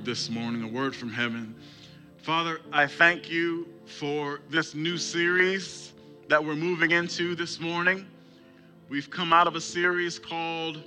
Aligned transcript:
this 0.00 0.30
morning, 0.30 0.62
a 0.62 0.68
word 0.68 0.94
from 0.94 1.10
heaven. 1.10 1.54
Father, 2.18 2.60
I 2.72 2.86
thank 2.86 3.30
you 3.30 3.68
for 3.86 4.40
this 4.48 4.74
new 4.74 4.96
series 4.96 5.92
that 6.28 6.42
we're 6.42 6.56
moving 6.56 6.90
into 6.90 7.34
this 7.34 7.60
morning. 7.60 8.06
We've 8.88 9.10
come 9.10 9.32
out 9.32 9.46
of 9.46 9.56
a 9.56 9.60
series 9.60 10.18
called 10.18 10.82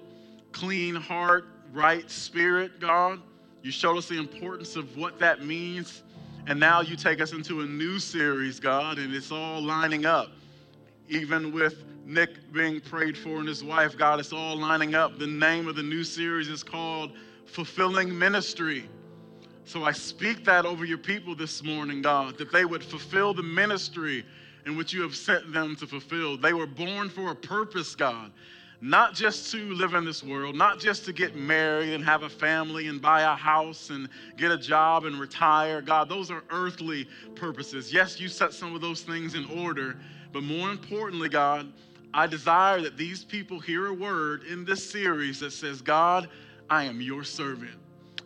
Clean 0.51 0.95
Heart, 0.95 1.45
Right 1.73 2.09
Spirit, 2.09 2.79
God. 2.79 3.21
You 3.61 3.71
showed 3.71 3.97
us 3.97 4.07
the 4.07 4.17
importance 4.17 4.75
of 4.75 4.97
what 4.97 5.19
that 5.19 5.43
means. 5.43 6.03
And 6.47 6.59
now 6.59 6.81
you 6.81 6.95
take 6.95 7.21
us 7.21 7.33
into 7.33 7.61
a 7.61 7.65
new 7.65 7.99
series, 7.99 8.59
God, 8.59 8.97
and 8.97 9.13
it's 9.13 9.31
all 9.31 9.61
lining 9.61 10.05
up. 10.05 10.29
Even 11.09 11.53
with 11.53 11.83
Nick 12.05 12.51
being 12.53 12.79
prayed 12.79 13.17
for 13.17 13.39
and 13.39 13.47
his 13.47 13.63
wife, 13.63 13.97
God, 13.97 14.19
it's 14.19 14.33
all 14.33 14.57
lining 14.57 14.95
up. 14.95 15.19
The 15.19 15.27
name 15.27 15.67
of 15.67 15.75
the 15.75 15.83
new 15.83 16.03
series 16.03 16.47
is 16.47 16.63
called 16.63 17.11
Fulfilling 17.45 18.17
Ministry. 18.17 18.89
So 19.67 19.83
I 19.83 19.91
speak 19.91 20.45
that 20.45 20.65
over 20.65 20.85
your 20.85 20.97
people 20.97 21.35
this 21.35 21.61
morning, 21.61 22.01
God, 22.01 22.37
that 22.37 22.53
they 22.53 22.63
would 22.63 22.81
fulfill 22.81 23.33
the 23.33 23.43
ministry 23.43 24.25
in 24.65 24.77
which 24.77 24.93
you 24.93 25.01
have 25.01 25.13
sent 25.13 25.51
them 25.51 25.75
to 25.75 25.85
fulfill. 25.85 26.37
They 26.37 26.53
were 26.53 26.65
born 26.65 27.09
for 27.09 27.31
a 27.31 27.35
purpose, 27.35 27.93
God, 27.93 28.31
not 28.79 29.13
just 29.13 29.51
to 29.51 29.73
live 29.73 29.93
in 29.93 30.05
this 30.05 30.23
world, 30.23 30.55
not 30.55 30.79
just 30.79 31.03
to 31.03 31.11
get 31.11 31.35
married 31.35 31.91
and 31.91 32.01
have 32.05 32.23
a 32.23 32.29
family 32.29 32.87
and 32.87 33.01
buy 33.01 33.23
a 33.23 33.35
house 33.35 33.89
and 33.89 34.07
get 34.37 34.51
a 34.51 34.57
job 34.57 35.03
and 35.03 35.19
retire. 35.19 35.81
God, 35.81 36.07
those 36.07 36.31
are 36.31 36.45
earthly 36.49 37.05
purposes. 37.35 37.91
Yes, 37.91 38.21
you 38.21 38.29
set 38.29 38.53
some 38.53 38.73
of 38.73 38.79
those 38.79 39.01
things 39.01 39.35
in 39.35 39.43
order, 39.51 39.97
but 40.31 40.43
more 40.43 40.71
importantly, 40.71 41.27
God, 41.27 41.73
I 42.13 42.25
desire 42.25 42.79
that 42.79 42.95
these 42.95 43.25
people 43.25 43.59
hear 43.59 43.87
a 43.87 43.93
word 43.93 44.43
in 44.43 44.63
this 44.63 44.89
series 44.89 45.41
that 45.41 45.51
says, 45.51 45.81
God, 45.81 46.29
I 46.69 46.85
am 46.85 47.01
your 47.01 47.25
servant 47.25 47.77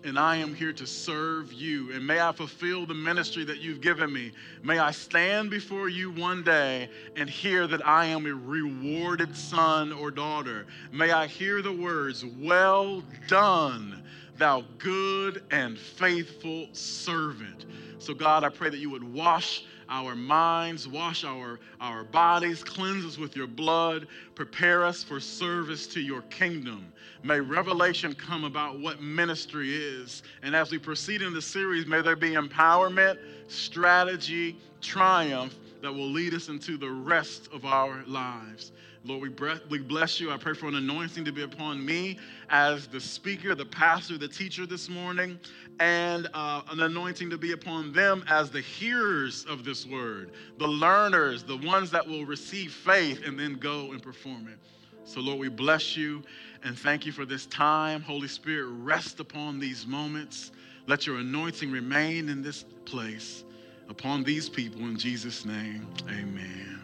and 0.04 0.18
I 0.18 0.38
am 0.38 0.54
here 0.54 0.74
to 0.74 0.88
serve 0.88 1.54
you. 1.54 1.92
And 1.94 2.06
may 2.06 2.20
I 2.20 2.32
fulfill 2.32 2.86
the 2.86 2.94
ministry 2.94 3.44
that 3.46 3.60
you've 3.60 3.82
given 3.82 4.12
me. 4.12 4.32
May 4.64 4.80
I 4.80 4.92
stand 4.92 5.50
before 5.50 5.90
you 5.90 6.12
one 6.12 6.44
day 6.44 6.90
and 7.16 7.30
hear 7.30 7.68
that 7.68 7.86
I 7.88 8.06
am 8.06 8.26
a 8.26 8.34
rewarded 8.34 9.36
son 9.36 9.92
or 9.92 10.12
daughter. 10.12 10.66
May 10.92 11.12
I 11.12 11.28
hear 11.28 11.62
the 11.62 11.72
words, 11.72 12.26
Well 12.40 13.04
done, 13.28 14.04
thou 14.38 14.64
good 14.78 15.44
and 15.52 15.78
faithful 15.78 16.68
servant. 16.74 17.66
So, 18.00 18.14
God, 18.14 18.44
I 18.44 18.50
pray 18.50 18.70
that 18.70 18.80
you 18.80 18.90
would 18.90 19.04
wash 19.04 19.64
our 19.92 20.16
minds, 20.16 20.88
wash 20.88 21.26
our, 21.26 21.60
our 21.82 22.06
bodies, 22.06 22.64
cleanse 22.64 23.06
us 23.06 23.18
with 23.18 23.36
your 23.36 23.46
blood, 23.46 24.08
prepare 24.34 24.86
us 24.86 25.04
for 25.04 25.20
service 25.20 25.86
to 25.88 26.00
your 26.00 26.22
kingdom. 26.24 26.92
May 27.24 27.42
revelation 27.42 28.16
come 28.16 28.46
about 28.46 28.80
what 28.80 29.02
ministry 29.02 29.76
is. 29.76 30.24
And 30.42 30.56
as 30.56 30.72
we 30.72 30.78
proceed 30.80 31.22
in 31.22 31.34
the 31.34 31.42
series, 31.42 31.86
may 31.86 32.02
there 32.02 32.16
be 32.16 32.32
empowerment, 32.32 33.20
strategy, 33.48 34.58
triumph 34.80 35.56
that 35.82 35.94
will 35.94 36.10
lead 36.10 36.34
us 36.34 36.48
into 36.48 36.78
the 36.78 36.90
rest 36.90 37.50
of 37.54 37.66
our 37.66 38.04
lives. 38.08 38.72
Lord, 39.04 39.22
we 39.70 39.80
bless 39.80 40.20
you. 40.20 40.32
I 40.32 40.38
pray 40.38 40.54
for 40.54 40.68
an 40.68 40.76
anointing 40.76 41.26
to 41.26 41.32
be 41.32 41.42
upon 41.42 41.84
me 41.84 42.20
as 42.50 42.88
the 42.88 43.00
speaker, 43.00 43.56
the 43.56 43.66
pastor, 43.66 44.18
the 44.18 44.28
teacher 44.28 44.68
this 44.68 44.90
morning, 44.90 45.40
and 45.80 46.28
uh, 46.36 46.62
an 46.70 46.82
anointing 46.82 47.32
to 47.32 47.38
be 47.38 47.54
upon 47.54 47.92
them 47.94 48.24
as 48.30 48.52
the 48.52 48.62
hearers 48.62 49.44
of 49.46 49.66
this 49.66 49.88
word, 49.88 50.32
the 50.60 50.68
learners, 50.68 51.44
the 51.44 51.58
ones 51.58 51.90
that 51.92 52.08
will 52.08 52.26
receive 52.26 52.72
faith 52.72 53.24
and 53.26 53.40
then 53.40 53.56
go 53.56 53.92
and 53.92 54.04
perform 54.04 54.48
it. 54.48 54.60
So, 55.04 55.20
Lord, 55.20 55.40
we 55.40 55.50
bless 55.50 55.98
you 55.98 56.22
and 56.64 56.78
thank 56.78 57.06
you 57.06 57.12
for 57.12 57.26
this 57.26 57.48
time. 57.48 58.02
Holy 58.02 58.28
Spirit, 58.28 58.68
rest 58.68 59.20
upon 59.20 59.60
these 59.60 59.88
moments. 59.88 60.52
Let 60.86 61.08
your 61.08 61.18
anointing 61.18 61.72
remain 61.72 62.30
in 62.30 62.44
this 62.44 62.66
place 62.86 63.46
upon 63.90 64.24
these 64.24 64.48
people 64.48 64.82
in 64.82 64.98
Jesus' 64.98 65.44
name. 65.44 65.88
Amen. 66.08 66.81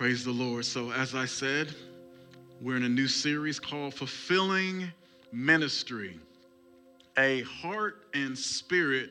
Praise 0.00 0.24
the 0.24 0.32
Lord. 0.32 0.64
So, 0.64 0.90
as 0.92 1.14
I 1.14 1.26
said, 1.26 1.74
we're 2.62 2.78
in 2.78 2.84
a 2.84 2.88
new 2.88 3.06
series 3.06 3.60
called 3.60 3.92
Fulfilling 3.92 4.90
Ministry 5.30 6.18
A 7.18 7.42
Heart 7.42 8.06
and 8.14 8.36
Spirit 8.36 9.10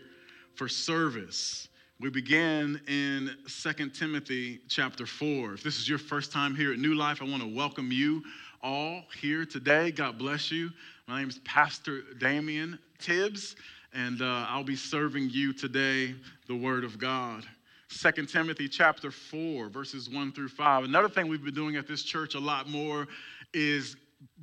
for 0.55 0.67
Service. 0.67 1.67
We 1.99 2.09
began 2.09 2.81
in 2.87 3.29
2 3.47 3.89
Timothy 3.91 4.61
chapter 4.67 5.05
4. 5.05 5.53
If 5.53 5.61
this 5.61 5.77
is 5.77 5.87
your 5.87 5.99
first 5.99 6.31
time 6.31 6.55
here 6.55 6.73
at 6.73 6.79
New 6.79 6.95
Life, 6.95 7.21
I 7.21 7.25
want 7.25 7.43
to 7.43 7.55
welcome 7.55 7.91
you 7.91 8.23
all 8.63 9.03
here 9.21 9.45
today. 9.45 9.91
God 9.91 10.17
bless 10.17 10.51
you. 10.51 10.71
My 11.07 11.19
name 11.19 11.29
is 11.29 11.37
Pastor 11.45 12.01
Damian 12.17 12.79
Tibbs, 12.97 13.55
and 13.93 14.23
uh, 14.23 14.47
I'll 14.49 14.63
be 14.63 14.75
serving 14.75 15.29
you 15.29 15.53
today 15.53 16.15
the 16.47 16.55
Word 16.55 16.83
of 16.83 16.97
God. 16.97 17.45
2 17.89 18.11
Timothy 18.27 18.69
chapter 18.69 19.09
4, 19.09 19.67
verses 19.67 20.09
1 20.09 20.31
through 20.31 20.49
5. 20.49 20.83
Another 20.83 21.09
thing 21.09 21.27
we've 21.27 21.43
been 21.43 21.55
doing 21.55 21.75
at 21.75 21.87
this 21.87 22.03
church 22.03 22.35
a 22.35 22.39
lot 22.39 22.69
more 22.69 23.07
is 23.53 23.95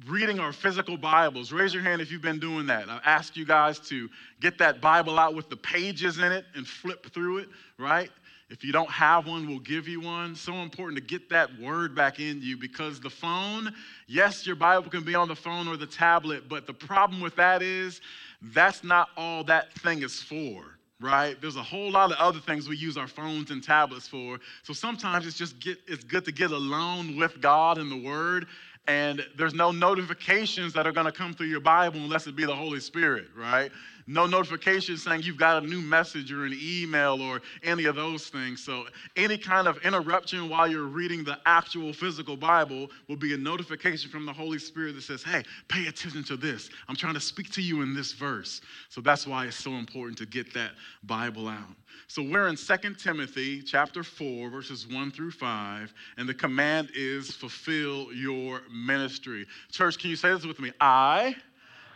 reading 0.08 0.40
our 0.40 0.52
physical 0.52 0.96
Bibles. 0.96 1.52
Raise 1.52 1.72
your 1.72 1.82
hand 1.82 2.02
if 2.02 2.10
you've 2.10 2.22
been 2.22 2.40
doing 2.40 2.66
that. 2.66 2.88
I 2.88 3.00
ask 3.04 3.36
you 3.36 3.44
guys 3.44 3.78
to 3.88 4.08
get 4.40 4.58
that 4.58 4.80
Bible 4.80 5.16
out 5.16 5.34
with 5.34 5.48
the 5.48 5.56
pages 5.56 6.18
in 6.18 6.32
it 6.32 6.44
and 6.56 6.66
flip 6.66 7.06
through 7.12 7.38
it, 7.38 7.48
right? 7.78 8.10
If 8.50 8.64
you 8.64 8.72
don't 8.72 8.90
have 8.90 9.28
one, 9.28 9.46
we'll 9.46 9.60
give 9.60 9.86
you 9.86 10.00
one. 10.00 10.34
So 10.34 10.54
important 10.54 10.98
to 10.98 11.04
get 11.04 11.30
that 11.30 11.48
word 11.60 11.94
back 11.94 12.18
in 12.18 12.42
you 12.42 12.56
because 12.56 12.98
the 12.98 13.10
phone, 13.10 13.72
yes, 14.08 14.44
your 14.44 14.56
Bible 14.56 14.90
can 14.90 15.04
be 15.04 15.14
on 15.14 15.28
the 15.28 15.36
phone 15.36 15.68
or 15.68 15.76
the 15.76 15.86
tablet, 15.86 16.48
but 16.48 16.66
the 16.66 16.74
problem 16.74 17.20
with 17.20 17.36
that 17.36 17.62
is 17.62 18.00
that's 18.42 18.82
not 18.82 19.08
all 19.16 19.44
that 19.44 19.72
thing 19.74 20.02
is 20.02 20.20
for 20.20 20.75
right? 21.00 21.40
There's 21.40 21.56
a 21.56 21.62
whole 21.62 21.90
lot 21.90 22.10
of 22.10 22.18
other 22.18 22.40
things 22.40 22.68
we 22.68 22.76
use 22.76 22.96
our 22.96 23.08
phones 23.08 23.50
and 23.50 23.62
tablets 23.62 24.08
for. 24.08 24.38
So 24.62 24.72
sometimes 24.72 25.26
it's 25.26 25.36
just 25.36 25.58
get, 25.60 25.78
it's 25.86 26.04
good 26.04 26.24
to 26.24 26.32
get 26.32 26.50
alone 26.50 27.16
with 27.16 27.40
God 27.40 27.78
and 27.78 27.90
the 27.90 28.02
Word, 28.02 28.46
and 28.88 29.24
there's 29.36 29.54
no 29.54 29.72
notifications 29.72 30.72
that 30.74 30.86
are 30.86 30.92
going 30.92 31.06
to 31.06 31.12
come 31.12 31.34
through 31.34 31.48
your 31.48 31.60
Bible 31.60 32.00
unless 32.00 32.26
it 32.26 32.36
be 32.36 32.46
the 32.46 32.54
Holy 32.54 32.80
Spirit, 32.80 33.26
right? 33.36 33.70
No 34.06 34.26
notification 34.26 34.96
saying 34.96 35.22
you've 35.22 35.36
got 35.36 35.62
a 35.62 35.66
new 35.66 35.80
message 35.80 36.30
or 36.30 36.44
an 36.44 36.56
email 36.60 37.20
or 37.20 37.42
any 37.64 37.86
of 37.86 37.96
those 37.96 38.28
things. 38.28 38.62
So, 38.62 38.86
any 39.16 39.36
kind 39.36 39.66
of 39.66 39.78
interruption 39.78 40.48
while 40.48 40.70
you're 40.70 40.84
reading 40.84 41.24
the 41.24 41.38
actual 41.44 41.92
physical 41.92 42.36
Bible 42.36 42.88
will 43.08 43.16
be 43.16 43.34
a 43.34 43.36
notification 43.36 44.10
from 44.10 44.24
the 44.24 44.32
Holy 44.32 44.58
Spirit 44.58 44.94
that 44.94 45.02
says, 45.02 45.22
Hey, 45.22 45.42
pay 45.68 45.86
attention 45.86 46.22
to 46.24 46.36
this. 46.36 46.70
I'm 46.88 46.96
trying 46.96 47.14
to 47.14 47.20
speak 47.20 47.50
to 47.52 47.62
you 47.62 47.82
in 47.82 47.94
this 47.94 48.12
verse. 48.12 48.60
So, 48.90 49.00
that's 49.00 49.26
why 49.26 49.46
it's 49.46 49.56
so 49.56 49.72
important 49.72 50.18
to 50.18 50.26
get 50.26 50.54
that 50.54 50.72
Bible 51.02 51.48
out. 51.48 51.74
So 52.08 52.22
we're 52.22 52.46
in 52.46 52.56
2 52.56 52.94
Timothy 52.94 53.62
chapter 53.62 54.04
4 54.04 54.48
verses 54.48 54.86
1 54.86 55.10
through 55.10 55.32
5 55.32 55.92
and 56.18 56.28
the 56.28 56.34
command 56.34 56.90
is 56.94 57.32
fulfill 57.32 58.12
your 58.12 58.62
ministry. 58.72 59.44
Church, 59.72 59.98
can 59.98 60.10
you 60.10 60.16
say 60.16 60.32
this 60.32 60.46
with 60.46 60.60
me? 60.60 60.72
I 60.80 61.34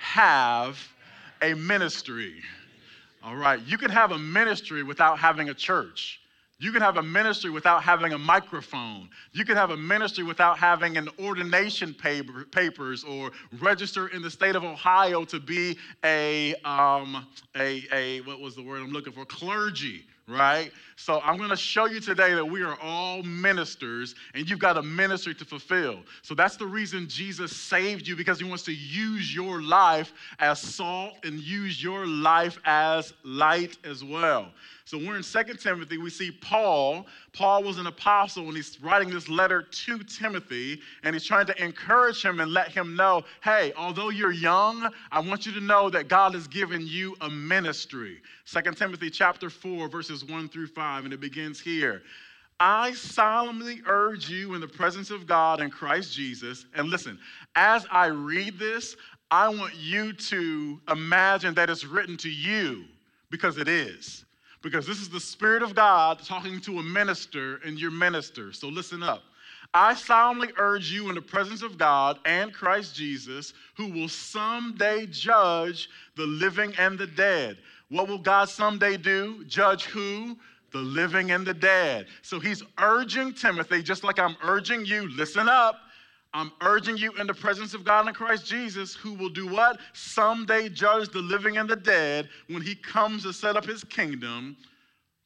have 0.00 0.77
a 1.43 1.55
ministry. 1.55 2.34
All 3.23 3.37
right, 3.37 3.61
you 3.67 3.77
can 3.77 3.91
have 3.91 4.12
a 4.12 4.19
ministry 4.19 4.83
without 4.83 5.19
having 5.19 5.51
a 5.51 5.55
church. 5.55 6.21
You 6.59 6.73
can 6.73 6.83
have 6.83 6.99
a 6.99 7.03
ministry 7.03 7.49
without 7.49 7.83
having 7.83 8.12
a 8.12 8.19
microphone. 8.19 9.09
You 9.33 9.47
can 9.47 9.56
have 9.56 9.71
a 9.71 9.77
ministry 9.78 10.25
without 10.25 10.59
having 10.59 10.99
an 10.99 11.09
ordination 11.19 11.95
paper, 11.95 12.45
papers 12.45 13.03
or 13.03 13.31
register 13.62 14.09
in 14.09 14.21
the 14.21 14.31
state 14.31 14.56
of 14.56 14.65
Ohio 14.65 15.25
to 15.25 15.41
be 15.41 15.78
a, 16.05 16.55
um, 16.56 17.27
a, 17.57 17.83
a, 17.93 18.21
what 18.22 18.41
was 18.41 18.55
the 18.57 18.62
word 18.62 18.83
I'm 18.83 18.91
looking 18.91 19.15
for? 19.15 19.25
Clergy 19.25 20.05
right? 20.31 20.73
So 20.97 21.21
I'm 21.25 21.39
going 21.39 21.51
to 21.51 21.57
show 21.57 21.87
you 21.87 21.99
today 21.99 22.35
that 22.35 22.45
we 22.45 22.63
are 22.63 22.79
all 22.83 23.23
ministers 23.23 24.15
and 24.35 24.49
you've 24.49 24.59
got 24.59 24.77
a 24.77 24.83
ministry 24.83 25.35
to 25.35 25.45
fulfill. 25.45 26.01
So 26.23 26.35
that's 26.35 26.57
the 26.57 26.67
reason 26.67 27.09
Jesus 27.09 27.57
saved 27.57 28.07
you 28.07 28.17
because 28.17 28.39
he 28.39 28.45
wants 28.45 28.65
to 28.65 28.73
use 28.73 29.35
your 29.35 29.63
life 29.63 30.13
as 30.39 30.61
salt 30.61 31.15
and 31.25 31.41
use 31.41 31.83
your 31.83 32.07
life 32.07 32.59
as 32.65 33.15
light 33.25 33.78
as 33.84 34.04
well. 34.04 34.51
So 34.91 34.98
we're 34.98 35.16
in 35.16 35.22
Second 35.22 35.60
Timothy. 35.60 35.98
We 35.98 36.10
see 36.10 36.33
Paul. 36.33 37.07
Paul 37.33 37.63
was 37.63 37.78
an 37.78 37.87
apostle 37.87 38.48
and 38.48 38.57
he's 38.57 38.83
writing 38.83 39.09
this 39.09 39.28
letter 39.28 39.63
to 39.63 39.98
Timothy 40.03 40.81
and 41.04 41.15
he's 41.15 41.25
trying 41.25 41.47
to 41.47 41.65
encourage 41.65 42.25
him 42.25 42.41
and 42.41 42.53
let 42.53 42.72
him 42.72 42.97
know 42.97 43.22
hey, 43.41 43.72
although 43.77 44.09
you're 44.09 44.33
young, 44.33 44.91
I 45.13 45.21
want 45.21 45.47
you 45.47 45.53
to 45.53 45.60
know 45.60 45.91
that 45.91 46.09
God 46.09 46.34
has 46.34 46.48
given 46.48 46.84
you 46.84 47.15
a 47.21 47.31
ministry. 47.31 48.21
Second 48.45 48.77
Timothy 48.77 49.10
chapter 49.10 49.48
4, 49.48 49.87
verses 49.87 50.25
1 50.25 50.48
through 50.48 50.66
5, 50.66 51.04
and 51.04 51.15
it 51.15 51.21
begins 51.21 51.60
here. 51.60 52.03
I 52.59 52.91
solemnly 52.95 53.83
urge 53.87 54.28
you 54.28 54.54
in 54.54 54.60
the 54.60 54.66
presence 54.66 55.13
of 55.13 55.25
God 55.25 55.60
and 55.60 55.71
Christ 55.71 56.13
Jesus. 56.13 56.66
And 56.75 56.89
listen, 56.89 57.16
as 57.54 57.87
I 57.92 58.07
read 58.07 58.59
this, 58.59 58.97
I 59.31 59.51
want 59.51 59.77
you 59.77 60.13
to 60.15 60.81
imagine 60.91 61.54
that 61.54 61.71
it's 61.71 61.84
written 61.84 62.16
to 62.16 62.28
you 62.28 62.87
because 63.31 63.57
it 63.57 63.69
is 63.69 64.25
because 64.62 64.86
this 64.86 65.01
is 65.01 65.09
the 65.09 65.21
Spirit 65.21 65.62
of 65.62 65.74
God 65.74 66.21
talking 66.24 66.60
to 66.62 66.78
a 66.78 66.83
minister 66.83 67.57
and 67.65 67.78
your 67.78 67.91
minister. 67.91 68.53
So 68.53 68.68
listen 68.68 69.03
up. 69.03 69.22
I 69.72 69.95
solemnly 69.95 70.48
urge 70.59 70.91
you 70.91 71.09
in 71.09 71.15
the 71.15 71.22
presence 71.22 71.62
of 71.62 71.78
God 71.78 72.18
and 72.24 72.53
Christ 72.53 72.95
Jesus, 72.95 73.53
who 73.77 73.86
will 73.89 74.09
someday 74.09 75.07
judge 75.07 75.89
the 76.16 76.27
living 76.27 76.74
and 76.77 76.98
the 76.98 77.07
dead. 77.07 77.59
What 77.89 78.09
will 78.09 78.18
God 78.18 78.48
someday 78.48 78.97
do? 78.97 79.45
Judge 79.45 79.84
who? 79.84 80.36
The 80.72 80.78
living 80.78 81.30
and 81.30 81.47
the 81.47 81.54
dead. 81.54 82.06
So 82.22 82.41
he's 82.41 82.63
urging 82.78 83.33
Timothy, 83.33 83.83
just 83.83 84.03
like 84.03 84.18
I'm 84.18 84.36
urging 84.42 84.84
you, 84.84 85.09
listen 85.10 85.48
up. 85.48 85.77
I'm 86.32 86.53
urging 86.60 86.97
you 86.97 87.12
in 87.15 87.27
the 87.27 87.34
presence 87.34 87.74
of 87.74 87.84
God 87.84 88.06
and 88.06 88.15
Christ 88.15 88.47
Jesus, 88.47 88.94
who 88.94 89.15
will 89.15 89.28
do 89.28 89.48
what? 89.48 89.80
Someday 89.94 90.68
judge 90.68 91.09
the 91.09 91.18
living 91.18 91.56
and 91.56 91.68
the 91.68 91.77
dead 91.77 92.28
when 92.48 92.62
he 92.62 92.77
comes 92.77 93.24
to 93.24 93.32
set 93.32 93.56
up 93.56 93.65
his 93.65 93.82
kingdom. 93.82 94.56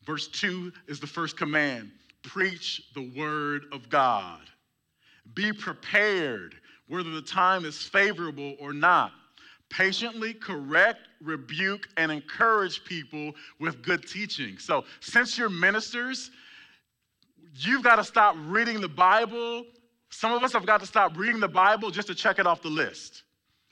Verse 0.06 0.28
2 0.28 0.72
is 0.88 1.00
the 1.00 1.06
first 1.06 1.36
command 1.36 1.90
preach 2.22 2.82
the 2.94 3.12
word 3.16 3.66
of 3.70 3.90
God. 3.90 4.40
Be 5.34 5.52
prepared, 5.52 6.54
whether 6.88 7.10
the 7.10 7.22
time 7.22 7.66
is 7.66 7.76
favorable 7.82 8.56
or 8.58 8.72
not. 8.72 9.12
Patiently 9.70 10.32
correct, 10.32 11.00
rebuke, 11.20 11.88
and 11.96 12.10
encourage 12.10 12.84
people 12.84 13.32
with 13.60 13.82
good 13.82 14.06
teaching. 14.08 14.58
So, 14.58 14.84
since 15.00 15.36
you're 15.36 15.50
ministers, 15.50 16.30
you've 17.54 17.82
got 17.82 17.96
to 17.96 18.04
stop 18.04 18.36
reading 18.46 18.80
the 18.80 18.88
Bible. 18.88 19.64
Some 20.16 20.32
of 20.32 20.44
us 20.44 20.52
have 20.52 20.64
got 20.64 20.78
to 20.78 20.86
stop 20.86 21.16
reading 21.18 21.40
the 21.40 21.48
Bible 21.48 21.90
just 21.90 22.06
to 22.06 22.14
check 22.14 22.38
it 22.38 22.46
off 22.46 22.62
the 22.62 22.68
list. 22.68 23.24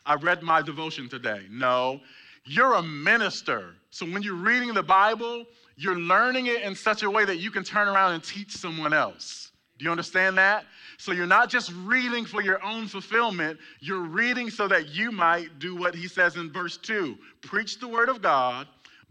I 0.04 0.16
read 0.16 0.42
my 0.42 0.60
devotion 0.60 1.08
today. 1.08 1.46
No, 1.48 2.00
you're 2.44 2.74
a 2.74 2.82
minister. 2.82 3.76
So 3.90 4.04
when 4.04 4.24
you're 4.24 4.34
reading 4.34 4.74
the 4.74 4.82
Bible, 4.82 5.44
you're 5.76 6.00
learning 6.00 6.46
it 6.46 6.62
in 6.62 6.74
such 6.74 7.04
a 7.04 7.10
way 7.10 7.24
that 7.24 7.36
you 7.36 7.52
can 7.52 7.62
turn 7.62 7.86
around 7.86 8.14
and 8.14 8.24
teach 8.24 8.50
someone 8.50 8.92
else. 8.92 9.52
Do 9.78 9.84
you 9.84 9.92
understand 9.92 10.36
that? 10.38 10.64
So 10.98 11.12
you're 11.12 11.28
not 11.28 11.48
just 11.48 11.72
reading 11.84 12.24
for 12.24 12.42
your 12.42 12.60
own 12.64 12.88
fulfillment, 12.88 13.60
you're 13.78 14.02
reading 14.02 14.50
so 14.50 14.66
that 14.66 14.88
you 14.88 15.12
might 15.12 15.60
do 15.60 15.76
what 15.76 15.94
he 15.94 16.08
says 16.08 16.34
in 16.34 16.50
verse 16.50 16.76
2 16.76 17.16
preach 17.42 17.78
the 17.78 17.86
word 17.86 18.08
of 18.08 18.20
God, 18.20 18.66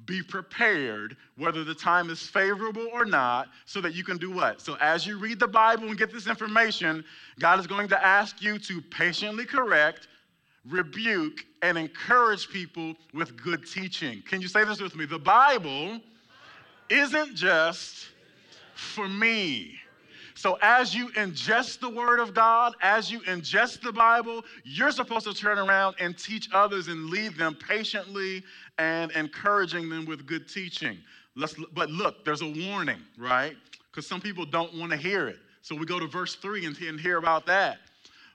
be 0.05 0.21
prepared, 0.21 1.17
whether 1.37 1.63
the 1.63 1.75
time 1.75 2.09
is 2.09 2.21
favorable 2.25 2.87
or 2.91 3.05
not, 3.05 3.49
so 3.65 3.81
that 3.81 3.93
you 3.93 4.03
can 4.03 4.17
do 4.17 4.31
what? 4.31 4.61
So 4.61 4.75
as 4.81 5.05
you 5.05 5.17
read 5.17 5.39
the 5.39 5.47
Bible 5.47 5.87
and 5.87 5.97
get 5.97 6.11
this 6.11 6.27
information, 6.27 7.03
God 7.39 7.59
is 7.59 7.67
going 7.67 7.87
to 7.89 8.05
ask 8.05 8.41
you 8.41 8.57
to 8.59 8.81
patiently 8.81 9.45
correct, 9.45 10.07
rebuke, 10.67 11.45
and 11.61 11.77
encourage 11.77 12.49
people 12.49 12.95
with 13.13 13.35
good 13.41 13.67
teaching. 13.67 14.23
Can 14.27 14.41
you 14.41 14.47
say 14.47 14.63
this 14.63 14.81
with 14.81 14.95
me? 14.95 15.05
The 15.05 15.19
Bible 15.19 15.99
isn't 16.89 17.35
just 17.35 18.09
for 18.75 19.07
me. 19.07 19.77
So, 20.33 20.57
as 20.61 20.95
you 20.95 21.09
ingest 21.09 21.81
the 21.81 21.89
Word 21.89 22.19
of 22.19 22.33
God, 22.33 22.73
as 22.81 23.11
you 23.11 23.19
ingest 23.21 23.81
the 23.81 23.91
Bible, 23.91 24.43
you're 24.63 24.91
supposed 24.91 25.25
to 25.27 25.33
turn 25.35 25.59
around 25.59 25.95
and 25.99 26.17
teach 26.17 26.49
others 26.51 26.87
and 26.87 27.11
lead 27.11 27.35
them 27.35 27.53
patiently 27.53 28.43
and 28.81 29.11
encouraging 29.11 29.89
them 29.89 30.05
with 30.05 30.25
good 30.25 30.49
teaching. 30.49 30.97
Let's, 31.35 31.55
but 31.73 31.89
look, 31.91 32.25
there's 32.25 32.41
a 32.41 32.67
warning, 32.67 33.01
right? 33.17 33.55
Because 33.89 34.07
some 34.07 34.19
people 34.19 34.43
don't 34.43 34.73
want 34.75 34.91
to 34.91 34.97
hear 34.97 35.27
it. 35.27 35.37
So, 35.61 35.75
we 35.75 35.85
go 35.85 35.99
to 35.99 36.07
verse 36.07 36.33
3 36.35 36.65
and, 36.65 36.77
and 36.79 36.99
hear 36.99 37.17
about 37.17 37.45
that. 37.45 37.77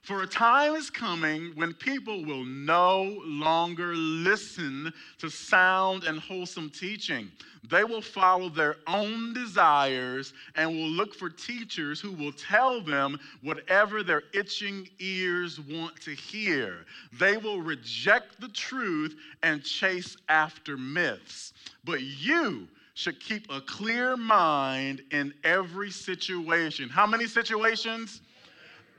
For 0.06 0.22
a 0.22 0.26
time 0.28 0.76
is 0.76 0.88
coming 0.88 1.50
when 1.56 1.74
people 1.74 2.24
will 2.24 2.44
no 2.44 3.20
longer 3.24 3.92
listen 3.96 4.92
to 5.18 5.28
sound 5.28 6.04
and 6.04 6.20
wholesome 6.20 6.70
teaching. 6.70 7.28
They 7.68 7.82
will 7.82 8.00
follow 8.00 8.48
their 8.48 8.76
own 8.86 9.34
desires 9.34 10.32
and 10.54 10.70
will 10.70 10.90
look 10.90 11.12
for 11.12 11.28
teachers 11.28 12.00
who 12.00 12.12
will 12.12 12.30
tell 12.30 12.80
them 12.80 13.18
whatever 13.42 14.04
their 14.04 14.22
itching 14.32 14.88
ears 15.00 15.58
want 15.58 16.00
to 16.02 16.12
hear. 16.12 16.86
They 17.18 17.36
will 17.36 17.60
reject 17.60 18.40
the 18.40 18.50
truth 18.50 19.16
and 19.42 19.64
chase 19.64 20.16
after 20.28 20.76
myths. 20.76 21.52
But 21.84 22.02
you, 22.02 22.68
should 22.94 23.20
keep 23.20 23.50
a 23.50 23.60
clear 23.60 24.16
mind 24.16 25.02
in 25.10 25.34
every 25.44 25.90
situation. 25.90 26.88
How 26.88 27.06
many 27.06 27.26
situations? 27.26 28.22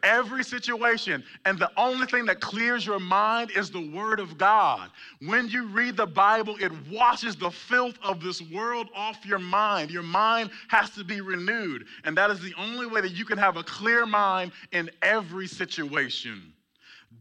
Every 0.03 0.43
situation. 0.43 1.23
And 1.45 1.57
the 1.57 1.71
only 1.77 2.07
thing 2.07 2.25
that 2.25 2.41
clears 2.41 2.85
your 2.85 2.99
mind 2.99 3.51
is 3.51 3.69
the 3.69 3.89
Word 3.91 4.19
of 4.19 4.37
God. 4.37 4.89
When 5.21 5.47
you 5.49 5.67
read 5.67 5.97
the 5.97 6.05
Bible, 6.05 6.55
it 6.59 6.71
washes 6.89 7.35
the 7.35 7.51
filth 7.51 7.97
of 8.03 8.21
this 8.21 8.41
world 8.41 8.89
off 8.95 9.25
your 9.25 9.39
mind. 9.39 9.91
Your 9.91 10.03
mind 10.03 10.49
has 10.67 10.89
to 10.91 11.03
be 11.03 11.21
renewed. 11.21 11.85
And 12.03 12.17
that 12.17 12.29
is 12.29 12.39
the 12.39 12.53
only 12.57 12.85
way 12.85 13.01
that 13.01 13.11
you 13.11 13.25
can 13.25 13.37
have 13.37 13.57
a 13.57 13.63
clear 13.63 14.05
mind 14.05 14.51
in 14.71 14.89
every 15.01 15.47
situation. 15.47 16.53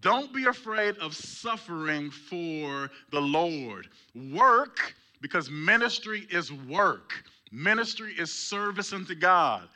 Don't 0.00 0.32
be 0.32 0.44
afraid 0.44 0.96
of 0.98 1.14
suffering 1.14 2.10
for 2.10 2.90
the 3.10 3.20
Lord. 3.20 3.88
Work, 4.32 4.94
because 5.20 5.50
ministry 5.50 6.26
is 6.30 6.52
work. 6.52 7.12
Ministry 7.52 8.12
is 8.18 8.32
service 8.32 8.92
unto 8.92 9.14
God. 9.14 9.68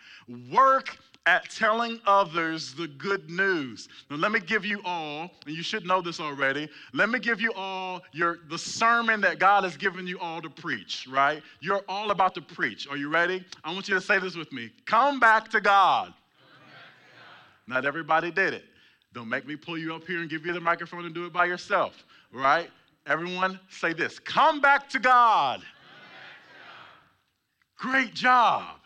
Work 0.52 0.98
at 1.26 1.48
telling 1.50 2.00
others 2.06 2.74
the 2.74 2.88
good 2.88 3.30
news. 3.30 3.88
Now 4.10 4.16
let 4.16 4.32
me 4.32 4.40
give 4.40 4.64
you 4.64 4.80
all, 4.84 5.30
and 5.46 5.54
you 5.54 5.62
should 5.62 5.86
know 5.86 6.00
this 6.00 6.18
already. 6.18 6.68
Let 6.94 7.10
me 7.10 7.18
give 7.18 7.40
you 7.40 7.52
all 7.54 8.02
your 8.12 8.38
the 8.48 8.58
sermon 8.58 9.20
that 9.20 9.38
God 9.38 9.64
has 9.64 9.76
given 9.76 10.06
you 10.06 10.18
all 10.18 10.40
to 10.40 10.48
preach, 10.48 11.06
right? 11.10 11.42
You're 11.60 11.82
all 11.88 12.10
about 12.10 12.34
to 12.34 12.40
preach. 12.40 12.88
Are 12.88 12.96
you 12.96 13.10
ready? 13.10 13.44
I 13.64 13.72
want 13.72 13.88
you 13.88 13.94
to 13.94 14.00
say 14.00 14.18
this 14.18 14.34
with 14.34 14.52
me. 14.52 14.70
Come 14.86 15.20
back 15.20 15.50
to 15.50 15.60
God. 15.60 16.06
Back 16.06 16.14
to 16.14 17.68
God. 17.68 17.74
Not 17.74 17.84
everybody 17.84 18.30
did 18.30 18.54
it. 18.54 18.64
Don't 19.12 19.28
make 19.28 19.46
me 19.46 19.56
pull 19.56 19.76
you 19.76 19.94
up 19.94 20.06
here 20.06 20.20
and 20.20 20.30
give 20.30 20.46
you 20.46 20.52
the 20.52 20.60
microphone 20.60 21.04
and 21.04 21.14
do 21.14 21.26
it 21.26 21.32
by 21.32 21.44
yourself, 21.44 22.04
right? 22.32 22.70
Everyone 23.06 23.58
say 23.68 23.92
this. 23.92 24.18
Come 24.18 24.60
back 24.60 24.88
to 24.90 24.98
God. 24.98 25.60
Back 25.60 25.66
to 25.66 27.88
God. 27.88 27.92
Great 27.92 28.14
job. 28.14 28.76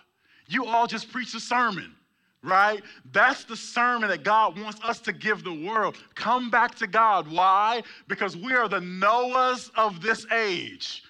You 0.49 0.67
all 0.67 0.87
just 0.87 1.13
preached 1.13 1.35
a 1.35 1.41
sermon 1.41 1.95
right? 2.45 2.83
That's 3.13 3.45
the 3.45 3.57
sermon 3.57 4.11
that 4.11 4.23
God 4.23 4.59
wants 4.61 4.79
us 4.85 5.01
to 5.01 5.13
give 5.13 5.43
the 5.43 5.67
world. 5.67 5.97
Come 6.15 6.51
back 6.51 6.75
to 6.77 6.87
God. 6.87 7.27
Why? 7.27 7.83
Because 8.07 8.37
we 8.37 8.53
are 8.53 8.69
the 8.69 8.81
Noahs 8.81 9.71
of 9.77 10.03
this 10.03 10.27
age, 10.31 11.03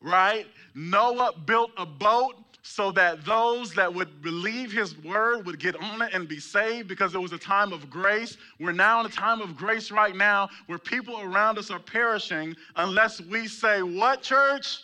right? 0.00 0.46
Noah 0.74 1.32
built 1.44 1.70
a 1.76 1.84
boat 1.84 2.36
so 2.62 2.90
that 2.92 3.24
those 3.24 3.72
that 3.74 3.92
would 3.92 4.22
believe 4.22 4.72
his 4.72 4.96
word 5.02 5.46
would 5.46 5.58
get 5.58 5.76
on 5.76 6.02
it 6.02 6.12
and 6.12 6.26
be 6.26 6.40
saved 6.40 6.88
because 6.88 7.14
it 7.14 7.20
was 7.20 7.32
a 7.32 7.38
time 7.38 7.72
of 7.72 7.88
grace. 7.88 8.36
We're 8.58 8.72
now 8.72 9.00
in 9.00 9.06
a 9.06 9.10
time 9.10 9.40
of 9.40 9.56
grace 9.56 9.90
right 9.90 10.14
now 10.14 10.48
where 10.66 10.78
people 10.78 11.20
around 11.20 11.58
us 11.58 11.70
are 11.70 11.78
perishing 11.78 12.54
unless 12.76 13.20
we 13.20 13.46
say, 13.46 13.82
What, 13.82 14.22
church? 14.22 14.82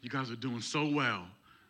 You 0.00 0.10
guys 0.10 0.30
are 0.30 0.36
doing 0.36 0.60
so 0.60 0.88
well. 0.88 1.26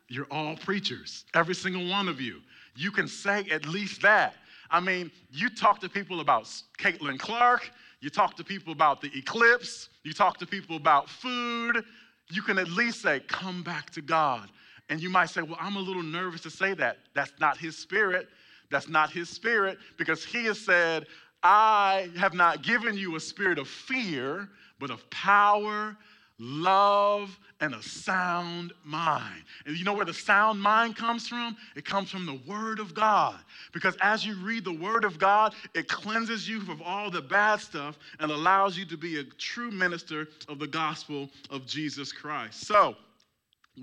You're 0.09 0.27
all 0.31 0.57
preachers, 0.57 1.25
every 1.35 1.55
single 1.55 1.89
one 1.89 2.09
of 2.09 2.21
you. 2.21 2.41
You 2.77 2.91
can 2.91 3.09
say 3.09 3.47
at 3.51 3.67
least 3.67 4.03
that. 4.03 4.35
I 4.71 4.81
mean, 4.81 5.11
you 5.31 5.49
talk 5.49 5.81
to 5.81 5.89
people 5.89 6.21
about 6.21 6.45
Caitlin 6.79 7.19
Clark, 7.19 7.71
you 8.01 8.11
talk 8.11 8.37
to 8.37 8.45
people 8.45 8.73
about 8.73 9.01
the 9.01 9.11
eclipse, 9.17 9.89
you 10.05 10.13
talk 10.13 10.39
to 10.39 10.47
people 10.47 10.77
about 10.77 11.09
food. 11.09 11.83
You 12.31 12.43
can 12.43 12.59
at 12.59 12.69
least 12.69 13.03
say, 13.03 13.21
Come 13.29 13.63
back 13.63 13.91
to 13.91 14.03
God. 14.03 14.49
And 14.89 15.01
you 15.01 15.11
might 15.11 15.31
say, 15.31 15.43
Well, 15.43 15.59
I'm 15.61 15.77
a 15.77 15.81
little 15.81 16.03
nervous 16.03 16.41
to 16.43 16.51
say 16.51 16.75
that. 16.75 16.99
That's 17.15 17.33
not 17.41 17.57
his 17.57 17.77
spirit. 17.77 18.29
That's 18.71 18.89
not 18.89 19.11
his 19.11 19.29
spirit 19.29 19.79
because 19.97 20.25
he 20.25 20.45
has 20.47 20.59
said, 20.59 21.07
I 21.43 22.11
have 22.17 22.35
not 22.35 22.63
given 22.63 22.97
you 22.97 23.17
a 23.17 23.21
spirit 23.21 23.59
of 23.59 23.69
fear, 23.69 24.49
but 24.79 24.91
of 24.91 25.09
power 25.11 25.97
love, 26.39 27.39
and 27.61 27.75
a 27.75 27.83
sound 27.83 28.73
mind. 28.85 29.43
And 29.65 29.77
you 29.77 29.85
know 29.85 29.95
where 29.95 30.05
the 30.05 30.13
sound 30.13 30.61
mind 30.61 30.97
comes 30.97 31.27
from? 31.27 31.57
It 31.75 31.85
comes 31.85 32.11
from 32.11 32.27
the 32.27 32.39
Word 32.47 32.79
of 32.79 32.95
God. 32.95 33.37
Because 33.73 33.97
as 34.03 34.27
you 34.27 34.37
read 34.37 34.65
the 34.65 34.75
Word 34.75 35.05
of 35.05 35.19
God, 35.19 35.55
it 35.75 35.89
cleanses 35.89 36.49
you 36.49 36.59
of 36.71 36.83
all 36.83 37.11
the 37.11 37.23
bad 37.23 37.61
stuff 37.61 37.99
and 38.21 38.31
allows 38.31 38.77
you 38.77 38.85
to 38.87 38.97
be 38.97 39.19
a 39.19 39.25
true 39.25 39.71
minister 39.71 40.29
of 40.49 40.59
the 40.59 40.67
gospel 40.67 41.31
of 41.51 41.67
Jesus 41.67 42.13
Christ. 42.13 42.67
So, 42.67 42.97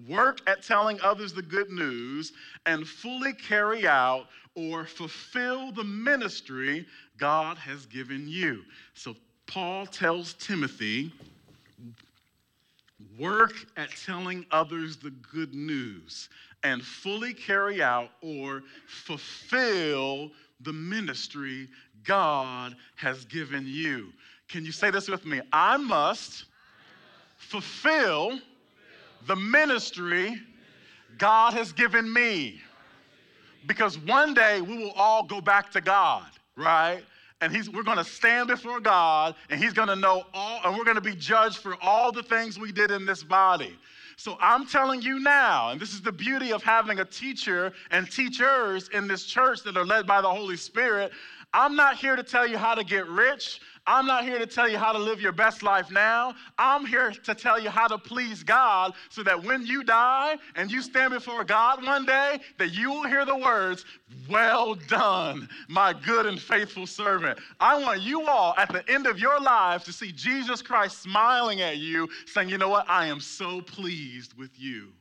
work 0.08 0.42
at 0.48 0.64
telling 0.64 1.00
others 1.02 1.34
the 1.34 1.42
good 1.42 1.72
news 1.72 2.34
and 2.66 2.88
fully 2.88 3.34
carry 3.34 3.88
out 3.88 4.28
or 4.56 4.86
fulfill 4.86 5.72
the 5.72 5.84
ministry 5.84 6.86
God 7.18 7.58
has 7.58 7.88
given 7.88 8.28
you. 8.28 8.64
So, 8.94 9.16
Paul 9.48 9.86
tells 9.88 10.34
Timothy, 10.36 11.12
Work 13.20 13.54
at 13.78 13.90
telling 14.06 14.46
others 14.52 14.98
the 14.98 15.12
good 15.12 15.54
news 15.54 16.30
and 16.64 16.82
fully 16.82 17.34
carry 17.34 17.82
out 17.82 18.10
or 18.22 18.64
fulfill 18.88 20.32
the 20.62 20.74
ministry 20.74 21.68
God 22.04 22.76
has 22.96 23.26
given 23.26 23.66
you. 23.68 24.12
Can 24.48 24.66
you 24.66 24.72
say 24.72 24.92
this 24.92 25.08
with 25.08 25.26
me? 25.26 25.42
I 25.52 25.78
must 25.78 26.46
fulfill 27.38 28.40
the 29.28 29.36
ministry 29.36 30.42
God 31.18 31.54
has 31.54 31.72
given 31.72 32.12
me. 32.12 32.62
Because 33.66 33.98
one 33.98 34.34
day 34.34 34.62
we 34.62 34.78
will 34.78 34.92
all 34.92 35.24
go 35.24 35.40
back 35.40 35.72
to 35.72 35.82
God, 35.82 36.26
right? 36.56 37.04
And 37.42 37.54
he's, 37.54 37.70
we're 37.70 37.84
going 37.84 37.98
to 37.98 38.04
stand 38.04 38.48
before 38.48 38.80
God, 38.80 39.36
and 39.50 39.62
He's 39.62 39.74
going 39.74 39.90
to 39.90 39.96
know 39.96 40.24
all, 40.34 40.62
and 40.64 40.78
we're 40.78 40.86
going 40.86 40.96
to 40.96 41.02
be 41.02 41.16
judged 41.16 41.58
for 41.58 41.76
all 41.82 42.12
the 42.12 42.24
things 42.24 42.58
we 42.58 42.72
did 42.72 42.92
in 42.92 43.06
this 43.06 43.24
body. 43.24 43.78
So 44.16 44.38
I'm 44.40 44.66
telling 44.66 45.02
you 45.02 45.20
now, 45.20 45.72
and 45.72 45.82
this 45.82 45.94
is 45.94 46.02
the 46.02 46.12
beauty 46.12 46.54
of 46.54 46.64
having 46.64 47.00
a 47.00 47.06
teacher 47.06 47.74
and 47.92 48.10
teachers 48.10 48.90
in 48.90 49.08
this 49.08 49.26
church 49.26 49.64
that 49.64 49.76
are 49.76 49.86
led 49.86 50.06
by 50.06 50.22
the 50.22 50.30
Holy 50.30 50.56
Spirit. 50.56 51.12
I'm 51.54 51.76
not 51.76 51.98
here 51.98 52.16
to 52.16 52.24
tell 52.24 52.48
you 52.48 52.58
how 52.58 52.74
to 52.74 52.84
get 52.84 53.08
rich. 53.08 53.60
I'm 53.86 54.08
not 54.08 54.24
here 54.24 54.40
to 54.40 54.46
tell 54.48 54.70
you 54.70 54.78
how 54.78 54.94
to 54.94 54.98
live 54.98 55.20
your 55.20 55.34
best 55.34 55.62
life 55.62 55.92
now. 55.92 56.34
I'm 56.58 56.86
here 56.86 57.12
to 57.12 57.36
tell 57.36 57.60
you 57.60 57.70
how 57.70 57.88
to 57.88 57.98
please 57.98 58.42
God 58.42 58.94
so 59.10 59.24
that 59.24 59.44
when 59.44 59.66
you 59.66 59.84
die 59.84 60.38
and 60.56 60.72
you 60.72 60.82
stand 60.82 61.14
before 61.14 61.44
God 61.44 61.86
one 61.86 62.06
day, 62.06 62.40
that 62.58 62.74
you 62.74 62.92
will 62.92 63.04
hear 63.04 63.26
the 63.26 63.36
words, 63.36 63.84
Well 64.30 64.76
done, 64.76 65.50
my 65.68 65.94
good 65.94 66.26
and 66.26 66.40
faithful 66.40 66.88
servant. 66.88 67.40
I 67.60 67.82
want 67.82 68.02
you 68.02 68.26
all 68.26 68.54
at 68.58 68.72
the 68.72 68.90
end 68.90 69.06
of 69.06 69.20
your 69.20 69.40
lives 69.40 69.84
to 69.86 69.94
see 69.94 70.12
Jesus 70.14 70.62
Christ 70.62 71.02
smiling 71.02 71.62
at 71.62 71.78
you, 71.78 72.08
saying, 72.26 72.50
You 72.50 72.58
know 72.58 72.70
what? 72.70 72.90
I 72.90 73.08
am 73.08 73.20
so 73.20 73.62
pleased 73.62 74.34
with 74.38 74.52
you. 74.58 74.94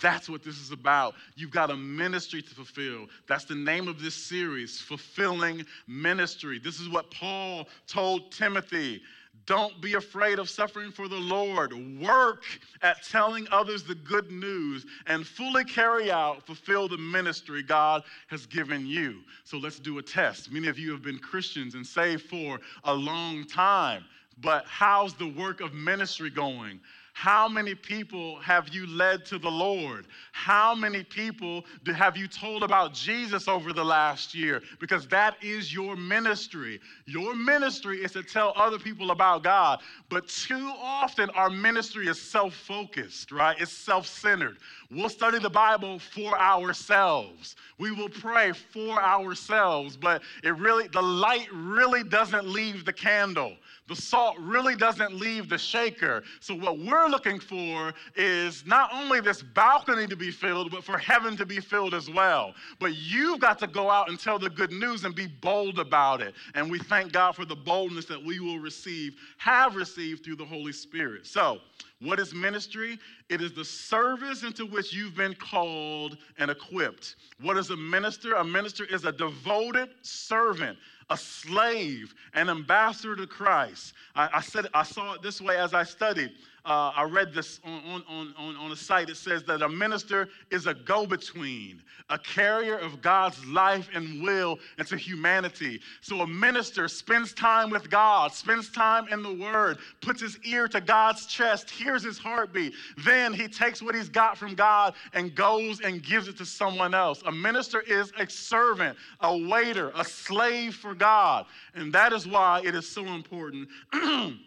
That's 0.00 0.28
what 0.28 0.42
this 0.42 0.58
is 0.58 0.70
about. 0.70 1.14
You've 1.36 1.50
got 1.50 1.70
a 1.70 1.76
ministry 1.76 2.42
to 2.42 2.54
fulfill. 2.54 3.06
That's 3.28 3.44
the 3.44 3.54
name 3.54 3.88
of 3.88 4.02
this 4.02 4.14
series, 4.14 4.80
Fulfilling 4.80 5.64
Ministry. 5.86 6.58
This 6.58 6.80
is 6.80 6.88
what 6.88 7.10
Paul 7.10 7.68
told 7.86 8.32
Timothy. 8.32 9.02
Don't 9.46 9.78
be 9.80 9.94
afraid 9.94 10.38
of 10.38 10.48
suffering 10.48 10.90
for 10.90 11.06
the 11.06 11.18
Lord. 11.18 11.74
Work 12.00 12.44
at 12.82 13.02
telling 13.02 13.46
others 13.50 13.82
the 13.82 13.94
good 13.94 14.30
news 14.30 14.86
and 15.06 15.26
fully 15.26 15.64
carry 15.64 16.10
out, 16.10 16.46
fulfill 16.46 16.88
the 16.88 16.96
ministry 16.96 17.62
God 17.62 18.04
has 18.28 18.46
given 18.46 18.86
you. 18.86 19.20
So 19.44 19.58
let's 19.58 19.78
do 19.78 19.98
a 19.98 20.02
test. 20.02 20.50
Many 20.50 20.68
of 20.68 20.78
you 20.78 20.92
have 20.92 21.02
been 21.02 21.18
Christians 21.18 21.74
and 21.74 21.86
saved 21.86 22.22
for 22.22 22.58
a 22.84 22.94
long 22.94 23.44
time, 23.44 24.04
but 24.40 24.64
how's 24.66 25.12
the 25.14 25.28
work 25.28 25.60
of 25.60 25.74
ministry 25.74 26.30
going? 26.30 26.80
How 27.14 27.48
many 27.48 27.76
people 27.76 28.40
have 28.40 28.70
you 28.70 28.88
led 28.88 29.24
to 29.26 29.38
the 29.38 29.48
Lord? 29.48 30.06
How 30.32 30.74
many 30.74 31.04
people 31.04 31.64
have 31.94 32.16
you 32.16 32.26
told 32.26 32.64
about 32.64 32.92
Jesus 32.92 33.46
over 33.46 33.72
the 33.72 33.84
last 33.84 34.34
year? 34.34 34.60
Because 34.80 35.06
that 35.08 35.36
is 35.40 35.72
your 35.72 35.94
ministry. 35.94 36.80
Your 37.06 37.36
ministry 37.36 38.02
is 38.02 38.10
to 38.12 38.24
tell 38.24 38.52
other 38.56 38.80
people 38.80 39.12
about 39.12 39.44
God. 39.44 39.80
But 40.10 40.26
too 40.26 40.72
often, 40.76 41.30
our 41.30 41.48
ministry 41.48 42.08
is 42.08 42.20
self 42.20 42.52
focused, 42.52 43.30
right? 43.30 43.56
It's 43.60 43.72
self 43.72 44.08
centered. 44.08 44.58
We'll 44.90 45.08
study 45.08 45.38
the 45.38 45.48
Bible 45.48 46.00
for 46.00 46.36
ourselves. 46.36 47.54
We 47.78 47.92
will 47.92 48.08
pray 48.08 48.52
for 48.52 49.00
ourselves, 49.00 49.96
but 49.96 50.20
it 50.42 50.56
really, 50.56 50.88
the 50.88 51.02
light 51.02 51.46
really 51.52 52.02
doesn't 52.02 52.46
leave 52.46 52.84
the 52.84 52.92
candle. 52.92 53.54
The 53.86 53.96
salt 53.96 54.36
really 54.38 54.76
doesn't 54.76 55.14
leave 55.14 55.50
the 55.50 55.58
shaker. 55.58 56.22
So, 56.40 56.54
what 56.54 56.78
we're 56.78 57.06
looking 57.06 57.38
for 57.38 57.92
is 58.16 58.64
not 58.64 58.90
only 58.94 59.20
this 59.20 59.42
balcony 59.42 60.06
to 60.06 60.16
be 60.16 60.30
filled, 60.30 60.70
but 60.70 60.82
for 60.82 60.96
heaven 60.96 61.36
to 61.36 61.44
be 61.44 61.60
filled 61.60 61.92
as 61.92 62.08
well. 62.08 62.54
But 62.78 62.94
you've 62.94 63.40
got 63.40 63.58
to 63.58 63.66
go 63.66 63.90
out 63.90 64.08
and 64.08 64.18
tell 64.18 64.38
the 64.38 64.48
good 64.48 64.72
news 64.72 65.04
and 65.04 65.14
be 65.14 65.26
bold 65.26 65.78
about 65.78 66.22
it. 66.22 66.34
And 66.54 66.70
we 66.70 66.78
thank 66.78 67.12
God 67.12 67.32
for 67.36 67.44
the 67.44 67.56
boldness 67.56 68.06
that 68.06 68.22
we 68.22 68.40
will 68.40 68.58
receive, 68.58 69.16
have 69.36 69.76
received 69.76 70.24
through 70.24 70.36
the 70.36 70.46
Holy 70.46 70.72
Spirit. 70.72 71.26
So, 71.26 71.58
what 72.00 72.20
is 72.20 72.34
ministry? 72.34 72.98
It 73.28 73.40
is 73.40 73.52
the 73.52 73.64
service 73.64 74.42
into 74.42 74.66
which 74.66 74.92
you've 74.92 75.16
been 75.16 75.34
called 75.34 76.18
and 76.38 76.50
equipped. 76.50 77.16
What 77.40 77.56
is 77.56 77.70
a 77.70 77.76
minister? 77.76 78.34
A 78.34 78.44
minister 78.44 78.84
is 78.84 79.04
a 79.04 79.12
devoted 79.12 79.90
servant 80.02 80.78
a 81.10 81.16
slave, 81.16 82.14
an 82.34 82.48
ambassador 82.48 83.16
to 83.16 83.26
Christ. 83.26 83.92
I, 84.14 84.28
I 84.34 84.40
said 84.40 84.66
I 84.72 84.82
saw 84.82 85.14
it 85.14 85.22
this 85.22 85.40
way 85.40 85.56
as 85.56 85.74
I 85.74 85.84
studied. 85.84 86.32
Uh, 86.64 86.92
I 86.96 87.02
read 87.02 87.34
this 87.34 87.60
on, 87.62 88.02
on, 88.08 88.34
on, 88.38 88.56
on 88.56 88.72
a 88.72 88.76
site. 88.76 89.10
It 89.10 89.18
says 89.18 89.42
that 89.44 89.60
a 89.60 89.68
minister 89.68 90.30
is 90.50 90.66
a 90.66 90.72
go 90.72 91.06
between, 91.06 91.82
a 92.08 92.18
carrier 92.18 92.78
of 92.78 93.02
God's 93.02 93.44
life 93.44 93.90
and 93.92 94.22
will 94.22 94.58
into 94.78 94.96
humanity. 94.96 95.80
So 96.00 96.22
a 96.22 96.26
minister 96.26 96.88
spends 96.88 97.34
time 97.34 97.68
with 97.68 97.90
God, 97.90 98.32
spends 98.32 98.70
time 98.70 99.08
in 99.08 99.22
the 99.22 99.34
Word, 99.34 99.76
puts 100.00 100.22
his 100.22 100.38
ear 100.44 100.66
to 100.68 100.80
God's 100.80 101.26
chest, 101.26 101.68
hears 101.68 102.02
his 102.02 102.16
heartbeat. 102.16 102.72
Then 103.04 103.34
he 103.34 103.46
takes 103.46 103.82
what 103.82 103.94
he's 103.94 104.08
got 104.08 104.38
from 104.38 104.54
God 104.54 104.94
and 105.12 105.34
goes 105.34 105.82
and 105.82 106.02
gives 106.02 106.28
it 106.28 106.38
to 106.38 106.46
someone 106.46 106.94
else. 106.94 107.22
A 107.26 107.32
minister 107.32 107.82
is 107.82 108.10
a 108.18 108.26
servant, 108.30 108.96
a 109.20 109.36
waiter, 109.36 109.92
a 109.94 110.04
slave 110.04 110.74
for 110.76 110.94
God. 110.94 111.44
And 111.74 111.92
that 111.92 112.14
is 112.14 112.26
why 112.26 112.62
it 112.64 112.74
is 112.74 112.88
so 112.88 113.04
important. 113.06 113.68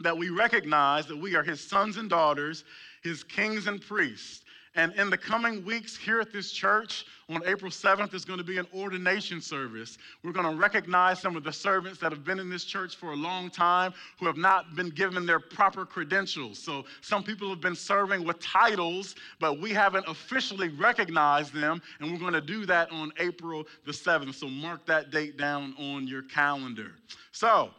that 0.00 0.16
we 0.16 0.30
recognize 0.30 1.06
that 1.06 1.16
we 1.16 1.34
are 1.34 1.42
his 1.42 1.60
sons 1.60 1.96
and 1.96 2.08
daughters, 2.08 2.64
his 3.02 3.24
kings 3.24 3.66
and 3.66 3.80
priests. 3.80 4.44
And 4.74 4.94
in 4.94 5.10
the 5.10 5.18
coming 5.18 5.64
weeks 5.64 5.96
here 5.96 6.20
at 6.20 6.32
this 6.32 6.52
church, 6.52 7.04
on 7.28 7.42
April 7.46 7.68
7th, 7.68 8.10
there's 8.10 8.24
going 8.24 8.38
to 8.38 8.44
be 8.44 8.58
an 8.58 8.66
ordination 8.72 9.40
service. 9.40 9.98
We're 10.22 10.32
going 10.32 10.48
to 10.48 10.54
recognize 10.56 11.20
some 11.20 11.36
of 11.36 11.42
the 11.42 11.52
servants 11.52 11.98
that 11.98 12.12
have 12.12 12.24
been 12.24 12.38
in 12.38 12.48
this 12.48 12.64
church 12.64 12.94
for 12.94 13.10
a 13.10 13.16
long 13.16 13.50
time 13.50 13.92
who 14.20 14.26
have 14.26 14.36
not 14.36 14.76
been 14.76 14.90
given 14.90 15.26
their 15.26 15.40
proper 15.40 15.84
credentials. 15.84 16.60
So 16.60 16.84
some 17.00 17.24
people 17.24 17.48
have 17.50 17.60
been 17.60 17.74
serving 17.74 18.24
with 18.24 18.38
titles, 18.38 19.16
but 19.40 19.58
we 19.58 19.70
haven't 19.72 20.06
officially 20.06 20.68
recognized 20.68 21.52
them. 21.52 21.82
And 21.98 22.12
we're 22.12 22.18
going 22.20 22.34
to 22.34 22.40
do 22.40 22.64
that 22.66 22.88
on 22.92 23.12
April 23.18 23.64
the 23.84 23.92
7th. 23.92 24.34
So 24.34 24.48
mark 24.48 24.86
that 24.86 25.10
date 25.10 25.36
down 25.36 25.74
on 25.76 26.06
your 26.06 26.22
calendar. 26.22 26.92
So, 27.32 27.70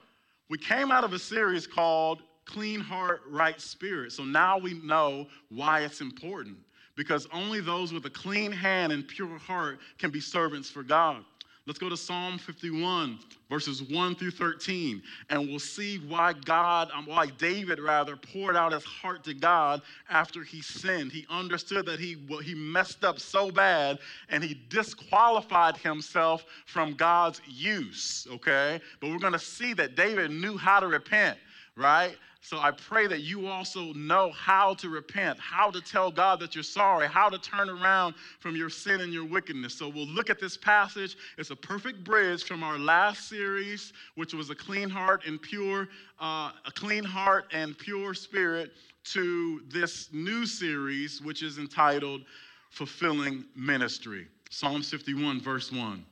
we 0.50 0.58
came 0.58 0.92
out 0.92 1.04
of 1.04 1.14
a 1.14 1.20
series 1.20 1.68
called 1.68 2.22
Clean 2.46 2.80
Heart, 2.80 3.22
Right 3.28 3.60
Spirit. 3.62 4.12
So 4.12 4.24
now 4.24 4.58
we 4.58 4.74
know 4.74 5.28
why 5.50 5.82
it's 5.82 6.02
important 6.02 6.58
because 6.96 7.28
only 7.32 7.62
those 7.62 7.94
with 7.94 8.06
a 8.06 8.10
clean 8.10 8.52
hand 8.52 8.92
and 8.92 9.08
pure 9.08 9.38
heart 9.38 9.80
can 9.98 10.10
be 10.10 10.20
servants 10.20 10.70
for 10.70 10.84
God. 10.84 11.24
Let's 11.70 11.78
go 11.78 11.88
to 11.88 11.98
Psalm 11.98 12.40
51, 12.40 13.20
verses 13.48 13.84
1 13.84 14.16
through 14.16 14.32
13, 14.32 15.04
and 15.30 15.48
we'll 15.48 15.60
see 15.60 15.98
why 16.00 16.34
God, 16.34 16.90
um, 16.96 17.06
why 17.06 17.28
David 17.28 17.80
rather, 17.80 18.16
poured 18.16 18.56
out 18.56 18.72
his 18.72 18.84
heart 18.84 19.24
to 19.26 19.36
God 19.36 19.84
after 20.10 20.44
he 20.44 20.64
sinned. 20.64 21.12
He 21.12 21.28
understood 21.30 21.86
that 21.86 22.00
he, 22.00 22.18
he 22.44 22.56
messed 22.56 23.04
up 23.04 23.20
so 23.20 23.52
bad 23.52 24.00
and 24.30 24.44
he 24.44 24.60
disqualified 24.70 25.78
himself 25.78 26.44
from 26.66 26.96
God's 26.96 27.40
use, 27.48 28.26
okay? 28.32 28.82
But 29.00 29.12
we're 29.12 29.20
gonna 29.20 29.38
see 29.38 29.76
that 29.76 29.96
David 29.96 30.32
knew 30.32 30.58
how 30.58 30.80
to 30.80 30.88
repent, 30.88 31.38
right? 31.80 32.16
So 32.42 32.58
I 32.58 32.72
pray 32.72 33.06
that 33.08 33.22
you 33.22 33.48
also 33.48 33.94
know 33.94 34.32
how 34.32 34.74
to 34.76 34.90
repent, 34.90 35.38
how 35.40 35.70
to 35.72 35.82
tell 35.82 36.10
God 36.10 36.40
that 36.40 36.56
you're 36.56 36.64
sorry, 36.64 37.08
how 37.08 37.30
to 37.30 37.38
turn 37.38 37.70
around 37.70 38.16
from 38.40 38.56
your 38.56 38.70
sin 38.70 39.02
and 39.02 39.12
your 39.12 39.26
wickedness. 39.26 39.74
So 39.76 39.90
we'll 39.90 40.08
look 40.08 40.30
at 40.30 40.40
this 40.40 40.56
passage. 40.56 41.18
It's 41.38 41.52
a 41.52 41.56
perfect 41.56 42.04
bridge 42.04 42.44
from 42.44 42.64
our 42.64 42.80
last 42.80 43.28
series, 43.28 43.94
which 44.16 44.34
was 44.34 44.50
a 44.50 44.56
clean 44.56 44.90
heart 44.90 45.24
and 45.28 45.42
pure, 45.42 45.90
uh, 46.20 46.52
a 46.66 46.72
clean 46.76 47.04
heart 47.04 47.46
and 47.52 47.78
pure 47.78 48.14
spirit, 48.14 48.72
to 49.06 49.62
this 49.70 50.10
new 50.14 50.46
series, 50.46 51.22
which 51.22 51.44
is 51.44 51.58
entitled 51.58 52.22
Fulfilling 52.70 53.46
Ministry. 53.56 54.28
Psalm 54.50 54.82
51, 54.82 55.42
verse 55.42 55.72
1. 55.72 56.06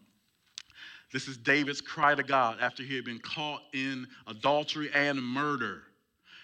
This 1.11 1.27
is 1.27 1.37
David's 1.37 1.81
cry 1.81 2.15
to 2.15 2.23
God 2.23 2.57
after 2.59 2.83
he 2.83 2.95
had 2.95 3.05
been 3.05 3.19
caught 3.19 3.61
in 3.73 4.07
adultery 4.27 4.89
and 4.93 5.21
murder. 5.21 5.83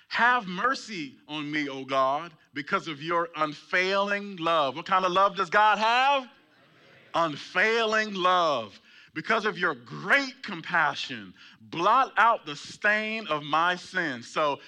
Have 0.07 0.47
mercy 0.47 1.15
on 1.27 1.51
me, 1.51 1.67
O 1.67 1.83
God, 1.83 2.31
because 2.53 2.87
of 2.87 3.01
your 3.01 3.29
unfailing 3.35 4.37
love. 4.37 4.75
What 4.75 4.85
kind 4.85 5.05
of 5.05 5.11
love 5.11 5.35
does 5.35 5.49
God 5.49 5.79
have? 5.79 6.27
Unfailing 7.15 8.13
love. 8.13 8.79
Because 9.13 9.45
of 9.45 9.57
your 9.57 9.75
great 9.75 10.41
compassion, 10.43 11.33
blot 11.61 12.13
out 12.17 12.45
the 12.45 12.55
stain 12.55 13.27
of 13.27 13.43
my 13.43 13.75
sin. 13.75 14.23
So, 14.23 14.59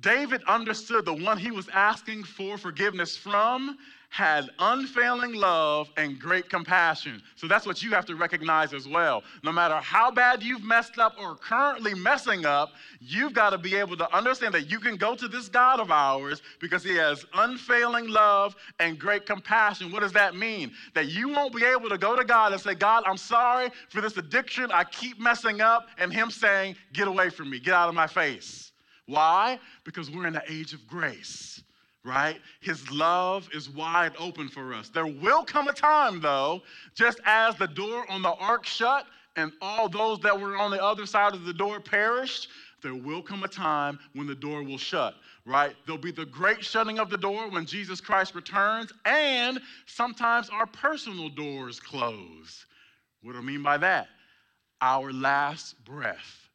David 0.00 0.42
understood 0.48 1.04
the 1.04 1.14
one 1.14 1.38
he 1.38 1.52
was 1.52 1.68
asking 1.68 2.24
for 2.24 2.58
forgiveness 2.58 3.16
from 3.16 3.78
had 4.14 4.48
unfailing 4.60 5.32
love 5.32 5.90
and 5.96 6.20
great 6.20 6.48
compassion. 6.48 7.20
So 7.34 7.48
that's 7.48 7.66
what 7.66 7.82
you 7.82 7.90
have 7.90 8.06
to 8.06 8.14
recognize 8.14 8.72
as 8.72 8.86
well. 8.86 9.24
No 9.42 9.50
matter 9.50 9.74
how 9.78 10.08
bad 10.12 10.40
you've 10.40 10.62
messed 10.62 11.00
up 11.00 11.16
or 11.18 11.34
currently 11.34 11.94
messing 11.94 12.46
up, 12.46 12.68
you've 13.00 13.32
got 13.32 13.50
to 13.50 13.58
be 13.58 13.74
able 13.74 13.96
to 13.96 14.16
understand 14.16 14.54
that 14.54 14.70
you 14.70 14.78
can 14.78 14.94
go 14.94 15.16
to 15.16 15.26
this 15.26 15.48
God 15.48 15.80
of 15.80 15.90
ours 15.90 16.42
because 16.60 16.84
he 16.84 16.94
has 16.94 17.26
unfailing 17.34 18.06
love 18.06 18.54
and 18.78 19.00
great 19.00 19.26
compassion. 19.26 19.90
What 19.90 20.02
does 20.02 20.12
that 20.12 20.36
mean? 20.36 20.70
That 20.94 21.08
you 21.08 21.30
won't 21.30 21.52
be 21.52 21.64
able 21.64 21.88
to 21.88 21.98
go 21.98 22.14
to 22.14 22.24
God 22.24 22.52
and 22.52 22.60
say, 22.60 22.76
God, 22.76 23.02
I'm 23.06 23.16
sorry 23.16 23.70
for 23.88 24.00
this 24.00 24.16
addiction. 24.16 24.70
I 24.70 24.84
keep 24.84 25.18
messing 25.18 25.60
up. 25.60 25.88
And 25.98 26.12
him 26.12 26.30
saying, 26.30 26.76
Get 26.92 27.08
away 27.08 27.30
from 27.30 27.50
me, 27.50 27.58
get 27.58 27.74
out 27.74 27.88
of 27.88 27.96
my 27.96 28.06
face. 28.06 28.70
Why? 29.06 29.58
Because 29.82 30.08
we're 30.08 30.28
in 30.28 30.34
the 30.34 30.44
age 30.48 30.72
of 30.72 30.86
grace 30.86 31.63
right? 32.04 32.40
His 32.60 32.90
love 32.90 33.48
is 33.54 33.68
wide 33.70 34.12
open 34.18 34.48
for 34.48 34.74
us. 34.74 34.90
There 34.90 35.06
will 35.06 35.42
come 35.42 35.68
a 35.68 35.72
time, 35.72 36.20
though, 36.20 36.62
just 36.94 37.18
as 37.24 37.56
the 37.56 37.66
door 37.66 38.04
on 38.10 38.22
the 38.22 38.34
ark 38.34 38.66
shut 38.66 39.06
and 39.36 39.52
all 39.60 39.88
those 39.88 40.20
that 40.20 40.38
were 40.38 40.56
on 40.56 40.70
the 40.70 40.82
other 40.82 41.06
side 41.06 41.34
of 41.34 41.44
the 41.44 41.54
door 41.54 41.80
perished, 41.80 42.48
there 42.82 42.94
will 42.94 43.22
come 43.22 43.42
a 43.42 43.48
time 43.48 43.98
when 44.12 44.26
the 44.26 44.34
door 44.34 44.62
will 44.62 44.78
shut, 44.78 45.14
right? 45.46 45.74
There'll 45.86 46.00
be 46.00 46.12
the 46.12 46.26
great 46.26 46.62
shutting 46.62 46.98
of 46.98 47.08
the 47.08 47.16
door 47.16 47.50
when 47.50 47.64
Jesus 47.64 48.00
Christ 48.00 48.34
returns, 48.34 48.92
and 49.06 49.58
sometimes 49.86 50.50
our 50.50 50.66
personal 50.66 51.30
doors 51.30 51.80
close. 51.80 52.66
What 53.22 53.32
do 53.32 53.38
I 53.38 53.42
mean 53.42 53.62
by 53.62 53.78
that? 53.78 54.08
Our 54.82 55.10
last 55.14 55.82
breath, 55.86 56.50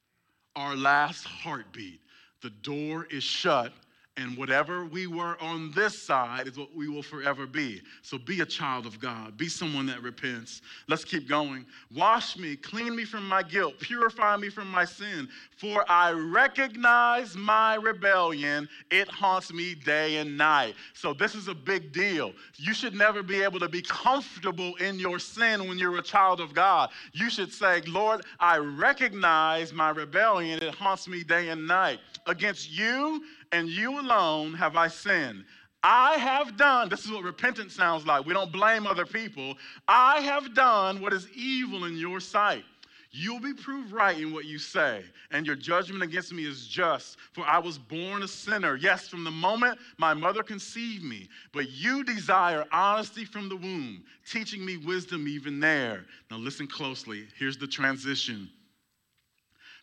our 0.56 0.76
last 0.76 1.26
heartbeat, 1.26 2.00
the 2.44 2.52
door 2.52 3.08
is 3.10 3.24
shut 3.24 3.74
and 4.20 4.38
whatever 4.38 4.86
we 4.86 5.08
were 5.08 5.38
on 5.42 5.72
this 5.72 6.00
side 6.00 6.48
is 6.48 6.58
what 6.58 6.76
we 6.76 6.90
will 6.90 7.02
forever 7.02 7.48
be. 7.48 7.82
So 8.02 8.18
be 8.18 8.42
a 8.42 8.46
child 8.46 8.86
of 8.86 9.00
God. 9.00 9.38
Be 9.38 9.48
someone 9.48 9.86
that 9.86 10.04
repents. 10.04 10.62
Let's 10.88 11.06
keep 11.06 11.28
going. 11.28 11.66
Wash 11.96 12.38
me, 12.38 12.56
clean 12.56 12.96
me 12.96 13.06
from 13.06 13.28
my 13.28 13.44
guilt, 13.44 13.80
purify 13.80 14.36
me 14.38 14.50
from 14.50 14.70
my 14.70 14.84
sin. 14.84 15.30
For 15.58 15.90
I 15.90 16.12
recognize 16.12 17.36
my 17.36 17.76
rebellion. 17.76 18.68
It 18.92 19.08
haunts 19.08 19.54
me 19.54 19.76
day 19.76 20.18
and 20.18 20.38
night. 20.38 20.76
So 20.94 21.14
this 21.14 21.36
is 21.36 21.48
a 21.48 21.56
big 21.56 21.94
deal. 21.94 22.34
You 22.56 22.74
should 22.74 22.96
never 22.96 23.24
be 23.24 23.42
able 23.42 23.60
to 23.60 23.70
be 23.70 23.82
comfortable 23.82 24.76
in 24.76 25.00
your 25.00 25.20
sin 25.20 25.68
when 25.68 25.78
you're 25.78 25.98
a 25.98 26.04
child 26.04 26.42
of 26.42 26.54
God. 26.54 26.90
You 27.14 27.30
should 27.30 27.54
say, 27.54 27.82
Lord, 27.88 28.26
I 28.40 28.58
recognize 28.58 29.74
my 29.74 29.90
rebellion. 29.92 30.62
It 30.62 30.76
haunts 30.76 31.08
me 31.08 31.24
day 31.24 31.50
and 31.50 31.66
night. 31.68 32.00
Against 32.26 32.72
you, 32.72 33.24
and 33.52 33.68
you 33.68 34.00
alone 34.00 34.54
have 34.54 34.76
I 34.76 34.88
sinned. 34.88 35.46
I 35.82 36.18
have 36.18 36.58
done, 36.58 36.90
this 36.90 37.06
is 37.06 37.12
what 37.12 37.24
repentance 37.24 37.74
sounds 37.74 38.06
like. 38.06 38.26
We 38.26 38.34
don't 38.34 38.52
blame 38.52 38.86
other 38.86 39.06
people. 39.06 39.56
I 39.88 40.20
have 40.22 40.54
done 40.54 41.00
what 41.00 41.14
is 41.14 41.30
evil 41.34 41.86
in 41.86 41.98
your 41.98 42.20
sight. 42.20 42.66
You'll 43.12 43.40
be 43.40 43.54
proved 43.54 43.92
right 43.92 44.20
in 44.20 44.32
what 44.32 44.46
you 44.46 44.60
say, 44.60 45.04
and 45.32 45.48
your 45.48 45.56
judgment 45.56 46.04
against 46.04 46.32
me 46.32 46.46
is 46.46 46.68
just. 46.68 47.18
For 47.34 47.44
I 47.44 47.58
was 47.58 47.80
born 47.80 48.22
a 48.22 48.28
sinner. 48.28 48.76
Yes, 48.76 49.08
from 49.08 49.24
the 49.24 49.32
moment 49.32 49.80
my 49.98 50.14
mother 50.14 50.44
conceived 50.44 51.04
me. 51.04 51.28
But 51.52 51.72
you 51.72 52.04
desire 52.04 52.66
honesty 52.72 53.26
from 53.26 53.50
the 53.50 53.56
womb, 53.56 54.04
teaching 54.30 54.64
me 54.64 54.78
wisdom 54.78 55.28
even 55.28 55.60
there. 55.60 56.06
Now, 56.30 56.38
listen 56.38 56.68
closely. 56.68 57.28
Here's 57.38 57.58
the 57.58 57.68
transition 57.68 58.48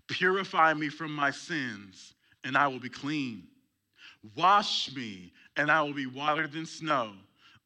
Purify 0.06 0.72
me 0.74 0.88
from 0.88 1.12
my 1.12 1.32
sins, 1.32 2.14
and 2.44 2.56
I 2.56 2.68
will 2.68 2.78
be 2.78 2.88
clean. 2.88 3.48
Wash 4.34 4.94
me, 4.94 5.32
and 5.56 5.70
I 5.70 5.82
will 5.82 5.94
be 5.94 6.06
whiter 6.06 6.46
than 6.46 6.66
snow. 6.66 7.12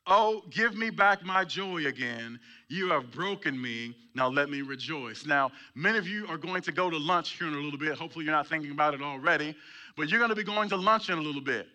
Oh, 0.07 0.43
give 0.50 0.75
me 0.75 0.90
back 0.90 1.25
my 1.25 1.45
joy 1.45 1.87
again. 1.87 2.40
You 2.69 2.90
have 2.90 3.11
broken 3.11 3.61
me. 3.61 3.95
Now 4.14 4.29
let 4.29 4.50
me 4.50 4.62
rejoice. 4.62 5.25
Now, 5.26 5.52
many 5.75 5.99
of 5.99 6.09
you 6.09 6.26
are 6.26 6.38
going 6.38 6.62
to 6.62 6.73
go 6.73 6.90
to 6.90 6.97
lunch 6.97 7.38
here 7.38 7.47
in 7.47 7.55
a 7.55 7.59
little 7.59 7.79
bit. 7.79 7.97
Hopefully, 7.97 8.25
you're 8.25 8.35
not 8.35 8.49
thinking 8.49 8.71
about 8.71 8.95
it 8.95 9.02
already, 9.02 9.55
but 9.97 10.09
you're 10.09 10.19
going 10.19 10.31
to 10.31 10.37
be 10.37 10.43
going 10.43 10.69
to 10.71 10.76
lunch 10.76 11.11
in 11.11 11.19
a 11.19 11.23
little 11.23 11.40
bit. 11.40 11.69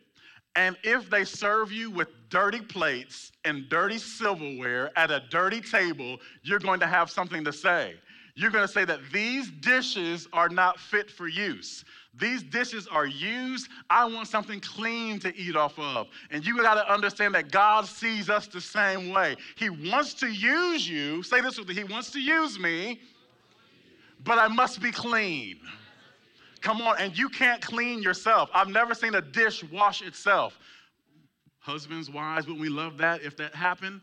And 0.56 0.78
if 0.84 1.10
they 1.10 1.26
serve 1.26 1.72
you 1.72 1.92
with 1.92 2.08
dirty 2.30 2.62
plates 2.62 3.32
and 3.44 3.70
dirty 3.70 3.98
silverware 3.98 4.92
at 4.98 5.12
a 5.12 5.22
dirty 5.30 5.62
table, 5.62 6.18
you're 6.44 6.60
going 6.60 6.80
to 6.80 6.88
have 6.88 7.10
something 7.10 7.44
to 7.44 7.54
say. 7.54 7.96
You're 8.36 8.52
going 8.52 8.66
to 8.66 8.72
say 8.72 8.86
that 8.86 9.00
these 9.14 9.50
dishes 9.50 10.28
are 10.34 10.50
not 10.50 10.80
fit 10.80 11.10
for 11.10 11.28
use. 11.28 11.86
These 12.18 12.44
dishes 12.44 12.88
are 12.88 13.06
used. 13.06 13.68
I 13.90 14.06
want 14.06 14.28
something 14.28 14.62
clean 14.62 15.20
to 15.20 15.36
eat 15.36 15.56
off 15.56 15.78
of. 15.78 16.08
And 16.32 16.46
you 16.46 16.62
got 16.62 16.76
to 16.76 16.92
understand 16.92 17.36
that 17.36 17.52
God 17.52 17.86
sees 17.86 18.30
us 18.30 18.48
the 18.48 18.62
same 18.62 19.10
way. 19.10 19.36
He 19.56 19.70
wants 19.70 20.14
to 20.16 20.28
use 20.28 20.88
you. 20.88 21.24
Say 21.24 21.42
this 21.42 21.58
with 21.58 21.68
me 21.68 21.74
He 21.74 21.84
wants 21.84 22.12
to 22.12 22.22
use 22.22 22.58
me, 22.58 23.02
but 24.24 24.38
I 24.38 24.48
must 24.48 24.82
be 24.82 24.92
clean. 24.92 25.60
Come 26.62 26.82
on, 26.82 26.96
and 27.00 27.18
you 27.18 27.30
can't 27.30 27.62
clean 27.62 28.02
yourself. 28.02 28.50
I've 28.54 28.70
never 28.70 28.94
seen 28.96 29.16
a 29.16 29.22
dish 29.22 29.64
wash 29.66 30.02
itself. 30.02 30.58
Husbands, 31.60 32.10
wives, 32.10 32.48
wouldn't 32.48 32.62
we 32.62 32.70
love 32.70 32.98
that 32.98 33.22
if 33.24 33.36
that 33.38 33.54
happened? 33.54 34.02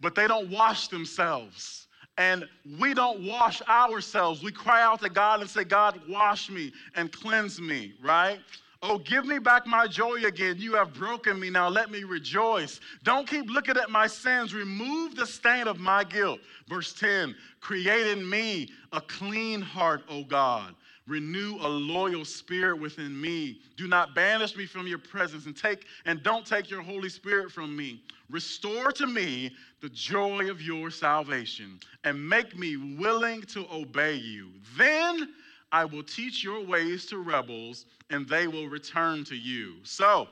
But 0.00 0.14
they 0.14 0.26
don't 0.26 0.50
wash 0.50 0.88
themselves 0.88 1.86
and 2.18 2.46
we 2.78 2.94
don't 2.94 3.26
wash 3.26 3.62
ourselves. 3.62 4.42
We 4.42 4.52
cry 4.52 4.82
out 4.82 5.00
to 5.02 5.08
God 5.08 5.40
and 5.40 5.48
say, 5.48 5.64
God, 5.64 6.00
wash 6.08 6.50
me 6.50 6.72
and 6.94 7.10
cleanse 7.10 7.60
me, 7.60 7.94
right? 8.02 8.38
Oh, 8.84 8.98
give 8.98 9.24
me 9.24 9.38
back 9.38 9.64
my 9.64 9.86
joy 9.86 10.24
again. 10.24 10.56
You 10.58 10.74
have 10.74 10.92
broken 10.92 11.38
me. 11.38 11.50
Now 11.50 11.68
let 11.68 11.90
me 11.90 12.02
rejoice. 12.02 12.80
Don't 13.04 13.28
keep 13.28 13.48
looking 13.48 13.76
at 13.76 13.90
my 13.90 14.08
sins. 14.08 14.52
Remove 14.52 15.14
the 15.14 15.26
stain 15.26 15.68
of 15.68 15.78
my 15.78 16.02
guilt. 16.02 16.40
Verse 16.68 16.92
10 16.92 17.34
Create 17.60 18.08
in 18.08 18.28
me 18.28 18.70
a 18.92 19.00
clean 19.00 19.62
heart, 19.62 20.02
O 20.08 20.24
God. 20.24 20.74
Renew 21.06 21.58
a 21.60 21.68
loyal 21.68 22.24
spirit 22.24 22.80
within 22.80 23.20
me. 23.20 23.58
Do 23.76 23.86
not 23.86 24.14
banish 24.14 24.56
me 24.56 24.66
from 24.66 24.86
your 24.86 24.98
presence 24.98 25.46
and 25.46 25.56
take 25.56 25.86
and 26.04 26.22
don't 26.22 26.46
take 26.46 26.68
your 26.68 26.82
Holy 26.82 27.08
Spirit 27.08 27.52
from 27.52 27.76
me. 27.76 28.02
Restore 28.30 28.92
to 28.92 29.06
me 29.06 29.52
the 29.82 29.88
joy 29.88 30.48
of 30.48 30.62
your 30.62 30.90
salvation 30.90 31.78
and 32.04 32.28
make 32.28 32.56
me 32.56 32.76
willing 32.76 33.42
to 33.42 33.66
obey 33.70 34.14
you. 34.14 34.48
Then 34.78 35.34
I 35.72 35.84
will 35.84 36.04
teach 36.04 36.44
your 36.44 36.64
ways 36.64 37.04
to 37.06 37.18
rebels 37.18 37.86
and 38.08 38.26
they 38.28 38.46
will 38.46 38.68
return 38.68 39.24
to 39.24 39.34
you. 39.34 39.74
So, 39.82 40.28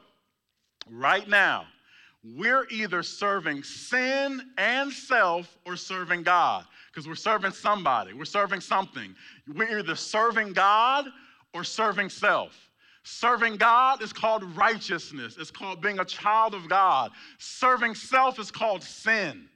right 0.88 1.28
now, 1.28 1.66
we're 2.36 2.66
either 2.70 3.02
serving 3.02 3.64
sin 3.64 4.40
and 4.56 4.92
self 4.92 5.58
or 5.66 5.76
serving 5.76 6.22
God 6.22 6.64
because 6.92 7.08
we're 7.08 7.14
serving 7.16 7.52
somebody, 7.52 8.12
we're 8.12 8.24
serving 8.26 8.60
something. 8.60 9.14
We're 9.52 9.78
either 9.78 9.96
serving 9.96 10.52
God 10.52 11.06
or 11.54 11.64
serving 11.64 12.10
self. 12.10 12.69
Serving 13.02 13.56
God 13.56 14.02
is 14.02 14.12
called 14.12 14.44
righteousness, 14.56 15.36
it's 15.38 15.50
called 15.50 15.80
being 15.80 16.00
a 16.00 16.04
child 16.04 16.54
of 16.54 16.68
God. 16.68 17.10
Serving 17.38 17.94
self 17.94 18.38
is 18.38 18.50
called 18.50 18.82
sin. 18.82 19.48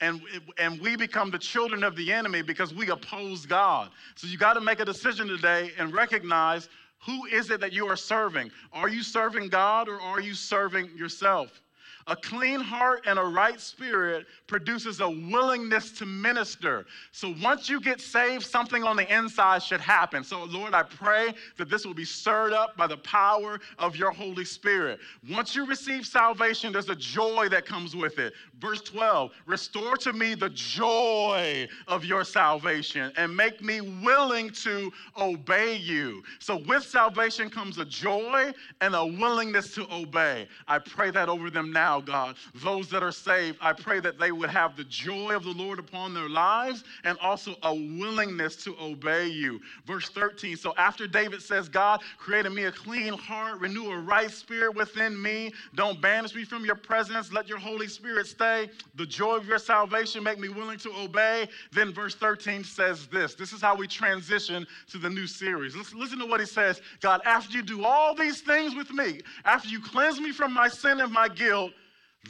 And, 0.00 0.20
and 0.58 0.80
we 0.80 0.96
become 0.96 1.30
the 1.30 1.38
children 1.38 1.84
of 1.84 1.94
the 1.94 2.12
enemy 2.12 2.42
because 2.42 2.74
we 2.74 2.90
oppose 2.90 3.46
God. 3.46 3.90
So 4.16 4.26
you 4.26 4.36
got 4.36 4.54
to 4.54 4.60
make 4.60 4.80
a 4.80 4.84
decision 4.84 5.28
today 5.28 5.70
and 5.78 5.92
recognize 5.92 6.68
who 7.06 7.24
is 7.26 7.50
it 7.50 7.60
that 7.60 7.72
you 7.72 7.86
are 7.86 7.96
serving? 7.96 8.50
Are 8.72 8.88
you 8.88 9.02
serving 9.02 9.48
God 9.48 9.88
or 9.88 10.00
are 10.00 10.20
you 10.20 10.34
serving 10.34 10.96
yourself? 10.96 11.62
A 12.08 12.16
clean 12.16 12.60
heart 12.60 13.04
and 13.06 13.18
a 13.18 13.22
right 13.22 13.60
spirit 13.60 14.26
produces 14.46 15.00
a 15.00 15.08
willingness 15.08 15.92
to 15.92 16.06
minister. 16.06 16.84
So 17.12 17.34
once 17.42 17.68
you 17.68 17.80
get 17.80 18.00
saved, 18.00 18.44
something 18.44 18.82
on 18.82 18.96
the 18.96 19.14
inside 19.14 19.62
should 19.62 19.80
happen. 19.80 20.24
So, 20.24 20.44
Lord, 20.44 20.74
I 20.74 20.82
pray 20.82 21.34
that 21.58 21.68
this 21.68 21.86
will 21.86 21.94
be 21.94 22.04
stirred 22.04 22.52
up 22.52 22.76
by 22.76 22.86
the 22.86 22.96
power 22.98 23.60
of 23.78 23.96
your 23.96 24.10
Holy 24.10 24.44
Spirit. 24.44 24.98
Once 25.30 25.54
you 25.54 25.64
receive 25.64 26.04
salvation, 26.06 26.72
there's 26.72 26.88
a 26.88 26.96
joy 26.96 27.48
that 27.50 27.66
comes 27.66 27.94
with 27.94 28.18
it. 28.18 28.32
Verse 28.58 28.80
12 28.82 29.30
Restore 29.46 29.96
to 29.98 30.12
me 30.12 30.34
the 30.34 30.50
joy 30.50 31.68
of 31.86 32.04
your 32.04 32.24
salvation 32.24 33.12
and 33.16 33.34
make 33.34 33.62
me 33.62 33.80
willing 33.80 34.50
to 34.50 34.92
obey 35.16 35.76
you. 35.76 36.22
So, 36.40 36.56
with 36.56 36.82
salvation 36.82 37.48
comes 37.48 37.78
a 37.78 37.84
joy 37.84 38.52
and 38.80 38.94
a 38.94 39.06
willingness 39.06 39.74
to 39.74 39.86
obey. 39.92 40.48
I 40.66 40.78
pray 40.78 41.10
that 41.12 41.28
over 41.28 41.50
them 41.50 41.72
now 41.72 41.91
now, 41.92 42.00
God. 42.00 42.36
Those 42.54 42.88
that 42.90 43.02
are 43.02 43.12
saved, 43.12 43.58
I 43.60 43.72
pray 43.72 44.00
that 44.00 44.18
they 44.18 44.32
would 44.32 44.48
have 44.48 44.76
the 44.76 44.84
joy 44.84 45.34
of 45.36 45.44
the 45.44 45.50
Lord 45.50 45.78
upon 45.78 46.14
their 46.14 46.28
lives 46.28 46.84
and 47.04 47.18
also 47.20 47.54
a 47.62 47.74
willingness 47.74 48.56
to 48.64 48.74
obey 48.80 49.28
you. 49.28 49.60
Verse 49.86 50.08
13. 50.08 50.56
So 50.56 50.72
after 50.78 51.06
David 51.06 51.42
says, 51.42 51.68
God, 51.68 52.00
create 52.16 52.46
in 52.46 52.54
me 52.54 52.64
a 52.64 52.72
clean 52.72 53.12
heart, 53.12 53.60
renew 53.60 53.90
a 53.90 53.98
right 53.98 54.30
spirit 54.30 54.74
within 54.74 55.20
me. 55.20 55.52
Don't 55.74 56.00
banish 56.00 56.34
me 56.34 56.44
from 56.44 56.64
your 56.64 56.76
presence. 56.76 57.30
Let 57.30 57.48
your 57.48 57.58
Holy 57.58 57.88
Spirit 57.88 58.26
stay. 58.26 58.70
The 58.94 59.06
joy 59.06 59.36
of 59.36 59.46
your 59.46 59.58
salvation 59.58 60.22
make 60.22 60.38
me 60.38 60.48
willing 60.48 60.78
to 60.78 60.92
obey. 60.96 61.48
Then 61.72 61.92
verse 61.92 62.14
13 62.14 62.64
says 62.64 63.06
this. 63.08 63.34
This 63.34 63.52
is 63.52 63.60
how 63.60 63.76
we 63.76 63.86
transition 63.86 64.66
to 64.90 64.98
the 64.98 65.10
new 65.10 65.26
series. 65.26 65.76
Listen, 65.76 66.00
listen 66.00 66.18
to 66.20 66.26
what 66.26 66.40
he 66.40 66.46
says. 66.46 66.80
God, 67.00 67.20
after 67.26 67.56
you 67.56 67.62
do 67.62 67.84
all 67.84 68.14
these 68.14 68.40
things 68.40 68.74
with 68.74 68.90
me, 68.92 69.20
after 69.44 69.68
you 69.68 69.80
cleanse 69.80 70.20
me 70.20 70.32
from 70.32 70.54
my 70.54 70.68
sin 70.68 71.00
and 71.00 71.12
my 71.12 71.28
guilt, 71.28 71.72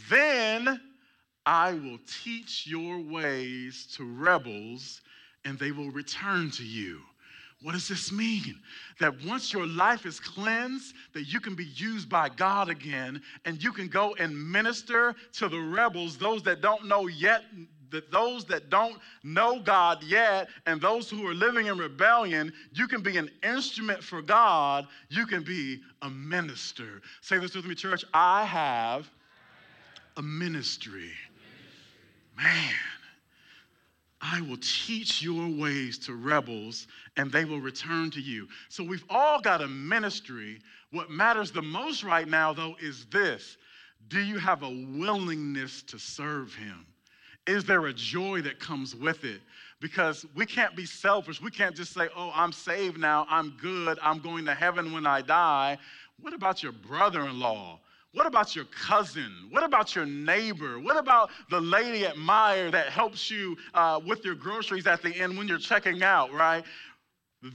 then 0.08 0.80
I 1.44 1.72
will 1.72 1.98
teach 2.24 2.66
your 2.66 3.00
ways 3.00 3.86
to 3.96 4.04
rebels, 4.04 5.00
and 5.44 5.58
they 5.58 5.72
will 5.72 5.90
return 5.90 6.50
to 6.52 6.64
you. 6.64 7.00
What 7.62 7.72
does 7.72 7.88
this 7.88 8.10
mean? 8.10 8.58
That 8.98 9.14
once 9.24 9.52
your 9.52 9.66
life 9.66 10.04
is 10.04 10.18
cleansed, 10.18 10.94
that 11.14 11.24
you 11.24 11.40
can 11.40 11.54
be 11.54 11.66
used 11.66 12.08
by 12.08 12.28
God 12.28 12.68
again, 12.68 13.22
and 13.44 13.62
you 13.62 13.72
can 13.72 13.88
go 13.88 14.14
and 14.14 14.50
minister 14.50 15.14
to 15.34 15.48
the 15.48 15.60
rebels, 15.60 16.16
those 16.16 16.42
that 16.42 16.60
don't 16.60 16.86
know 16.86 17.06
yet 17.06 17.42
that 17.92 18.10
those 18.10 18.44
that 18.46 18.70
don't 18.70 18.96
know 19.22 19.60
God 19.60 20.02
yet 20.02 20.48
and 20.66 20.80
those 20.80 21.08
who 21.08 21.26
are 21.28 21.34
living 21.34 21.66
in 21.66 21.78
rebellion, 21.78 22.52
you 22.72 22.88
can 22.88 23.02
be 23.02 23.18
an 23.18 23.30
instrument 23.42 24.02
for 24.02 24.20
God. 24.20 24.88
You 25.10 25.26
can 25.26 25.44
be 25.44 25.80
a 26.00 26.10
minister. 26.10 27.02
Say 27.20 27.38
this 27.38 27.54
with 27.54 27.66
me, 27.66 27.74
church. 27.74 28.04
I 28.12 28.44
have 28.44 29.08
a 30.16 30.22
ministry. 30.22 31.10
Man, 32.36 32.74
I 34.20 34.40
will 34.40 34.58
teach 34.58 35.22
your 35.22 35.48
ways 35.48 35.98
to 36.00 36.14
rebels 36.14 36.86
and 37.16 37.30
they 37.30 37.44
will 37.44 37.60
return 37.60 38.10
to 38.12 38.20
you. 38.20 38.48
So 38.68 38.84
we've 38.84 39.04
all 39.10 39.40
got 39.40 39.62
a 39.62 39.68
ministry. 39.68 40.60
What 40.92 41.10
matters 41.10 41.50
the 41.50 41.62
most 41.62 42.04
right 42.04 42.28
now, 42.28 42.52
though, 42.52 42.76
is 42.80 43.06
this 43.06 43.56
do 44.08 44.20
you 44.20 44.38
have 44.38 44.62
a 44.62 44.70
willingness 44.96 45.82
to 45.82 45.98
serve 45.98 46.54
him? 46.54 46.86
Is 47.46 47.64
there 47.64 47.86
a 47.86 47.92
joy 47.92 48.40
that 48.42 48.60
comes 48.60 48.94
with 48.94 49.24
it? 49.24 49.40
Because 49.80 50.24
we 50.36 50.46
can't 50.46 50.76
be 50.76 50.86
selfish. 50.86 51.40
We 51.40 51.50
can't 51.50 51.74
just 51.74 51.92
say, 51.92 52.08
oh, 52.16 52.30
I'm 52.34 52.52
saved 52.52 52.98
now, 52.98 53.26
I'm 53.28 53.50
good, 53.60 53.98
I'm 54.02 54.20
going 54.20 54.44
to 54.44 54.54
heaven 54.54 54.92
when 54.92 55.06
I 55.06 55.22
die. 55.22 55.78
What 56.20 56.34
about 56.34 56.62
your 56.62 56.72
brother 56.72 57.22
in 57.22 57.40
law? 57.40 57.80
What 58.14 58.26
about 58.26 58.54
your 58.54 58.66
cousin? 58.66 59.48
What 59.50 59.64
about 59.64 59.94
your 59.94 60.04
neighbor? 60.04 60.78
What 60.78 60.98
about 60.98 61.30
the 61.48 61.60
lady 61.60 62.04
at 62.04 62.16
Meijer 62.16 62.70
that 62.72 62.88
helps 62.88 63.30
you 63.30 63.56
uh, 63.72 64.00
with 64.06 64.24
your 64.24 64.34
groceries 64.34 64.86
at 64.86 65.02
the 65.02 65.14
end 65.16 65.38
when 65.38 65.48
you're 65.48 65.58
checking 65.58 66.02
out, 66.02 66.30
right? 66.32 66.62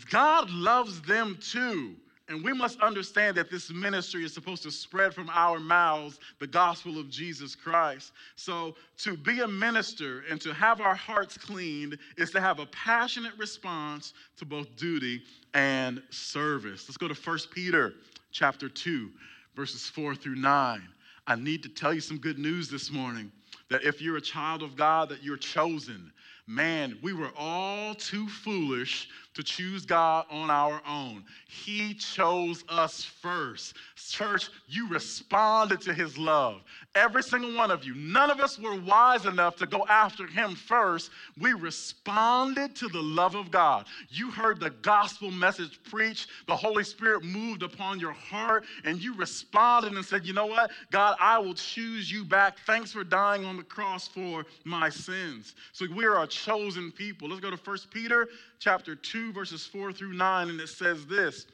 God 0.09 0.49
loves 0.49 1.01
them 1.01 1.37
too. 1.39 1.95
And 2.29 2.43
we 2.43 2.51
must 2.51 2.81
understand 2.81 3.37
that 3.37 3.49
this 3.49 3.71
ministry 3.71 4.25
is 4.25 4.33
supposed 4.33 4.61
to 4.63 4.71
spread 4.71 5.13
from 5.13 5.29
our 5.29 5.61
mouths 5.61 6.19
the 6.39 6.47
gospel 6.47 6.99
of 6.99 7.09
Jesus 7.09 7.55
Christ. 7.55 8.11
So, 8.35 8.75
to 8.97 9.15
be 9.15 9.39
a 9.39 9.47
minister 9.47 10.23
and 10.29 10.41
to 10.41 10.53
have 10.53 10.81
our 10.81 10.95
hearts 10.95 11.37
cleaned 11.37 11.97
is 12.17 12.31
to 12.31 12.41
have 12.41 12.59
a 12.59 12.65
passionate 12.65 13.31
response 13.37 14.13
to 14.39 14.45
both 14.45 14.75
duty 14.75 15.21
and 15.53 16.03
service. 16.09 16.83
Let's 16.89 16.97
go 16.97 17.07
to 17.07 17.13
1 17.13 17.39
Peter 17.53 17.93
chapter 18.31 18.67
2, 18.67 19.09
verses 19.57 19.89
4 19.89 20.13
through 20.13 20.35
9. 20.35 20.87
I 21.25 21.35
need 21.35 21.63
to 21.63 21.69
tell 21.69 21.91
you 21.91 21.99
some 21.99 22.19
good 22.19 22.37
news 22.37 22.69
this 22.69 22.91
morning 22.91 23.31
that 23.69 23.83
if 23.83 24.01
you're 24.01 24.17
a 24.17 24.21
child 24.21 24.61
of 24.61 24.75
God, 24.75 25.09
that 25.09 25.23
you're 25.23 25.35
chosen. 25.35 26.13
Man, 26.45 26.97
we 27.01 27.11
were 27.11 27.31
all 27.35 27.95
too 27.95 28.29
foolish 28.29 29.09
to 29.37 29.43
choose 29.43 29.85
God 29.85 30.25
on 30.31 30.49
our 30.49 30.81
own. 30.87 31.23
He 31.47 31.93
chose 31.93 32.63
us 32.69 33.03
first. 33.03 33.75
Church, 33.95 34.49
you 34.67 34.87
responded 34.89 35.79
to 35.81 35.93
his 35.93 36.17
love. 36.17 36.63
Every 36.95 37.21
single 37.21 37.53
one 37.53 37.69
of 37.69 37.83
you. 37.83 37.93
None 37.93 38.31
of 38.31 38.39
us 38.39 38.57
were 38.57 38.79
wise 38.81 39.27
enough 39.27 39.55
to 39.57 39.67
go 39.67 39.85
after 39.87 40.25
him 40.25 40.55
first. 40.55 41.11
We 41.39 41.53
responded 41.53 42.75
to 42.77 42.87
the 42.87 43.01
love 43.01 43.35
of 43.35 43.51
God. 43.51 43.85
You 44.09 44.31
heard 44.31 44.59
the 44.59 44.71
gospel 44.71 45.29
message 45.29 45.83
preached, 45.83 46.29
the 46.47 46.55
Holy 46.55 46.83
Spirit 46.83 47.23
moved 47.23 47.61
upon 47.61 47.99
your 47.99 48.13
heart, 48.13 48.65
and 48.85 48.99
you 48.99 49.13
responded 49.13 49.93
and 49.93 50.03
said, 50.03 50.25
You 50.25 50.33
know 50.33 50.47
what? 50.47 50.71
God, 50.91 51.15
I 51.19 51.37
will 51.37 51.53
choose 51.53 52.11
you 52.11 52.25
back. 52.25 52.57
Thanks 52.65 52.91
for 52.91 53.03
dying 53.03 53.45
on 53.45 53.57
the 53.57 53.63
cross 53.63 54.07
for 54.07 54.45
my 54.63 54.89
sins. 54.89 55.53
So 55.73 55.85
we 55.95 56.05
are 56.05 56.23
a 56.23 56.27
chosen 56.27 56.91
people. 56.91 57.29
Let's 57.29 57.41
go 57.41 57.51
to 57.51 57.57
1 57.57 57.77
Peter 57.91 58.27
chapter 58.59 58.95
2, 58.95 59.26
verses 59.33 59.65
4 59.65 59.93
through 59.93 60.13
9, 60.13 60.49
and 60.49 60.59
it 60.59 60.69
says 60.69 61.05
this 61.05 61.45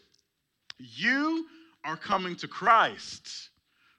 You 0.78 1.48
are 1.84 1.98
coming 1.98 2.36
to 2.38 2.48
Christ 2.48 3.50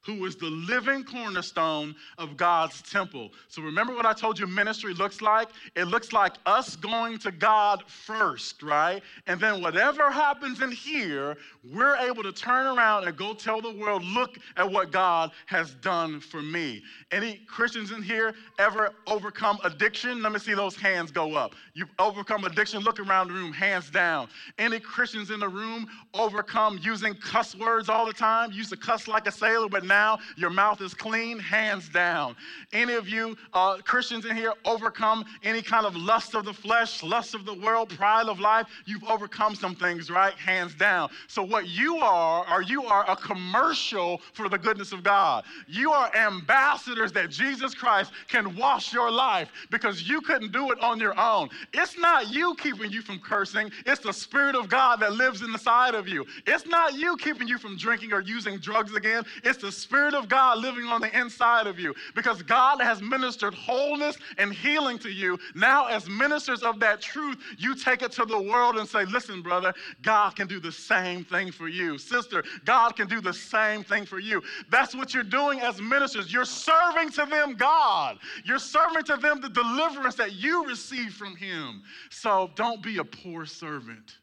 who 0.05 0.25
is 0.27 0.37
the 0.37 0.47
living 0.47 1.03
cornerstone 1.03 1.95
of 2.19 2.37
God's 2.37 2.83
temple. 2.83 3.31
So 3.49 3.63
remember 3.63 3.95
what 3.95 4.07
I 4.07 4.13
told 4.13 4.39
you 4.39 4.47
ministry 4.47 4.93
looks 4.95 5.23
like? 5.23 5.49
It 5.77 5.87
looks 5.87 6.13
like 6.13 6.35
us 6.45 6.77
going 6.77 7.19
to 7.21 7.33
God 7.33 7.85
first, 7.87 8.63
right? 8.63 9.03
And 9.27 9.41
then 9.41 9.63
whatever 9.63 10.11
happens 10.11 10.61
in 10.61 10.71
here, 10.71 11.37
we're 11.73 11.97
able 11.97 12.23
to 12.23 12.33
turn 12.33 12.67
around 12.67 13.09
and 13.09 13.17
go 13.17 13.33
tell 13.33 13.61
the 13.61 13.73
world, 13.73 14.05
look 14.05 14.39
at 14.57 14.71
what 14.71 14.93
God 14.93 15.31
has 15.47 15.75
done 15.75 16.21
for 16.21 16.43
me. 16.43 16.83
Any 17.11 17.41
Christians 17.47 17.91
in 17.91 18.03
here 18.03 18.35
ever 18.59 18.91
overcome 19.07 19.59
addiction? 19.65 20.23
Let 20.23 20.33
me 20.33 20.39
see 20.39 20.55
those 20.55 20.77
hands 20.77 21.11
go 21.11 21.35
up. 21.35 21.55
You've 21.73 21.91
overcome 21.99 22.45
addiction, 22.45 22.81
look 22.81 23.01
around 23.01 23.29
the 23.29 23.35
room, 23.35 23.53
hands 23.53 23.89
down. 23.91 24.29
Any 24.59 24.81
Christians 24.81 25.31
in 25.31 25.41
the 25.41 25.49
room 25.49 25.87
overcome 26.13 26.79
using 26.83 27.15
cuss 27.15 27.57
words 27.57 27.89
all 27.89 28.05
the 28.05 28.13
time? 28.13 28.53
Used 28.53 28.71
to 28.71 28.77
cuss 28.77 29.09
like 29.09 29.27
a 29.27 29.33
sailor, 29.33 29.69
but 29.69 29.85
now 29.85 29.94
now 29.95 30.19
your 30.37 30.51
mouth 30.51 30.81
is 30.81 30.93
clean, 30.93 31.39
hands 31.39 31.89
down. 31.89 32.35
Any 32.73 32.95
of 32.95 33.09
you 33.09 33.37
uh, 33.53 33.77
Christians 33.85 34.25
in 34.25 34.35
here 34.37 34.53
overcome 34.65 35.25
any 35.45 35.63
kind 35.63 35.87
of 35.87 35.95
lust 35.95 36.35
of 36.35 36.45
the 36.45 36.53
flesh, 36.53 37.03
lust 37.05 37.35
of 37.35 37.45
the 37.45 37.55
world, 37.55 37.91
pride 37.91 38.27
of 38.27 38.41
life? 38.41 38.67
You've 38.87 39.05
overcome 39.05 39.55
some 39.55 39.77
things, 39.77 40.11
right? 40.11 40.35
Hands 40.35 40.75
down. 40.75 41.11
So, 41.29 41.43
what 41.45 41.69
you 41.69 41.99
are, 41.99 42.45
are 42.47 42.63
you 42.63 42.85
are 42.85 43.09
a 43.09 43.15
commercial 43.15 44.21
for 44.33 44.49
the 44.49 44.59
goodness 44.59 44.91
of 44.93 45.03
God. 45.05 45.45
You 45.69 45.93
are 45.93 46.15
ambassadors 46.17 47.13
that 47.13 47.31
Jesus 47.31 47.75
Christ 47.75 48.11
can 48.29 48.57
wash 48.57 48.93
your 48.93 49.11
life 49.11 49.49
because 49.71 50.09
you 50.09 50.21
couldn't 50.21 50.53
do 50.53 50.73
it 50.73 50.81
on 50.81 50.99
your 50.99 51.19
own. 51.19 51.49
It's 51.73 51.97
not 51.99 52.33
you 52.35 52.57
keeping 52.57 52.91
you 52.91 53.03
from 53.03 53.21
cursing, 53.21 53.71
it's 53.87 54.01
the 54.01 54.13
Spirit 54.13 54.57
of 54.57 54.69
God 54.69 55.01
that 55.01 55.13
lives 55.13 55.43
inside 55.43 55.95
of 55.95 56.09
you. 56.09 56.25
It's 56.47 56.67
not 56.67 56.95
you 56.95 57.17
keeping 57.17 57.47
you 57.47 57.59
from 57.59 57.77
drinking 57.77 58.13
or 58.13 58.21
using 58.21 58.59
drugs 58.59 58.95
again, 58.95 59.25
it's 59.45 59.59
the 59.59 59.71
Spirit 59.85 60.15
of 60.15 60.29
God 60.29 60.59
living 60.59 60.87
on 60.87 61.01
the 61.01 61.19
inside 61.19 61.67
of 61.67 61.79
you 61.79 61.95
because 62.15 62.43
God 62.43 62.81
has 62.81 63.03
ministered 63.03 63.55
wholeness 63.55 64.17
and 64.39 64.53
healing 64.53 64.99
to 65.01 65.11
you. 65.11 65.39
Now, 65.55 65.87
as 65.87 66.09
ministers 66.09 66.63
of 66.63 66.81
that 66.81 67.03
truth, 67.03 67.37
you 67.59 67.75
take 67.75 68.03
it 68.03 68.11
to 68.13 68.25
the 68.25 68.41
world 68.41 68.77
and 68.77 68.89
say, 68.89 69.05
Listen, 69.05 69.43
brother, 69.43 69.75
God 70.03 70.37
can 70.37 70.47
do 70.47 70.59
the 70.59 70.73
same 70.73 71.25
thing 71.25 71.53
for 71.53 71.69
you. 71.69 71.99
Sister, 71.99 72.43
God 72.65 72.97
can 72.97 73.07
do 73.07 73.21
the 73.21 73.33
same 73.33 73.85
thing 73.85 74.07
for 74.07 74.19
you. 74.19 74.43
That's 74.71 74.95
what 74.95 75.13
you're 75.13 75.23
doing 75.23 75.61
as 75.61 75.81
ministers. 75.81 76.33
You're 76.33 76.47
serving 76.47 77.11
to 77.11 77.27
them 77.27 77.55
God, 77.55 78.19
you're 78.45 78.59
serving 78.59 79.05
to 79.05 79.17
them 79.19 79.41
the 79.41 79.51
deliverance 79.51 80.15
that 80.17 80.33
you 80.33 80.67
receive 80.67 81.13
from 81.13 81.37
Him. 81.37 81.83
So 82.11 82.51
don't 82.55 82.83
be 82.83 82.99
a 82.99 83.05
poor 83.05 83.45
servant. 83.45 84.17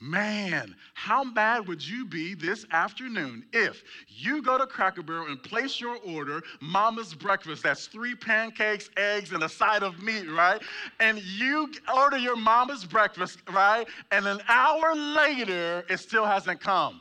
Man, 0.00 0.76
how 0.94 1.24
mad 1.24 1.66
would 1.66 1.84
you 1.84 2.04
be 2.04 2.34
this 2.34 2.64
afternoon 2.70 3.44
if 3.52 3.82
you 4.06 4.40
go 4.42 4.56
to 4.56 4.64
Cracker 4.64 5.02
Barrel 5.02 5.26
and 5.26 5.42
place 5.42 5.80
your 5.80 5.96
order, 6.06 6.40
mama's 6.60 7.14
breakfast, 7.14 7.64
that's 7.64 7.88
three 7.88 8.14
pancakes, 8.14 8.90
eggs, 8.96 9.32
and 9.32 9.42
a 9.42 9.48
side 9.48 9.82
of 9.82 10.00
meat, 10.00 10.30
right? 10.30 10.62
And 11.00 11.20
you 11.20 11.72
order 11.92 12.16
your 12.16 12.36
mama's 12.36 12.84
breakfast, 12.84 13.40
right? 13.52 13.88
And 14.12 14.24
an 14.26 14.40
hour 14.48 14.94
later, 14.94 15.84
it 15.90 15.98
still 15.98 16.24
hasn't 16.24 16.60
come. 16.60 17.00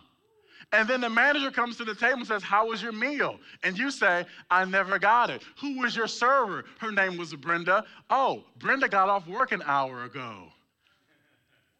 And 0.73 0.87
then 0.87 0.99
the 0.99 1.09
manager 1.09 1.51
comes 1.51 1.77
to 1.77 1.85
the 1.85 1.95
table 1.95 2.17
and 2.17 2.27
says, 2.27 2.43
How 2.43 2.67
was 2.67 2.81
your 2.81 2.91
meal? 2.91 3.39
And 3.63 3.77
you 3.77 3.89
say, 3.91 4.25
I 4.49 4.65
never 4.65 4.99
got 4.99 5.29
it. 5.29 5.43
Who 5.61 5.79
was 5.79 5.95
your 5.95 6.07
server? 6.07 6.65
Her 6.79 6.91
name 6.91 7.15
was 7.15 7.33
Brenda. 7.35 7.85
Oh, 8.09 8.43
Brenda 8.57 8.89
got 8.89 9.07
off 9.07 9.27
work 9.27 9.53
an 9.53 9.61
hour 9.65 10.03
ago. 10.03 10.47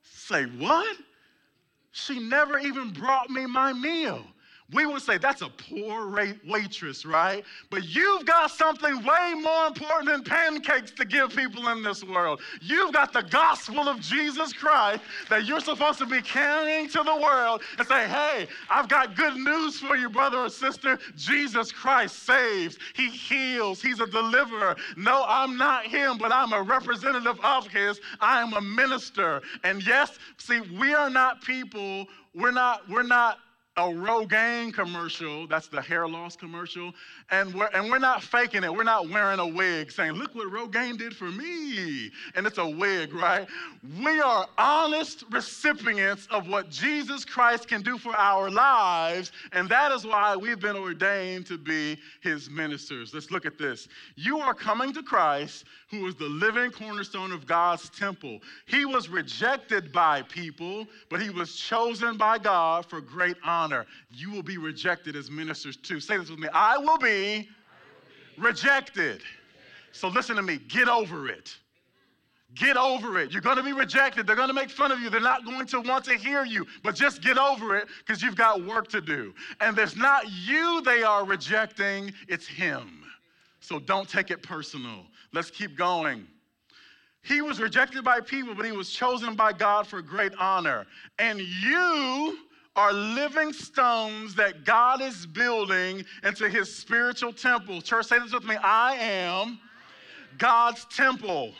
Say, 0.03 0.43
what? 0.43 0.97
She 1.97 2.19
never 2.19 2.59
even 2.59 2.91
brought 2.91 3.31
me 3.31 3.47
my 3.47 3.73
meal. 3.73 4.23
We 4.73 4.85
would 4.85 5.01
say 5.01 5.17
that's 5.17 5.41
a 5.41 5.47
poor 5.47 6.13
waitress, 6.45 7.05
right? 7.05 7.45
But 7.69 7.85
you've 7.85 8.25
got 8.25 8.51
something 8.51 9.01
way 9.01 9.33
more 9.33 9.67
important 9.67 10.09
than 10.09 10.23
pancakes 10.25 10.91
to 10.91 11.05
give 11.05 11.33
people 11.33 11.69
in 11.69 11.83
this 11.83 12.03
world. 12.03 12.41
You've 12.61 12.91
got 12.91 13.13
the 13.13 13.21
gospel 13.21 13.87
of 13.87 14.01
Jesus 14.01 14.51
Christ 14.51 15.01
that 15.29 15.45
you're 15.45 15.61
supposed 15.61 15.99
to 15.99 16.05
be 16.05 16.21
carrying 16.21 16.89
to 16.89 17.01
the 17.01 17.15
world 17.15 17.61
and 17.79 17.87
say, 17.87 18.09
hey, 18.09 18.47
I've 18.69 18.89
got 18.89 19.15
good 19.15 19.35
news 19.35 19.79
for 19.79 19.95
you, 19.95 20.09
brother 20.09 20.39
or 20.39 20.49
sister. 20.49 20.99
Jesus 21.15 21.71
Christ 21.71 22.23
saves, 22.23 22.77
He 22.93 23.09
heals, 23.09 23.81
He's 23.81 24.01
a 24.01 24.07
deliverer. 24.07 24.75
No, 24.97 25.23
I'm 25.29 25.55
not 25.55 25.85
Him, 25.85 26.17
but 26.17 26.33
I'm 26.33 26.51
a 26.51 26.61
representative 26.61 27.39
of 27.41 27.67
His. 27.67 28.01
I 28.19 28.41
am 28.41 28.51
a 28.51 28.61
minister. 28.61 29.41
And 29.63 29.85
yes, 29.87 30.19
see, 30.37 30.59
we 30.77 30.93
are 30.93 31.09
not 31.09 31.41
people, 31.41 32.05
we're 32.35 32.51
not, 32.51 32.87
we're 32.89 33.03
not 33.03 33.39
a 33.77 33.81
Rogaine 33.81 34.73
commercial. 34.73 35.45
That's 35.45 35.67
the 35.67 35.79
hair 35.79 36.07
loss 36.07 36.35
commercial. 36.35 36.93
And 37.29 37.53
we're, 37.53 37.69
and 37.73 37.91
we're 37.91 37.99
not 37.99 38.23
faking 38.23 38.63
it. 38.63 38.73
We're 38.73 38.83
not 38.83 39.07
wearing 39.07 39.39
a 39.39 39.47
wig 39.47 39.91
saying, 39.91 40.13
look 40.13 40.33
what 40.33 40.47
Rogaine 40.47 40.97
did 40.97 41.15
for 41.15 41.29
me. 41.29 42.09
And 42.35 42.47
it's 42.47 42.57
a 42.57 42.67
wig, 42.67 43.13
right? 43.13 43.47
We 44.03 44.19
are 44.19 44.47
honest 44.57 45.25
recipients 45.29 46.27
of 46.31 46.47
what 46.47 46.71
Jesus 46.71 47.23
Christ 47.23 47.67
can 47.67 47.83
do 47.83 47.99
for 47.99 48.15
our 48.17 48.49
lives. 48.49 49.31
And 49.51 49.69
that 49.69 49.91
is 49.91 50.05
why 50.05 50.35
we've 50.35 50.59
been 50.59 50.75
ordained 50.75 51.45
to 51.45 51.57
be 51.59 51.99
his 52.21 52.49
ministers. 52.49 53.13
Let's 53.13 53.29
look 53.29 53.45
at 53.45 53.59
this. 53.59 53.87
You 54.15 54.39
are 54.39 54.55
coming 54.55 54.91
to 54.93 55.03
Christ, 55.03 55.65
who 55.91 56.07
is 56.07 56.15
the 56.15 56.25
living 56.25 56.71
cornerstone 56.71 57.31
of 57.31 57.45
God's 57.45 57.89
temple. 57.89 58.39
He 58.65 58.85
was 58.85 59.07
rejected 59.07 59.93
by 59.93 60.23
people, 60.23 60.87
but 61.09 61.21
he 61.21 61.29
was 61.29 61.55
chosen 61.55 62.17
by 62.17 62.39
God 62.39 62.87
for 62.87 63.01
great 63.01 63.37
honor 63.43 63.66
honor. 63.67 63.85
You 64.09 64.31
will 64.31 64.43
be 64.43 64.57
rejected 64.57 65.15
as 65.15 65.29
ministers 65.29 65.75
too. 65.77 65.99
Say 65.99 66.17
this 66.17 66.29
with 66.29 66.39
me 66.39 66.47
I 66.53 66.77
will 66.77 66.97
be, 66.97 67.07
I 67.07 67.35
will 67.37 68.41
be 68.41 68.47
rejected. 68.47 69.21
So 69.91 70.07
listen 70.07 70.35
to 70.35 70.41
me, 70.41 70.59
get 70.69 70.87
over 70.87 71.27
it. 71.27 71.55
Get 72.55 72.77
over 72.77 73.19
it. 73.19 73.31
You're 73.31 73.41
going 73.41 73.57
to 73.57 73.63
be 73.63 73.73
rejected. 73.73 74.25
They're 74.25 74.35
going 74.35 74.47
to 74.47 74.53
make 74.53 74.69
fun 74.69 74.91
of 74.91 75.01
you. 75.01 75.09
They're 75.09 75.19
not 75.19 75.45
going 75.45 75.67
to 75.67 75.81
want 75.81 76.05
to 76.05 76.15
hear 76.15 76.45
you. 76.45 76.65
But 76.81 76.95
just 76.95 77.21
get 77.21 77.37
over 77.37 77.75
it 77.75 77.89
because 77.99 78.21
you've 78.21 78.37
got 78.37 78.65
work 78.65 78.87
to 78.89 79.01
do. 79.01 79.33
And 79.59 79.77
it's 79.77 79.97
not 79.97 80.23
you 80.31 80.81
they 80.81 81.03
are 81.03 81.25
rejecting, 81.25 82.13
it's 82.29 82.47
Him. 82.47 83.03
So 83.59 83.79
don't 83.79 84.07
take 84.07 84.31
it 84.31 84.41
personal. 84.41 85.05
Let's 85.33 85.51
keep 85.51 85.77
going. 85.77 86.25
He 87.21 87.41
was 87.41 87.59
rejected 87.59 88.05
by 88.05 88.21
people, 88.21 88.55
but 88.55 88.65
he 88.65 88.71
was 88.71 88.89
chosen 88.89 89.35
by 89.35 89.51
God 89.51 89.85
for 89.85 90.01
great 90.01 90.31
honor. 90.39 90.87
And 91.19 91.41
you 91.41 92.39
are 92.77 92.93
living 92.93 93.51
stones 93.51 94.35
that 94.35 94.63
God 94.63 95.01
is 95.01 95.25
building 95.25 96.05
into 96.23 96.47
his 96.47 96.73
spiritual 96.73 97.33
temple. 97.33 97.81
Church, 97.81 98.05
say 98.05 98.19
this 98.19 98.31
with 98.31 98.45
me 98.45 98.55
I 98.55 98.95
am 98.95 99.59
God's 100.37 100.85
temple. 100.85 101.53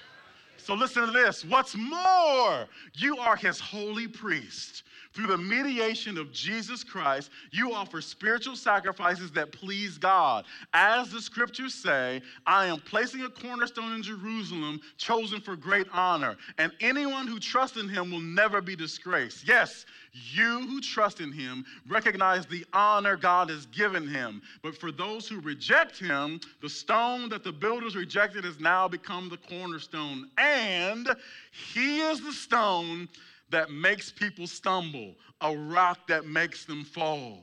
So 0.58 0.76
listen 0.76 1.06
to 1.08 1.12
this. 1.12 1.44
What's 1.44 1.76
more, 1.76 2.68
you 2.94 3.18
are 3.18 3.36
his 3.36 3.60
holy 3.60 4.08
priest. 4.08 4.84
Through 5.14 5.28
the 5.28 5.38
mediation 5.38 6.16
of 6.18 6.32
Jesus 6.32 6.84
Christ, 6.84 7.32
you 7.50 7.74
offer 7.74 8.02
spiritual 8.02 8.56
sacrifices 8.56 9.32
that 9.32 9.52
please 9.52 9.98
God. 9.98 10.46
As 10.74 11.10
the 11.10 11.20
scriptures 11.20 11.74
say, 11.74 12.22
I 12.46 12.68
am 12.68 12.80
placing 12.82 13.24
a 13.24 13.30
cornerstone 13.30 13.94
in 13.94 14.04
Jerusalem, 14.04 14.80
chosen 14.98 15.42
for 15.42 15.56
great 15.56 15.88
honor, 15.92 16.38
and 16.60 16.72
anyone 16.82 17.26
who 17.26 17.40
trusts 17.40 17.78
in 17.78 17.90
him 17.90 18.12
will 18.12 18.20
never 18.20 18.62
be 18.62 18.76
disgraced. 18.76 19.48
Yes, 19.48 19.88
you 20.34 20.68
who 20.68 20.82
trust 20.82 21.20
in 21.20 21.32
him 21.32 21.66
recognize 21.88 22.46
the 22.46 22.66
honor 22.74 23.16
God 23.16 23.50
has 23.50 23.66
given 23.68 24.08
him. 24.08 24.42
But 24.64 24.78
for 24.78 24.92
those 24.92 25.28
who 25.28 25.40
reject 25.40 25.98
him, 26.00 26.40
the 26.62 26.70
stone 26.70 27.30
that 27.30 27.44
the 27.44 27.52
builders 27.52 27.96
rejected 27.96 28.44
has 28.46 28.60
now 28.60 28.88
become 28.88 29.30
the 29.30 29.38
cornerstone. 29.38 30.30
And 30.38 31.10
he 31.74 32.00
is 32.00 32.22
the 32.22 32.34
stone 32.34 33.08
that 33.50 33.72
makes 33.72 34.12
people 34.12 34.48
stumble, 34.48 35.16
a 35.42 35.56
rock 35.56 36.08
that 36.08 36.26
makes 36.26 36.66
them 36.66 36.84
fall. 36.84 37.40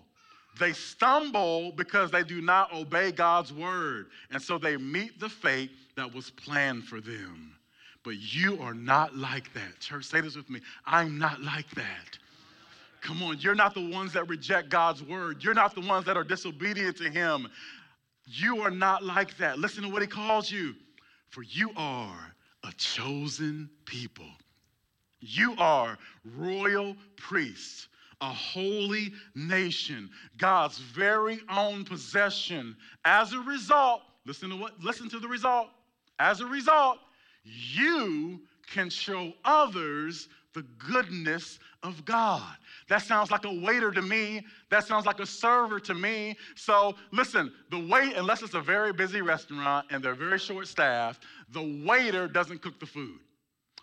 They 0.59 0.73
stumble 0.73 1.73
because 1.73 2.11
they 2.11 2.23
do 2.23 2.41
not 2.41 2.73
obey 2.73 3.11
God's 3.11 3.53
word, 3.53 4.07
and 4.31 4.41
so 4.41 4.57
they 4.57 4.77
meet 4.77 5.19
the 5.19 5.29
fate 5.29 5.73
that 5.97 6.15
was 6.15 6.31
planned 6.31 6.85
for 6.85 7.01
them. 7.01 7.57
But 8.05 8.17
you 8.19 8.61
are 8.61 8.75
not 8.75 9.17
like 9.17 9.53
that. 9.55 9.81
Church, 9.81 10.05
say 10.05 10.21
this 10.21 10.37
with 10.37 10.51
me. 10.51 10.61
I'm 10.87 11.19
not 11.19 11.41
like 11.43 11.69
that. 11.71 12.19
Come 13.05 13.23
on, 13.23 13.39
you're 13.39 13.55
not 13.55 13.75
the 13.75 13.89
ones 13.89 14.13
that 14.15 14.29
reject 14.29 14.71
God's 14.71 15.03
word. 15.03 15.45
You're 15.45 15.55
not 15.55 15.75
the 15.77 15.83
ones 15.83 16.07
that 16.07 16.17
are 16.17 16.25
disobedient 16.25 16.97
to 16.97 17.09
Him. 17.09 17.49
You 18.27 18.63
are 18.63 18.71
not 18.71 19.05
like 19.05 19.37
that. 19.37 19.61
Listen 19.61 19.85
to 19.85 19.89
what 19.89 20.03
He 20.03 20.09
calls 20.09 20.51
you. 20.51 20.75
For 21.29 21.43
you 21.43 21.71
are 21.77 22.35
a 22.65 22.73
chosen 22.73 23.71
people 23.85 24.27
you 25.25 25.55
are 25.59 25.99
royal 26.37 26.95
priests, 27.17 27.89
a 28.21 28.29
holy 28.29 29.13
nation, 29.35 30.11
God's 30.37 30.79
very 30.79 31.41
own 31.51 31.85
possession. 31.85 32.77
As 33.05 33.33
a 33.33 33.39
result, 33.39 34.03
listen 34.27 34.51
to 34.51 34.57
what 34.57 34.79
listen 34.83 35.09
to 35.11 35.19
the 35.19 35.29
result. 35.29 35.69
As 36.19 36.41
a 36.41 36.47
result, 36.47 36.99
you 37.43 38.43
can 38.71 38.91
show 38.91 39.33
others 39.45 40.29
the 40.53 40.63
goodness 40.79 41.59
of 41.85 42.05
God. 42.05 42.57
That 42.89 43.03
sounds 43.03 43.31
like 43.31 43.45
a 43.45 43.53
waiter 43.53 43.93
to 43.93 44.03
me. 44.03 44.45
That 44.71 44.85
sounds 44.85 45.07
like 45.07 45.21
a 45.21 45.27
server 45.27 45.79
to 45.81 45.95
me. 45.95 46.37
So 46.57 46.97
listen, 47.13 47.53
the 47.71 47.87
wait, 47.87 48.17
unless 48.17 48.43
it's 48.43 48.55
a 48.55 48.61
very 48.61 48.93
busy 48.93 49.21
restaurant 49.21 49.87
and 49.91 50.03
they're 50.03 50.15
very 50.15 50.39
short 50.39 50.67
staffed, 50.67 51.23
the 51.51 51.85
waiter 51.87 52.27
doesn't 52.27 52.63
cook 52.63 52.81
the 52.81 52.87
food. 52.87 53.21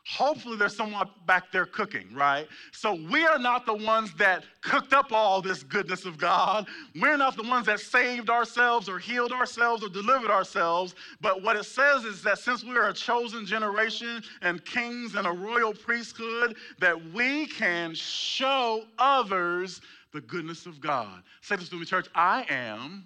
Hopefully, 0.08 0.58
there's 0.58 0.76
someone 0.76 1.08
back 1.28 1.52
there 1.52 1.66
cooking, 1.66 2.08
right? 2.14 2.48
So, 2.72 2.96
we 3.12 3.26
are 3.26 3.38
not 3.38 3.68
the 3.68 3.76
ones 3.76 4.14
that 4.16 4.44
cooked 4.62 4.94
up 4.94 5.12
all 5.12 5.42
this 5.42 5.62
goodness 5.62 6.06
of 6.06 6.18
God. 6.18 6.68
We're 7.00 7.18
not 7.18 7.38
the 7.38 7.44
ones 7.44 7.68
that 7.68 7.80
saved 7.80 8.30
ourselves 8.30 8.90
or 8.90 8.98
healed 8.98 9.32
ourselves 9.32 9.84
or 9.84 9.90
delivered 9.90 10.32
ourselves. 10.32 10.96
But 11.22 11.44
what 11.44 11.56
it 11.56 11.66
says 11.66 12.04
is 12.04 12.24
that 12.24 12.40
since 12.40 12.64
we 12.64 12.76
are 12.78 12.90
a 12.90 12.94
chosen 12.94 13.46
generation 13.46 14.24
and 14.42 14.64
kings 14.66 15.14
and 15.14 15.28
a 15.28 15.32
royal 15.32 15.74
priesthood, 15.74 16.56
that 16.80 17.00
we 17.14 17.46
can 17.46 17.94
show 17.94 18.84
others 18.98 19.82
the 20.14 20.22
goodness 20.22 20.66
of 20.66 20.82
God. 20.82 21.22
Say 21.42 21.58
this 21.58 21.70
to 21.70 21.76
me, 21.76 21.86
church 21.86 22.08
I 22.16 22.46
am 22.50 23.06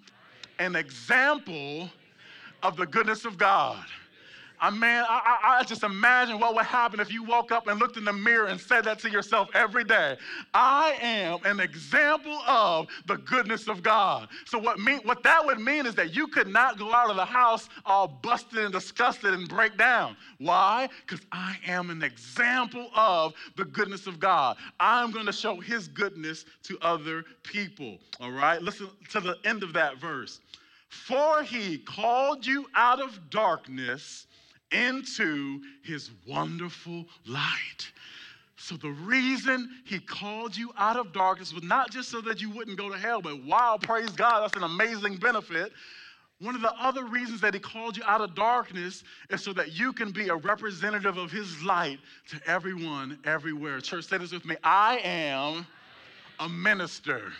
an 0.58 0.76
example 0.76 1.90
of 2.62 2.76
the 2.76 2.86
goodness 2.86 3.24
of 3.24 3.36
God. 3.36 3.84
I 4.60 4.70
mean, 4.70 4.82
I, 4.82 5.38
I, 5.42 5.58
I, 5.58 5.64
just 5.64 5.82
imagine 5.82 6.38
what 6.38 6.54
would 6.54 6.64
happen 6.64 7.00
if 7.00 7.12
you 7.12 7.22
woke 7.22 7.52
up 7.52 7.66
and 7.66 7.78
looked 7.78 7.96
in 7.96 8.04
the 8.04 8.12
mirror 8.12 8.46
and 8.46 8.60
said 8.60 8.84
that 8.84 8.98
to 9.00 9.10
yourself 9.10 9.48
every 9.54 9.84
day. 9.84 10.16
I 10.54 10.96
am 11.00 11.38
an 11.44 11.60
example 11.60 12.38
of 12.46 12.86
the 13.06 13.16
goodness 13.18 13.68
of 13.68 13.82
God. 13.82 14.28
So 14.46 14.58
what 14.58 14.78
mean 14.78 15.00
what 15.04 15.22
that 15.24 15.44
would 15.44 15.60
mean 15.60 15.86
is 15.86 15.94
that 15.96 16.14
you 16.14 16.26
could 16.26 16.48
not 16.48 16.78
go 16.78 16.92
out 16.92 17.10
of 17.10 17.16
the 17.16 17.24
house 17.24 17.68
all 17.84 18.08
busted 18.08 18.58
and 18.58 18.72
disgusted 18.72 19.34
and 19.34 19.48
break 19.48 19.76
down. 19.76 20.16
Why? 20.38 20.88
Because 21.06 21.24
I 21.32 21.56
am 21.66 21.90
an 21.90 22.02
example 22.02 22.90
of 22.96 23.34
the 23.56 23.64
goodness 23.64 24.06
of 24.06 24.18
God. 24.18 24.56
I'm 24.80 25.10
going 25.10 25.26
to 25.26 25.32
show 25.32 25.60
his 25.60 25.88
goodness 25.88 26.44
to 26.64 26.78
other 26.80 27.24
people. 27.42 27.98
All 28.20 28.32
right? 28.32 28.62
Listen 28.62 28.88
to 29.10 29.20
the 29.20 29.36
end 29.44 29.62
of 29.62 29.72
that 29.74 29.98
verse. 29.98 30.40
For 30.88 31.42
he 31.42 31.78
called 31.78 32.46
you 32.46 32.66
out 32.74 33.00
of 33.00 33.30
darkness 33.30 34.25
into 34.72 35.60
his 35.82 36.10
wonderful 36.26 37.04
light. 37.26 37.92
So, 38.58 38.76
the 38.76 38.90
reason 38.90 39.70
he 39.84 39.98
called 39.98 40.56
you 40.56 40.72
out 40.78 40.96
of 40.96 41.12
darkness 41.12 41.52
was 41.52 41.62
not 41.62 41.90
just 41.90 42.08
so 42.08 42.20
that 42.22 42.40
you 42.40 42.50
wouldn't 42.50 42.78
go 42.78 42.90
to 42.90 42.98
hell, 42.98 43.20
but 43.20 43.44
wow, 43.44 43.78
praise 43.80 44.10
God, 44.10 44.42
that's 44.42 44.56
an 44.56 44.62
amazing 44.62 45.16
benefit. 45.16 45.72
One 46.40 46.54
of 46.54 46.60
the 46.60 46.72
other 46.74 47.04
reasons 47.04 47.40
that 47.40 47.54
he 47.54 47.60
called 47.60 47.96
you 47.96 48.02
out 48.06 48.20
of 48.20 48.34
darkness 48.34 49.04
is 49.30 49.42
so 49.42 49.52
that 49.54 49.78
you 49.78 49.92
can 49.92 50.10
be 50.10 50.28
a 50.28 50.36
representative 50.36 51.16
of 51.16 51.30
his 51.30 51.62
light 51.62 51.98
to 52.28 52.40
everyone, 52.46 53.18
everywhere. 53.24 53.80
Church, 53.80 54.04
say 54.04 54.18
this 54.18 54.32
with 54.32 54.44
me 54.44 54.56
I 54.62 54.98
am 55.02 55.66
a 56.40 56.48
minister 56.48 57.32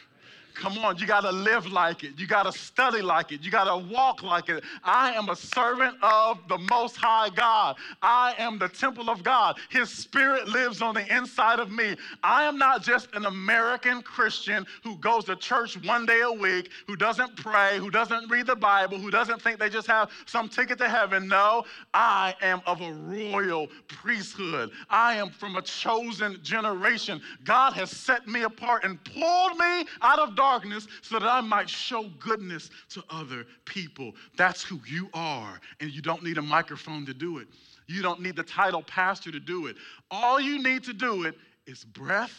Come 0.58 0.78
on, 0.78 0.96
you 0.96 1.06
got 1.06 1.20
to 1.20 1.30
live 1.30 1.66
like 1.70 2.02
it. 2.02 2.18
You 2.18 2.26
got 2.26 2.44
to 2.44 2.52
study 2.52 3.02
like 3.02 3.30
it. 3.30 3.42
You 3.42 3.50
got 3.50 3.64
to 3.64 3.76
walk 3.92 4.22
like 4.22 4.48
it. 4.48 4.64
I 4.82 5.12
am 5.12 5.28
a 5.28 5.36
servant 5.36 5.96
of 6.02 6.38
the 6.48 6.56
Most 6.56 6.96
High 6.96 7.28
God. 7.28 7.76
I 8.00 8.34
am 8.38 8.58
the 8.58 8.68
temple 8.68 9.10
of 9.10 9.22
God. 9.22 9.58
His 9.68 9.90
Spirit 9.90 10.48
lives 10.48 10.80
on 10.80 10.94
the 10.94 11.14
inside 11.14 11.60
of 11.60 11.70
me. 11.70 11.96
I 12.22 12.44
am 12.44 12.56
not 12.56 12.82
just 12.82 13.08
an 13.14 13.26
American 13.26 14.00
Christian 14.00 14.64
who 14.82 14.96
goes 14.96 15.24
to 15.24 15.36
church 15.36 15.76
one 15.84 16.06
day 16.06 16.22
a 16.22 16.32
week, 16.32 16.70
who 16.86 16.96
doesn't 16.96 17.36
pray, 17.36 17.76
who 17.78 17.90
doesn't 17.90 18.30
read 18.30 18.46
the 18.46 18.56
Bible, 18.56 18.98
who 18.98 19.10
doesn't 19.10 19.42
think 19.42 19.58
they 19.58 19.68
just 19.68 19.86
have 19.86 20.10
some 20.24 20.48
ticket 20.48 20.78
to 20.78 20.88
heaven. 20.88 21.28
No, 21.28 21.64
I 21.92 22.34
am 22.40 22.62
of 22.66 22.80
a 22.80 22.92
royal 22.92 23.66
priesthood. 23.88 24.70
I 24.88 25.16
am 25.16 25.28
from 25.28 25.56
a 25.56 25.62
chosen 25.62 26.38
generation. 26.42 27.20
God 27.44 27.74
has 27.74 27.90
set 27.90 28.26
me 28.26 28.44
apart 28.44 28.84
and 28.84 29.02
pulled 29.04 29.58
me 29.58 29.84
out 30.00 30.18
of 30.18 30.34
darkness 30.34 30.45
darkness 30.46 30.86
so 31.02 31.18
that 31.18 31.26
I 31.26 31.40
might 31.40 31.68
show 31.68 32.08
goodness 32.20 32.70
to 32.90 33.02
other 33.10 33.44
people. 33.64 34.12
That's 34.36 34.62
who 34.62 34.80
you 34.86 35.08
are. 35.12 35.60
And 35.80 35.90
you 35.90 36.02
don't 36.02 36.22
need 36.22 36.38
a 36.38 36.42
microphone 36.42 37.04
to 37.06 37.14
do 37.14 37.38
it. 37.38 37.48
You 37.88 38.02
don't 38.02 38.20
need 38.20 38.36
the 38.36 38.42
title 38.42 38.82
pastor 38.82 39.32
to 39.32 39.40
do 39.40 39.66
it. 39.66 39.76
All 40.10 40.40
you 40.40 40.62
need 40.62 40.84
to 40.84 40.92
do 40.92 41.24
it 41.24 41.34
is 41.66 41.84
breath 41.84 42.36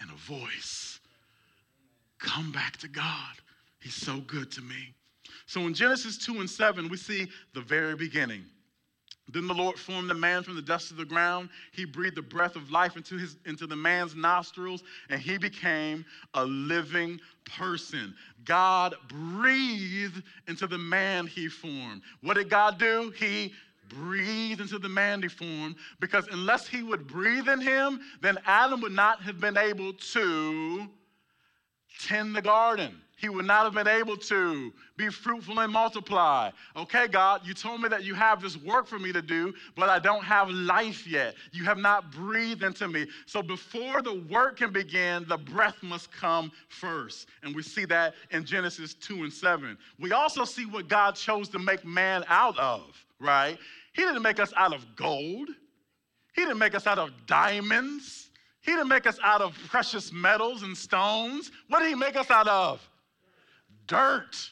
and 0.00 0.10
a 0.10 0.14
voice. 0.14 1.00
Come 2.18 2.50
back 2.52 2.76
to 2.78 2.88
God. 2.88 3.34
He's 3.80 3.94
so 3.94 4.18
good 4.26 4.50
to 4.52 4.62
me. 4.62 4.94
So 5.46 5.60
in 5.62 5.74
Genesis 5.74 6.16
2 6.18 6.40
and 6.40 6.48
7, 6.48 6.88
we 6.88 6.96
see 6.96 7.28
the 7.54 7.60
very 7.60 7.94
beginning. 7.94 8.44
Then 9.28 9.46
the 9.46 9.54
Lord 9.54 9.78
formed 9.78 10.10
the 10.10 10.14
man 10.14 10.42
from 10.42 10.56
the 10.56 10.62
dust 10.62 10.90
of 10.90 10.96
the 10.96 11.04
ground. 11.04 11.50
He 11.72 11.84
breathed 11.84 12.16
the 12.16 12.22
breath 12.22 12.56
of 12.56 12.70
life 12.70 12.96
into, 12.96 13.16
his, 13.16 13.36
into 13.46 13.66
the 13.66 13.76
man's 13.76 14.16
nostrils, 14.16 14.82
and 15.08 15.20
he 15.20 15.38
became 15.38 16.04
a 16.34 16.44
living 16.44 17.20
person. 17.44 18.14
God 18.44 18.94
breathed 19.08 20.22
into 20.48 20.66
the 20.66 20.78
man 20.78 21.26
he 21.26 21.48
formed. 21.48 22.02
What 22.22 22.34
did 22.34 22.50
God 22.50 22.78
do? 22.78 23.12
He 23.16 23.52
breathed 23.88 24.60
into 24.60 24.78
the 24.78 24.88
man 24.88 25.22
he 25.22 25.28
formed 25.28 25.76
because 26.00 26.26
unless 26.28 26.66
he 26.66 26.82
would 26.82 27.06
breathe 27.06 27.48
in 27.48 27.60
him, 27.60 28.00
then 28.20 28.38
Adam 28.46 28.80
would 28.80 28.92
not 28.92 29.22
have 29.22 29.40
been 29.40 29.56
able 29.56 29.92
to 29.92 30.88
tend 32.00 32.34
the 32.34 32.42
garden 32.42 33.00
he 33.20 33.28
would 33.28 33.44
not 33.44 33.64
have 33.64 33.74
been 33.74 33.88
able 33.88 34.16
to 34.16 34.72
be 34.96 35.08
fruitful 35.08 35.60
and 35.60 35.72
multiply. 35.72 36.50
Okay, 36.76 37.06
God, 37.08 37.42
you 37.44 37.54
told 37.54 37.80
me 37.80 37.88
that 37.88 38.04
you 38.04 38.14
have 38.14 38.40
this 38.40 38.56
work 38.56 38.86
for 38.86 38.98
me 38.98 39.12
to 39.12 39.22
do, 39.22 39.54
but 39.76 39.88
I 39.88 39.98
don't 39.98 40.24
have 40.24 40.48
life 40.50 41.06
yet. 41.06 41.34
You 41.52 41.64
have 41.64 41.78
not 41.78 42.10
breathed 42.10 42.62
into 42.62 42.88
me. 42.88 43.06
So 43.26 43.42
before 43.42 44.02
the 44.02 44.14
work 44.30 44.58
can 44.58 44.72
begin, 44.72 45.26
the 45.28 45.38
breath 45.38 45.76
must 45.82 46.12
come 46.12 46.50
first. 46.68 47.28
And 47.42 47.54
we 47.54 47.62
see 47.62 47.84
that 47.86 48.14
in 48.30 48.44
Genesis 48.44 48.94
2 48.94 49.24
and 49.24 49.32
7. 49.32 49.76
We 49.98 50.12
also 50.12 50.44
see 50.44 50.66
what 50.66 50.88
God 50.88 51.14
chose 51.14 51.48
to 51.50 51.58
make 51.58 51.84
man 51.84 52.24
out 52.28 52.58
of 52.58 53.04
right? 53.20 53.58
He 53.92 54.02
didn't 54.02 54.22
make 54.22 54.40
us 54.40 54.52
out 54.56 54.72
of 54.72 54.84
gold. 54.96 55.48
He 56.34 56.42
didn't 56.42 56.58
make 56.58 56.74
us 56.74 56.86
out 56.86 56.98
of 56.98 57.10
diamonds. 57.26 58.30
He 58.62 58.72
didn't 58.72 58.88
make 58.88 59.06
us 59.06 59.18
out 59.22 59.40
of 59.40 59.56
precious 59.68 60.12
metals 60.12 60.62
and 60.62 60.76
stones. 60.76 61.50
What 61.68 61.80
did 61.80 61.88
he 61.88 61.94
make 61.94 62.16
us 62.16 62.30
out 62.30 62.48
of? 62.48 62.86
Dirt. 63.90 64.50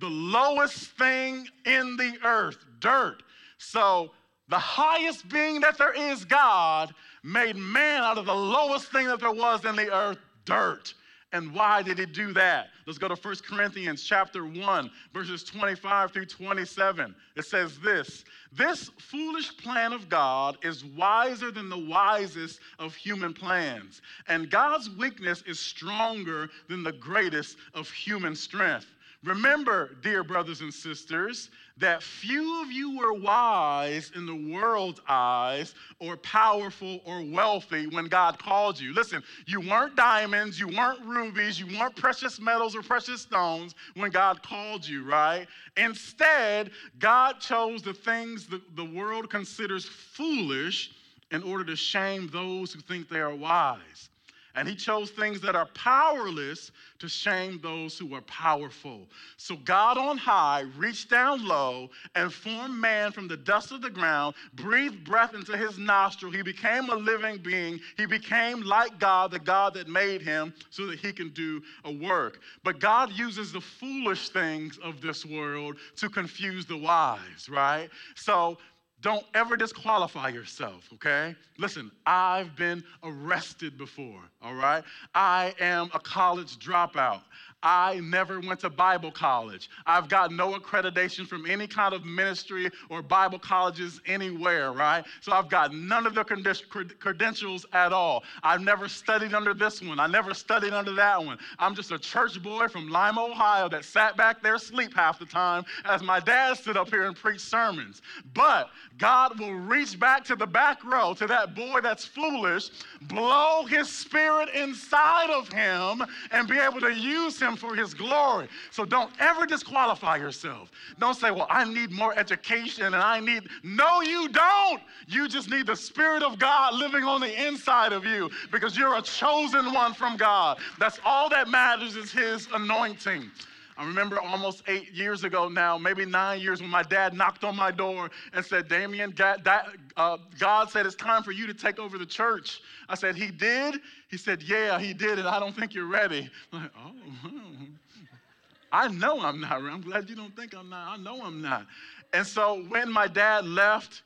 The 0.00 0.08
lowest 0.08 0.90
thing 0.98 1.46
in 1.64 1.96
the 1.96 2.18
earth, 2.24 2.58
dirt. 2.80 3.22
So 3.58 4.10
the 4.48 4.58
highest 4.58 5.28
being 5.28 5.60
that 5.60 5.78
there 5.78 5.92
is, 5.92 6.24
God, 6.24 6.92
made 7.22 7.54
man 7.54 8.02
out 8.02 8.18
of 8.18 8.26
the 8.26 8.34
lowest 8.34 8.90
thing 8.90 9.06
that 9.06 9.20
there 9.20 9.30
was 9.30 9.64
in 9.64 9.76
the 9.76 9.94
earth, 9.94 10.18
dirt. 10.44 10.92
And 11.32 11.52
why 11.52 11.82
did 11.82 11.98
he 11.98 12.06
do 12.06 12.32
that? 12.32 12.68
Let's 12.86 12.98
go 12.98 13.08
to 13.08 13.14
1 13.14 13.36
Corinthians 13.46 14.02
chapter 14.02 14.46
1, 14.46 14.90
verses 15.12 15.44
25 15.44 16.10
through 16.10 16.24
27. 16.24 17.14
It 17.36 17.44
says 17.44 17.78
this 17.80 18.24
This 18.50 18.90
foolish 18.98 19.54
plan 19.58 19.92
of 19.92 20.08
God 20.08 20.56
is 20.62 20.84
wiser 20.84 21.50
than 21.50 21.68
the 21.68 21.78
wisest 21.78 22.60
of 22.78 22.94
human 22.94 23.34
plans, 23.34 24.00
and 24.26 24.50
God's 24.50 24.88
weakness 24.88 25.42
is 25.46 25.60
stronger 25.60 26.48
than 26.68 26.82
the 26.82 26.92
greatest 26.92 27.58
of 27.74 27.90
human 27.90 28.34
strength. 28.34 28.86
Remember, 29.24 29.96
dear 30.00 30.22
brothers 30.22 30.60
and 30.60 30.72
sisters, 30.72 31.50
that 31.78 32.02
few 32.02 32.62
of 32.62 32.72
you 32.72 32.98
were 32.98 33.12
wise 33.12 34.10
in 34.14 34.26
the 34.26 34.52
world's 34.52 35.00
eyes 35.08 35.74
or 36.00 36.16
powerful 36.16 37.00
or 37.04 37.22
wealthy 37.22 37.86
when 37.86 38.06
God 38.06 38.38
called 38.38 38.80
you. 38.80 38.92
Listen, 38.92 39.22
you 39.46 39.60
weren't 39.60 39.96
diamonds, 39.96 40.58
you 40.58 40.68
weren't 40.68 41.04
rubies, 41.04 41.58
you 41.60 41.78
weren't 41.78 41.96
precious 41.96 42.40
metals 42.40 42.74
or 42.74 42.82
precious 42.82 43.22
stones 43.22 43.74
when 43.94 44.10
God 44.10 44.42
called 44.42 44.86
you, 44.86 45.04
right? 45.04 45.46
Instead, 45.76 46.70
God 46.98 47.40
chose 47.40 47.82
the 47.82 47.94
things 47.94 48.46
that 48.48 48.76
the 48.76 48.84
world 48.84 49.30
considers 49.30 49.84
foolish 49.84 50.90
in 51.30 51.42
order 51.42 51.64
to 51.64 51.76
shame 51.76 52.28
those 52.32 52.72
who 52.72 52.80
think 52.80 53.08
they 53.08 53.20
are 53.20 53.34
wise. 53.34 54.08
And 54.54 54.68
he 54.68 54.74
chose 54.74 55.10
things 55.10 55.40
that 55.42 55.54
are 55.54 55.66
powerless 55.66 56.72
to 56.98 57.08
shame 57.08 57.60
those 57.62 57.98
who 57.98 58.14
are 58.14 58.22
powerful. 58.22 59.06
So 59.36 59.56
God 59.56 59.96
on 59.96 60.18
high 60.18 60.64
reached 60.76 61.10
down 61.10 61.46
low 61.46 61.90
and 62.14 62.32
formed 62.32 62.74
man 62.74 63.12
from 63.12 63.28
the 63.28 63.36
dust 63.36 63.70
of 63.72 63.82
the 63.82 63.90
ground, 63.90 64.34
breathed 64.54 65.04
breath 65.04 65.34
into 65.34 65.56
his 65.56 65.78
nostril. 65.78 66.32
He 66.32 66.42
became 66.42 66.90
a 66.90 66.94
living 66.94 67.38
being. 67.38 67.78
He 67.96 68.06
became 68.06 68.62
like 68.62 68.98
God, 68.98 69.30
the 69.30 69.38
God 69.38 69.74
that 69.74 69.88
made 69.88 70.22
him, 70.22 70.52
so 70.70 70.86
that 70.86 70.98
he 70.98 71.12
can 71.12 71.30
do 71.30 71.62
a 71.84 71.92
work. 71.92 72.40
But 72.64 72.80
God 72.80 73.12
uses 73.12 73.52
the 73.52 73.60
foolish 73.60 74.30
things 74.30 74.78
of 74.78 75.00
this 75.00 75.24
world 75.24 75.76
to 75.96 76.08
confuse 76.08 76.66
the 76.66 76.76
wise, 76.76 77.48
right? 77.48 77.88
So 78.16 78.58
don't 79.00 79.24
ever 79.34 79.56
disqualify 79.56 80.28
yourself, 80.28 80.88
okay? 80.94 81.36
Listen, 81.56 81.90
I've 82.06 82.56
been 82.56 82.82
arrested 83.04 83.78
before, 83.78 84.22
all 84.42 84.54
right? 84.54 84.82
I 85.14 85.54
am 85.60 85.90
a 85.94 86.00
college 86.00 86.58
dropout. 86.58 87.20
I 87.62 88.00
never 88.04 88.38
went 88.38 88.60
to 88.60 88.70
Bible 88.70 89.10
college. 89.10 89.68
I've 89.84 90.08
got 90.08 90.30
no 90.30 90.52
accreditation 90.52 91.26
from 91.26 91.44
any 91.44 91.66
kind 91.66 91.92
of 91.92 92.04
ministry 92.04 92.70
or 92.88 93.02
Bible 93.02 93.40
colleges 93.40 94.00
anywhere, 94.06 94.72
right? 94.72 95.04
So 95.20 95.32
I've 95.32 95.48
got 95.48 95.74
none 95.74 96.06
of 96.06 96.14
the 96.14 96.24
credentials 96.24 97.66
at 97.72 97.92
all. 97.92 98.22
I've 98.44 98.60
never 98.60 98.88
studied 98.88 99.34
under 99.34 99.54
this 99.54 99.82
one. 99.82 99.98
I 99.98 100.06
never 100.06 100.34
studied 100.34 100.72
under 100.72 100.94
that 100.94 101.24
one. 101.24 101.38
I'm 101.58 101.74
just 101.74 101.90
a 101.90 101.98
church 101.98 102.40
boy 102.42 102.68
from 102.68 102.88
Lima, 102.90 103.24
Ohio 103.24 103.68
that 103.70 103.84
sat 103.84 104.16
back 104.16 104.40
there 104.40 104.54
asleep 104.54 104.94
half 104.94 105.18
the 105.18 105.26
time 105.26 105.64
as 105.84 106.02
my 106.02 106.20
dad 106.20 106.58
stood 106.58 106.76
up 106.76 106.90
here 106.90 107.06
and 107.06 107.16
preached 107.16 107.40
sermons. 107.40 108.02
But 108.34 108.70
God 108.98 109.38
will 109.40 109.54
reach 109.54 109.98
back 109.98 110.24
to 110.26 110.36
the 110.36 110.46
back 110.46 110.84
row 110.84 111.12
to 111.14 111.26
that 111.26 111.56
boy 111.56 111.80
that's 111.80 112.04
foolish, 112.04 112.70
blow 113.02 113.64
his 113.64 113.88
spirit 113.88 114.48
inside 114.54 115.30
of 115.30 115.48
him, 115.52 116.04
and 116.30 116.46
be 116.46 116.58
able 116.58 116.80
to 116.80 116.92
use 116.92 117.40
him 117.40 117.47
him 117.48 117.56
for 117.56 117.74
his 117.74 117.94
glory. 117.94 118.48
So 118.70 118.84
don't 118.84 119.10
ever 119.18 119.46
disqualify 119.46 120.16
yourself. 120.16 120.70
Don't 120.98 121.14
say, 121.14 121.30
well, 121.30 121.46
I 121.50 121.64
need 121.64 121.90
more 121.90 122.16
education 122.18 122.84
and 122.84 122.96
I 122.96 123.20
need. 123.20 123.48
No, 123.62 124.02
you 124.02 124.28
don't. 124.28 124.82
You 125.06 125.28
just 125.28 125.50
need 125.50 125.66
the 125.66 125.76
Spirit 125.76 126.22
of 126.22 126.38
God 126.38 126.74
living 126.74 127.04
on 127.04 127.20
the 127.20 127.46
inside 127.46 127.92
of 127.92 128.04
you 128.04 128.30
because 128.52 128.76
you're 128.76 128.96
a 128.96 129.02
chosen 129.02 129.72
one 129.72 129.94
from 129.94 130.16
God. 130.16 130.58
That's 130.78 131.00
all 131.04 131.28
that 131.30 131.48
matters 131.48 131.96
is 131.96 132.12
his 132.12 132.46
anointing. 132.52 133.30
I 133.78 133.86
remember 133.86 134.20
almost 134.20 134.64
eight 134.66 134.92
years 134.92 135.22
ago 135.22 135.48
now, 135.48 135.78
maybe 135.78 136.04
nine 136.04 136.40
years, 136.40 136.60
when 136.60 136.68
my 136.68 136.82
dad 136.82 137.14
knocked 137.14 137.44
on 137.44 137.54
my 137.54 137.70
door 137.70 138.10
and 138.32 138.44
said, 138.44 138.66
Damien, 138.68 139.12
God, 139.12 139.44
that, 139.44 139.68
uh, 139.96 140.18
God 140.36 140.68
said 140.68 140.84
it's 140.84 140.96
time 140.96 141.22
for 141.22 141.30
you 141.30 141.46
to 141.46 141.54
take 141.54 141.78
over 141.78 141.96
the 141.96 142.04
church. 142.04 142.60
I 142.88 142.96
said, 142.96 143.14
He 143.14 143.30
did? 143.30 143.76
He 144.10 144.16
said, 144.16 144.42
Yeah, 144.42 144.80
He 144.80 144.92
did, 144.92 145.20
and 145.20 145.28
I 145.28 145.38
don't 145.38 145.54
think 145.54 145.74
you're 145.74 145.86
ready. 145.86 146.28
I'm 146.52 146.62
like, 146.62 146.72
oh, 146.76 147.30
I 148.72 148.88
know 148.88 149.20
I'm 149.20 149.40
not. 149.40 149.52
I'm 149.52 149.80
glad 149.80 150.10
you 150.10 150.16
don't 150.16 150.34
think 150.34 150.54
I'm 150.54 150.68
not. 150.68 150.88
I 150.88 150.96
know 150.96 151.22
I'm 151.22 151.40
not. 151.40 151.64
And 152.12 152.26
so 152.26 152.64
when 152.68 152.90
my 152.90 153.06
dad 153.06 153.46
left, 153.46 154.02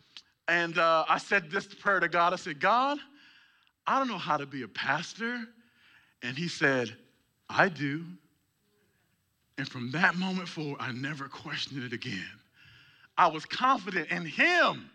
and 0.48 0.76
uh, 0.76 1.06
I 1.08 1.16
said 1.16 1.50
this 1.50 1.66
prayer 1.66 1.98
to 1.98 2.08
God, 2.08 2.34
I 2.34 2.36
said, 2.36 2.60
God, 2.60 2.98
I 3.86 3.98
don't 3.98 4.08
know 4.08 4.18
how 4.18 4.36
to 4.36 4.44
be 4.44 4.62
a 4.62 4.68
pastor. 4.68 5.40
And 6.22 6.36
he 6.36 6.46
said, 6.46 6.94
I 7.48 7.70
do. 7.70 8.04
And 9.58 9.68
from 9.68 9.90
that 9.92 10.16
moment 10.16 10.48
forward, 10.48 10.78
I 10.80 10.92
never 10.92 11.28
questioned 11.28 11.84
it 11.84 11.92
again. 11.92 12.38
I 13.18 13.26
was 13.26 13.44
confident 13.44 14.10
in 14.10 14.24
him. 14.24 14.90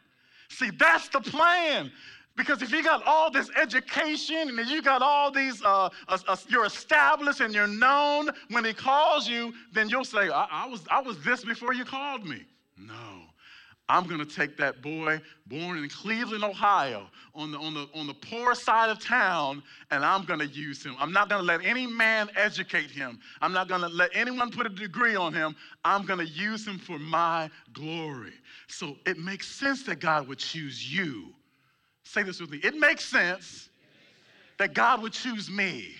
See, 0.49 0.71
that's 0.71 1.09
the 1.09 1.21
plan. 1.21 1.91
Because 2.35 2.61
if 2.61 2.71
you 2.71 2.83
got 2.83 3.05
all 3.05 3.31
this 3.31 3.49
education 3.55 4.57
and 4.59 4.67
you 4.69 4.81
got 4.83 5.01
all 5.01 5.31
these, 5.31 5.61
uh, 5.63 5.89
uh, 6.07 6.17
uh, 6.27 6.35
you're 6.47 6.65
established 6.65 7.41
and 7.41 7.53
you're 7.53 7.65
known, 7.67 8.29
when 8.51 8.63
he 8.63 8.73
calls 8.73 9.27
you, 9.27 9.53
then 9.73 9.89
you'll 9.89 10.05
say, 10.05 10.29
I, 10.29 10.47
I, 10.51 10.67
was, 10.67 10.81
I 10.91 11.01
was 11.01 11.21
this 11.23 11.43
before 11.43 11.73
you 11.73 11.83
called 11.83 12.25
me. 12.25 12.45
No. 12.77 13.26
I'm 13.89 14.05
going 14.05 14.19
to 14.19 14.25
take 14.25 14.57
that 14.57 14.81
boy 14.81 15.21
born 15.45 15.77
in 15.77 15.87
Cleveland, 15.89 16.43
Ohio, 16.43 17.07
on 17.33 17.51
the, 17.51 17.57
on, 17.57 17.73
the, 17.73 17.87
on 17.95 18.05
the 18.05 18.13
poor 18.13 18.53
side 18.53 18.89
of 18.89 18.99
town, 18.99 19.63
and 19.91 20.03
I'm 20.03 20.25
going 20.25 20.39
to 20.39 20.47
use 20.47 20.85
him. 20.85 20.95
I'm 20.99 21.13
not 21.13 21.29
going 21.29 21.39
to 21.39 21.45
let 21.45 21.63
any 21.63 21.87
man 21.87 22.29
educate 22.35 22.91
him. 22.91 23.19
I'm 23.41 23.53
not 23.53 23.69
going 23.69 23.81
to 23.81 23.87
let 23.87 24.11
anyone 24.13 24.51
put 24.51 24.65
a 24.65 24.69
degree 24.69 25.15
on 25.15 25.33
him. 25.33 25.55
I'm 25.85 26.05
going 26.05 26.19
to 26.19 26.27
use 26.27 26.67
him 26.67 26.77
for 26.77 26.99
my 26.99 27.49
glory. 27.71 28.33
So 28.67 28.97
it 29.05 29.17
makes 29.17 29.47
sense 29.47 29.83
that 29.83 29.99
God 29.99 30.27
would 30.27 30.39
choose 30.39 30.93
you. 30.93 31.33
Say 32.03 32.23
this 32.23 32.41
with 32.41 32.49
me. 32.49 32.59
It 32.63 32.75
makes 32.75 33.05
sense 33.05 33.69
that 34.57 34.73
God 34.73 35.01
would 35.01 35.13
choose 35.13 35.49
me. 35.49 35.95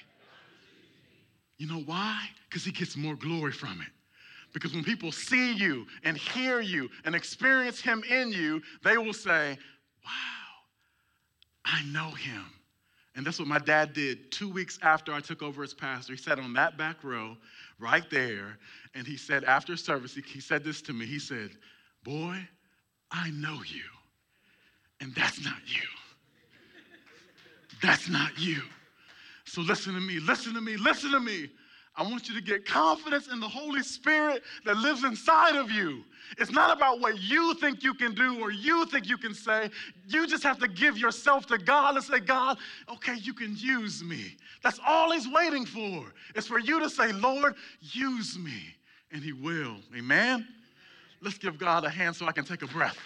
You 1.57 1.67
know 1.67 1.79
why? 1.85 2.27
Because 2.49 2.65
he 2.65 2.71
gets 2.71 2.97
more 2.97 3.15
glory 3.15 3.51
from 3.51 3.81
it. 3.81 3.91
Because 4.57 4.73
when 4.73 4.83
people 4.83 5.11
see 5.11 5.53
you 5.53 5.85
and 6.03 6.17
hear 6.17 6.61
you 6.61 6.89
and 7.05 7.13
experience 7.13 7.79
Him 7.79 8.03
in 8.09 8.31
you, 8.31 8.59
they 8.83 8.97
will 8.97 9.13
say, 9.13 9.55
Wow, 10.03 10.09
I 11.63 11.83
know 11.83 12.09
Him. 12.09 12.43
And 13.15 13.23
that's 13.23 13.37
what 13.37 13.47
my 13.47 13.59
dad 13.59 13.93
did 13.93 14.31
two 14.31 14.49
weeks 14.49 14.79
after 14.81 15.13
I 15.13 15.19
took 15.19 15.43
over 15.43 15.61
as 15.61 15.75
pastor. 15.75 16.13
He 16.13 16.17
sat 16.17 16.39
on 16.39 16.53
that 16.53 16.75
back 16.75 17.03
row 17.03 17.37
right 17.77 18.09
there, 18.09 18.57
and 18.95 19.05
he 19.05 19.15
said, 19.15 19.43
after 19.43 19.77
service, 19.77 20.15
he, 20.15 20.39
said 20.39 20.63
this 20.63 20.81
to 20.83 20.93
me. 20.93 21.05
He 21.05 21.19
said, 21.19 21.51
Boy, 22.03 22.39
I 23.11 23.29
know 23.29 23.61
you, 23.63 23.83
and 25.01 25.13
that's 25.13 25.45
not 25.45 25.59
you. 25.67 25.87
That's 27.83 28.09
not 28.09 28.39
you. 28.39 28.63
So 29.45 29.61
listen 29.61 29.93
to 29.93 30.01
me, 30.01 30.19
listen 30.19 30.55
to 30.55 30.61
me, 30.61 30.77
listen 30.77 31.11
to 31.11 31.19
me. 31.19 31.47
I 31.97 32.03
want 32.03 32.29
you 32.29 32.35
to 32.35 32.41
get 32.41 32.63
confidence 32.63 33.27
in 33.27 33.39
the 33.39 33.47
Holy 33.47 33.81
Spirit 33.81 34.43
that 34.65 34.77
lives 34.77 35.03
inside 35.03 35.55
of 35.55 35.71
you. 35.71 36.03
It's 36.37 36.51
not 36.51 36.75
about 36.75 36.99
what 36.99 37.19
you 37.19 37.55
think 37.55 37.83
you 37.83 37.95
can 37.95 38.13
do 38.13 38.39
or 38.39 38.51
you 38.51 38.85
think 38.85 39.09
you 39.09 39.17
can 39.17 39.33
say. 39.33 39.71
You 40.07 40.27
just 40.27 40.43
have 40.43 40.59
to 40.59 40.67
give 40.67 40.97
yourself 40.97 41.47
to 41.47 41.57
God 41.57 41.95
and 41.95 42.03
say, 42.03 42.19
God, 42.19 42.59
okay, 42.87 43.15
you 43.15 43.33
can 43.33 43.55
use 43.57 44.03
me. 44.03 44.35
That's 44.61 44.79
all 44.85 45.11
He's 45.11 45.27
waiting 45.27 45.65
for. 45.65 46.05
It's 46.35 46.45
for 46.45 46.59
you 46.59 46.79
to 46.79 46.89
say, 46.89 47.11
Lord, 47.13 47.55
use 47.81 48.37
me. 48.37 48.75
And 49.11 49.23
He 49.23 49.33
will. 49.33 49.77
Amen? 49.97 50.47
Let's 51.21 51.39
give 51.39 51.57
God 51.57 51.83
a 51.83 51.89
hand 51.89 52.15
so 52.15 52.27
I 52.27 52.31
can 52.31 52.45
take 52.45 52.61
a 52.61 52.67
breath. 52.67 52.97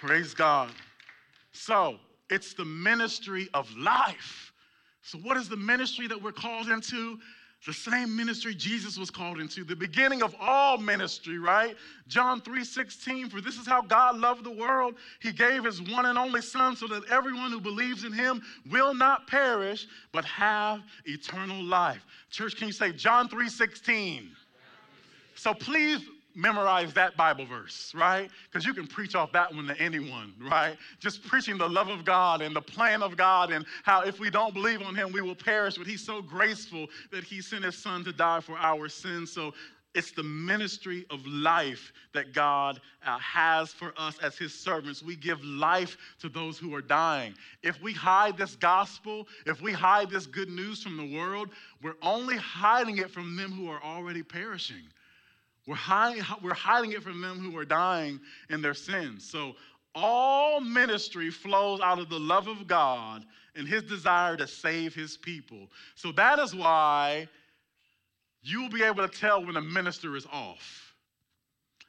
Praise 0.00 0.34
God. 0.34 0.72
So, 1.52 1.98
it's 2.30 2.54
the 2.54 2.64
ministry 2.64 3.48
of 3.54 3.74
life. 3.76 4.52
So, 5.02 5.18
what 5.18 5.36
is 5.36 5.48
the 5.48 5.56
ministry 5.56 6.06
that 6.08 6.20
we're 6.20 6.32
called 6.32 6.68
into? 6.68 7.18
the 7.66 7.72
same 7.72 8.14
ministry 8.14 8.54
Jesus 8.54 8.96
was 8.96 9.10
called 9.10 9.40
into, 9.40 9.64
the 9.64 9.74
beginning 9.74 10.22
of 10.22 10.34
all 10.40 10.78
ministry, 10.78 11.38
right? 11.38 11.76
John 12.06 12.40
3:16, 12.40 13.28
for 13.28 13.40
this 13.40 13.58
is 13.58 13.66
how 13.66 13.82
God 13.82 14.18
loved 14.18 14.44
the 14.44 14.50
world. 14.50 14.94
He 15.20 15.32
gave 15.32 15.64
his 15.64 15.82
one 15.82 16.06
and 16.06 16.16
only 16.16 16.42
son 16.42 16.76
so 16.76 16.86
that 16.86 17.04
everyone 17.06 17.50
who 17.50 17.60
believes 17.60 18.04
in 18.04 18.12
him 18.12 18.42
will 18.70 18.94
not 18.94 19.26
perish, 19.26 19.88
but 20.12 20.24
have 20.24 20.82
eternal 21.06 21.62
life. 21.62 22.04
Church, 22.30 22.56
can 22.56 22.68
you 22.68 22.72
say 22.72 22.92
John 22.92 23.28
3:16? 23.28 24.36
So 25.34 25.52
please 25.52 26.00
memorize 26.36 26.92
that 26.92 27.16
Bible 27.16 27.46
verse, 27.46 27.92
right? 27.94 28.30
Because 28.44 28.66
you 28.66 28.74
can 28.74 28.86
preach 28.86 29.14
off 29.14 29.32
that 29.32 29.52
one 29.52 29.66
to 29.66 29.80
anyone, 29.80 30.34
right? 30.38 30.76
Just 31.00 31.24
preaching 31.24 31.56
the 31.56 31.68
love 31.68 31.88
of 31.88 32.04
God 32.04 32.42
and 32.42 32.54
the 32.54 32.60
plan 32.60 33.02
of 33.02 33.16
God 33.16 33.50
and 33.50 33.64
how 33.82 34.02
if 34.02 34.20
we 34.20 34.30
don't 34.30 34.52
believe 34.52 34.82
on 34.82 34.94
Him, 34.94 35.10
we 35.12 35.22
will 35.22 35.34
perish. 35.34 35.78
But 35.78 35.86
He's 35.86 36.04
so 36.04 36.20
graceful 36.20 36.86
that 37.10 37.24
He 37.24 37.40
sent 37.40 37.64
His 37.64 37.76
Son 37.76 38.04
to 38.04 38.12
die 38.12 38.40
for 38.40 38.56
our 38.58 38.88
sins. 38.88 39.32
So 39.32 39.54
it's 39.94 40.12
the 40.12 40.22
ministry 40.22 41.06
of 41.08 41.26
life 41.26 41.90
that 42.12 42.34
God 42.34 42.82
uh, 43.06 43.18
has 43.18 43.72
for 43.72 43.94
us 43.96 44.18
as 44.18 44.36
His 44.36 44.52
servants. 44.52 45.02
We 45.02 45.16
give 45.16 45.42
life 45.42 45.96
to 46.20 46.28
those 46.28 46.58
who 46.58 46.74
are 46.74 46.82
dying. 46.82 47.34
If 47.62 47.80
we 47.80 47.94
hide 47.94 48.36
this 48.36 48.56
gospel, 48.56 49.26
if 49.46 49.62
we 49.62 49.72
hide 49.72 50.10
this 50.10 50.26
good 50.26 50.50
news 50.50 50.82
from 50.82 50.98
the 50.98 51.16
world, 51.16 51.48
we're 51.82 51.96
only 52.02 52.36
hiding 52.36 52.98
it 52.98 53.10
from 53.10 53.36
them 53.36 53.52
who 53.52 53.70
are 53.70 53.82
already 53.82 54.22
perishing. 54.22 54.82
We're 55.66 55.74
hiding, 55.74 56.22
we're 56.42 56.54
hiding 56.54 56.92
it 56.92 57.02
from 57.02 57.20
them 57.20 57.38
who 57.38 57.56
are 57.58 57.64
dying 57.64 58.20
in 58.50 58.62
their 58.62 58.74
sins. 58.74 59.28
So 59.28 59.56
all 59.94 60.60
ministry 60.60 61.30
flows 61.30 61.80
out 61.80 61.98
of 61.98 62.08
the 62.08 62.20
love 62.20 62.46
of 62.46 62.66
God 62.66 63.24
and 63.54 63.66
his 63.66 63.82
desire 63.82 64.36
to 64.36 64.46
save 64.46 64.94
his 64.94 65.16
people. 65.16 65.68
So 65.94 66.12
that 66.12 66.38
is 66.38 66.54
why 66.54 67.28
you'll 68.42 68.68
be 68.68 68.84
able 68.84 69.06
to 69.06 69.18
tell 69.18 69.44
when 69.44 69.56
a 69.56 69.62
minister 69.62 70.14
is 70.14 70.26
off. 70.26 70.85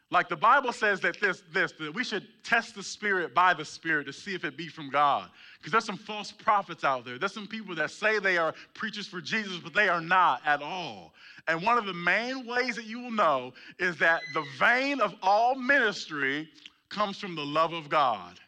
Like 0.10 0.30
the 0.30 0.38
Bible 0.38 0.72
says 0.72 1.02
that 1.02 1.20
this, 1.20 1.44
this, 1.52 1.74
that 1.74 1.94
we 1.94 2.04
should 2.04 2.26
test 2.44 2.76
the 2.76 2.84
spirit 2.84 3.34
by 3.34 3.54
the 3.54 3.66
spirit 3.66 4.06
to 4.06 4.14
see 4.14 4.34
if 4.34 4.46
it 4.46 4.56
be 4.56 4.70
from 4.70 4.90
God. 4.90 5.30
Because 5.58 5.74
there's 5.74 5.86
some 5.86 5.98
false 5.98 6.32
prophets 6.32 6.86
out 6.86 7.04
there. 7.04 7.20
There's 7.20 7.34
some 7.34 7.48
people 7.48 7.76
that 7.76 7.92
say 7.92 8.20
they 8.20 8.38
are 8.38 8.54
preachers 8.74 9.06
for 9.06 9.20
Jesus, 9.20 9.58
but 9.58 9.74
they 9.74 9.90
are 9.90 10.00
not 10.00 10.42
at 10.46 10.62
all. 10.62 11.14
And 11.50 11.62
one 11.62 11.78
of 11.78 11.86
the 11.86 11.94
main 11.94 12.46
ways 12.46 12.78
that 12.78 12.86
you 12.86 13.00
will 13.00 13.12
know 13.12 13.54
is 13.80 13.98
that 13.98 14.22
the 14.34 14.46
vein 14.58 15.02
of 15.02 15.14
all 15.22 15.56
ministry 15.56 16.50
comes 16.90 17.18
from 17.18 17.36
the 17.36 17.46
love 17.46 17.74
of 17.74 17.90
God. 17.90 18.40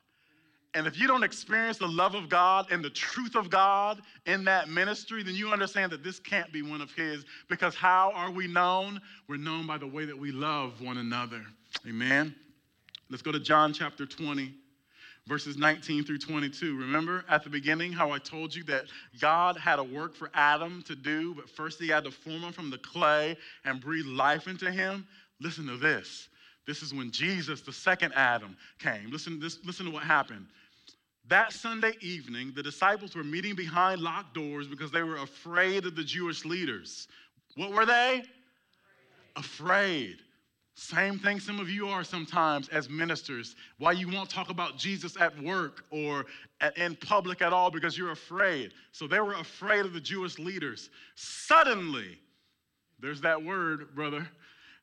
And 0.75 0.85
if 0.85 0.99
you 0.99 1.07
don't 1.07 1.23
experience 1.23 1.77
the 1.77 1.87
love 1.87 2.13
of 2.13 2.29
God 2.29 2.71
and 2.71 2.83
the 2.83 2.91
truth 2.91 3.35
of 3.35 3.49
God 3.49 4.01
in 4.27 4.43
that 4.43 4.69
ministry, 4.69 5.23
then 5.23 5.33
you 5.33 5.49
understand 5.49 5.91
that 5.91 6.03
this 6.03 6.19
can't 6.19 6.51
be 6.53 6.61
one 6.61 6.79
of 6.79 6.91
His. 6.91 7.25
Because 7.49 7.75
how 7.75 8.11
are 8.13 8.29
we 8.29 8.47
known? 8.47 9.01
We're 9.27 9.37
known 9.37 9.65
by 9.65 9.79
the 9.79 9.87
way 9.87 10.05
that 10.05 10.17
we 10.17 10.31
love 10.31 10.79
one 10.79 10.97
another. 10.97 11.41
Amen. 11.87 12.35
Let's 13.09 13.23
go 13.23 13.31
to 13.31 13.39
John 13.39 13.73
chapter 13.73 14.05
20 14.05 14.53
verses 15.29 15.57
19 15.57 16.03
through 16.03 16.17
22. 16.17 16.75
Remember 16.75 17.23
at 17.29 17.43
the 17.43 17.51
beginning 17.51 17.93
how 17.93 18.11
I 18.11 18.17
told 18.17 18.53
you 18.53 18.63
that 18.63 18.85
God 19.21 19.57
had 19.57 19.77
a 19.77 19.83
work 19.83 20.15
for 20.15 20.31
Adam 20.33 20.83
to 20.87 20.95
do, 20.95 21.35
but 21.35 21.47
first 21.47 21.79
he 21.79 21.87
had 21.87 22.03
to 22.05 22.11
form 22.11 22.41
him 22.41 22.51
from 22.51 22.71
the 22.71 22.79
clay 22.79 23.37
and 23.63 23.79
breathe 23.79 24.07
life 24.07 24.47
into 24.47 24.71
him? 24.71 25.07
Listen 25.39 25.67
to 25.67 25.77
this. 25.77 26.29
This 26.65 26.81
is 26.81 26.95
when 26.95 27.11
Jesus, 27.11 27.61
the 27.61 27.71
second 27.71 28.13
Adam, 28.15 28.57
came. 28.79 29.11
Listen, 29.11 29.39
this, 29.39 29.59
listen 29.63 29.85
to 29.85 29.91
what 29.91 30.03
happened. 30.03 30.47
That 31.29 31.53
Sunday 31.53 31.93
evening, 32.01 32.53
the 32.55 32.63
disciples 32.63 33.15
were 33.15 33.23
meeting 33.23 33.53
behind 33.53 34.01
locked 34.01 34.33
doors 34.33 34.67
because 34.67 34.89
they 34.89 35.03
were 35.03 35.17
afraid 35.17 35.85
of 35.85 35.95
the 35.95 36.03
Jewish 36.03 36.43
leaders. 36.43 37.07
What 37.55 37.71
were 37.71 37.85
they? 37.85 38.23
Afraid. 39.35 40.17
Same 40.73 41.19
thing 41.19 41.39
some 41.39 41.59
of 41.59 41.69
you 41.69 41.87
are 41.87 42.03
sometimes 42.03 42.67
as 42.69 42.89
ministers. 42.89 43.55
Why 43.77 43.91
you 43.91 44.09
won't 44.09 44.29
talk 44.29 44.49
about 44.49 44.77
Jesus 44.77 45.17
at 45.17 45.39
work 45.43 45.83
or 45.91 46.25
in 46.77 46.95
public 46.95 47.43
at 47.43 47.53
all 47.53 47.69
because 47.69 47.95
you're 47.95 48.11
afraid. 48.11 48.71
So 48.91 49.05
they 49.05 49.19
were 49.19 49.33
afraid 49.33 49.85
of 49.85 49.93
the 49.93 49.99
Jewish 49.99 50.39
leaders. 50.39 50.89
Suddenly, 51.13 52.17
there's 52.99 53.21
that 53.21 53.43
word, 53.43 53.93
brother. 53.93 54.27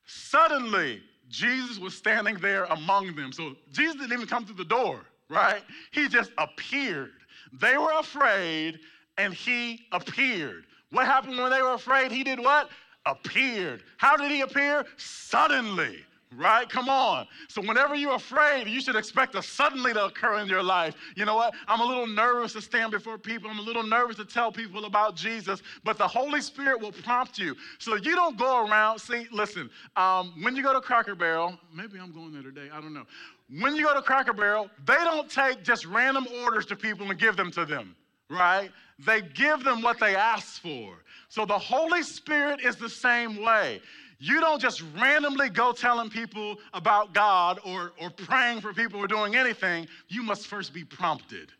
Suddenly, 0.05 1.01
Jesus 1.27 1.77
was 1.77 1.93
standing 1.93 2.35
there 2.35 2.65
among 2.65 3.15
them. 3.15 3.33
So 3.33 3.55
Jesus 3.73 3.95
didn't 3.95 4.13
even 4.13 4.27
come 4.27 4.45
through 4.45 4.55
the 4.55 4.65
door, 4.65 5.01
right? 5.29 5.61
He 5.91 6.07
just 6.07 6.31
appeared. 6.37 7.11
They 7.53 7.77
were 7.77 7.99
afraid 7.99 8.79
and 9.17 9.33
he 9.33 9.85
appeared. 9.91 10.65
What 10.91 11.05
happened 11.05 11.37
when 11.37 11.51
they 11.51 11.61
were 11.61 11.73
afraid? 11.73 12.11
He 12.11 12.23
did 12.23 12.39
what? 12.39 12.69
appeared. 13.07 13.83
How 13.97 14.15
did 14.15 14.31
he 14.31 14.41
appear? 14.41 14.85
Suddenly. 14.97 15.99
Right? 16.35 16.67
Come 16.67 16.89
on. 16.89 17.25
So, 17.47 17.61
whenever 17.61 17.95
you're 17.95 18.15
afraid, 18.15 18.67
you 18.67 18.81
should 18.81 18.97
expect 18.97 19.33
a 19.35 19.41
suddenly 19.41 19.93
to 19.93 20.07
occur 20.07 20.39
in 20.39 20.49
your 20.49 20.61
life. 20.61 20.93
You 21.15 21.23
know 21.23 21.35
what? 21.35 21.53
I'm 21.69 21.79
a 21.79 21.85
little 21.85 22.05
nervous 22.05 22.51
to 22.53 22.61
stand 22.61 22.91
before 22.91 23.17
people. 23.17 23.49
I'm 23.49 23.59
a 23.59 23.61
little 23.61 23.81
nervous 23.81 24.17
to 24.17 24.25
tell 24.25 24.51
people 24.51 24.83
about 24.83 25.15
Jesus, 25.15 25.61
but 25.85 25.97
the 25.97 26.07
Holy 26.07 26.41
Spirit 26.41 26.81
will 26.81 26.91
prompt 26.91 27.39
you. 27.39 27.55
So, 27.79 27.95
you 27.95 28.13
don't 28.13 28.37
go 28.37 28.67
around. 28.67 28.99
See, 28.99 29.25
listen, 29.31 29.69
um, 29.95 30.33
when 30.41 30.53
you 30.57 30.63
go 30.63 30.73
to 30.73 30.81
Cracker 30.81 31.15
Barrel, 31.15 31.57
maybe 31.73 31.97
I'm 31.97 32.11
going 32.11 32.33
there 32.33 32.43
today, 32.43 32.67
I 32.73 32.81
don't 32.81 32.93
know. 32.93 33.05
When 33.49 33.75
you 33.75 33.85
go 33.85 33.93
to 33.93 34.01
Cracker 34.01 34.33
Barrel, 34.33 34.69
they 34.85 34.95
don't 34.95 35.29
take 35.29 35.63
just 35.63 35.85
random 35.85 36.27
orders 36.43 36.65
to 36.67 36.75
people 36.75 37.09
and 37.09 37.19
give 37.19 37.37
them 37.37 37.51
to 37.51 37.65
them 37.65 37.95
right? 38.29 38.71
They 39.05 39.21
give 39.21 39.63
them 39.63 39.81
what 39.81 39.99
they 39.99 40.15
ask 40.15 40.61
for. 40.61 40.95
So 41.29 41.45
the 41.45 41.57
Holy 41.57 42.03
Spirit 42.03 42.61
is 42.61 42.75
the 42.75 42.89
same 42.89 43.41
way. 43.41 43.81
You 44.19 44.39
don't 44.39 44.59
just 44.59 44.83
randomly 44.99 45.49
go 45.49 45.71
telling 45.71 46.09
people 46.09 46.55
about 46.73 47.13
God 47.13 47.59
or, 47.63 47.93
or 48.01 48.09
praying 48.09 48.61
for 48.61 48.73
people 48.73 48.99
or 48.99 49.07
doing 49.07 49.35
anything. 49.35 49.87
You 50.07 50.23
must 50.23 50.47
first 50.47 50.73
be 50.73 50.83
prompted. 50.83 51.51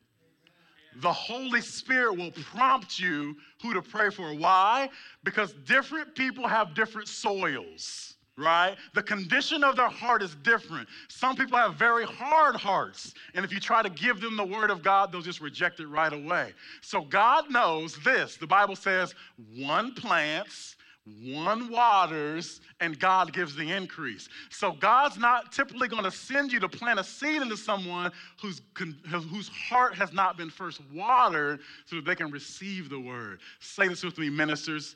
The 1.01 1.13
Holy 1.13 1.61
Spirit 1.61 2.17
will 2.17 2.31
prompt 2.31 2.99
you 2.99 3.35
who 3.61 3.73
to 3.75 3.83
pray 3.83 4.09
for. 4.09 4.33
Why? 4.33 4.89
Because 5.23 5.53
different 5.65 6.15
people 6.15 6.47
have 6.47 6.73
different 6.73 7.07
soils 7.07 8.15
right? 8.37 8.75
The 8.93 9.03
condition 9.03 9.63
of 9.63 9.75
their 9.75 9.89
heart 9.89 10.21
is 10.21 10.35
different. 10.35 10.87
Some 11.09 11.35
people 11.35 11.57
have 11.57 11.75
very 11.75 12.05
hard 12.05 12.55
hearts, 12.55 13.13
and 13.33 13.43
if 13.43 13.51
you 13.51 13.59
try 13.59 13.81
to 13.81 13.89
give 13.89 14.21
them 14.21 14.37
the 14.37 14.45
word 14.45 14.69
of 14.69 14.83
God, 14.83 15.11
they'll 15.11 15.21
just 15.21 15.41
reject 15.41 15.79
it 15.79 15.87
right 15.87 16.13
away. 16.13 16.53
So 16.81 17.01
God 17.01 17.49
knows 17.49 17.97
this. 18.03 18.37
The 18.37 18.47
Bible 18.47 18.75
says, 18.75 19.15
one 19.55 19.93
plants, 19.95 20.75
one 21.23 21.71
waters, 21.71 22.61
and 22.79 22.99
God 22.99 23.33
gives 23.33 23.55
the 23.55 23.71
increase. 23.71 24.27
So 24.49 24.73
God's 24.73 25.17
not 25.17 25.51
typically 25.51 25.87
going 25.87 26.03
to 26.03 26.11
send 26.11 26.51
you 26.51 26.59
to 26.59 26.69
plant 26.69 26.99
a 26.99 27.03
seed 27.03 27.41
into 27.41 27.57
someone 27.57 28.11
whose, 28.41 28.61
whose 28.75 29.47
heart 29.47 29.95
has 29.95 30.13
not 30.13 30.37
been 30.37 30.49
first 30.49 30.81
watered 30.93 31.61
so 31.85 31.95
that 31.95 32.05
they 32.05 32.15
can 32.15 32.29
receive 32.29 32.89
the 32.89 32.99
word. 32.99 33.39
Say 33.59 33.87
this 33.87 34.03
with 34.03 34.17
me, 34.17 34.29
ministers. 34.29 34.95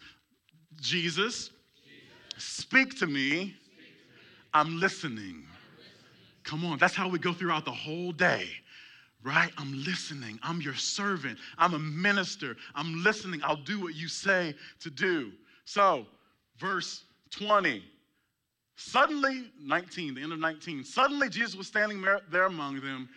Jesus 0.80 1.52
Speak 2.42 2.98
to 3.00 3.08
me. 3.08 3.56
I'm 4.54 4.80
listening. 4.80 5.44
Come 6.44 6.66
on, 6.66 6.80
that's 6.80 6.96
how 6.96 7.08
we 7.08 7.20
go 7.20 7.34
throughout 7.34 7.66
the 7.66 7.72
whole 7.72 8.12
day, 8.12 8.48
right? 9.24 9.52
I'm 9.58 9.84
listening. 9.84 10.39
I'm 10.42 10.60
your 10.60 10.74
servant. 10.74 11.38
I'm 11.58 11.76
a 11.76 11.80
minister. 11.80 12.58
I'm 12.74 13.04
listening. 13.04 13.42
I'll 13.44 13.56
do 13.56 13.80
what 13.80 13.94
you 13.94 14.08
say 14.08 14.56
to 14.80 14.89
do. 14.89 15.32
So, 15.66 16.08
verse 16.58 17.04
20. 17.30 17.84
Suddenly, 18.76 19.52
19, 19.62 20.16
the 20.16 20.22
end 20.22 20.34
of 20.34 20.39
19, 20.39 20.84
suddenly 20.84 21.30
Jesus 21.30 21.56
was 21.56 21.68
standing 21.68 22.04
there 22.32 22.46
among 22.46 22.82
them. 22.82 23.08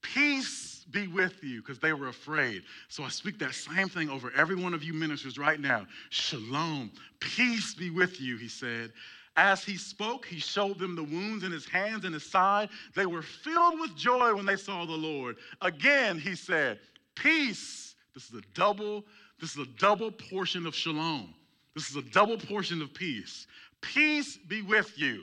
Peace 0.00 0.77
be 0.90 1.06
with 1.06 1.42
you 1.42 1.60
because 1.60 1.78
they 1.78 1.92
were 1.92 2.08
afraid. 2.08 2.62
So 2.88 3.02
I 3.02 3.08
speak 3.08 3.38
that 3.40 3.54
same 3.54 3.88
thing 3.88 4.08
over 4.10 4.32
every 4.36 4.56
one 4.56 4.74
of 4.74 4.82
you 4.82 4.92
ministers 4.92 5.38
right 5.38 5.60
now. 5.60 5.86
Shalom, 6.10 6.90
peace 7.20 7.74
be 7.74 7.90
with 7.90 8.20
you, 8.20 8.36
he 8.36 8.48
said. 8.48 8.92
As 9.36 9.62
he 9.62 9.76
spoke, 9.76 10.26
he 10.26 10.40
showed 10.40 10.80
them 10.80 10.96
the 10.96 11.04
wounds 11.04 11.44
in 11.44 11.52
his 11.52 11.64
hands 11.66 12.04
and 12.04 12.12
his 12.12 12.28
side. 12.28 12.70
They 12.96 13.06
were 13.06 13.22
filled 13.22 13.78
with 13.78 13.94
joy 13.94 14.34
when 14.34 14.46
they 14.46 14.56
saw 14.56 14.84
the 14.84 14.92
Lord. 14.92 15.36
Again, 15.62 16.18
he 16.18 16.34
said, 16.34 16.80
Peace. 17.14 17.94
This 18.14 18.30
is 18.30 18.34
a 18.34 18.42
double, 18.54 19.04
this 19.40 19.52
is 19.52 19.58
a 19.58 19.70
double 19.78 20.10
portion 20.10 20.66
of 20.66 20.74
shalom. 20.74 21.34
This 21.74 21.88
is 21.88 21.94
a 21.94 22.02
double 22.02 22.36
portion 22.36 22.82
of 22.82 22.92
peace. 22.92 23.46
Peace 23.80 24.36
be 24.36 24.62
with 24.62 24.98
you. 24.98 25.22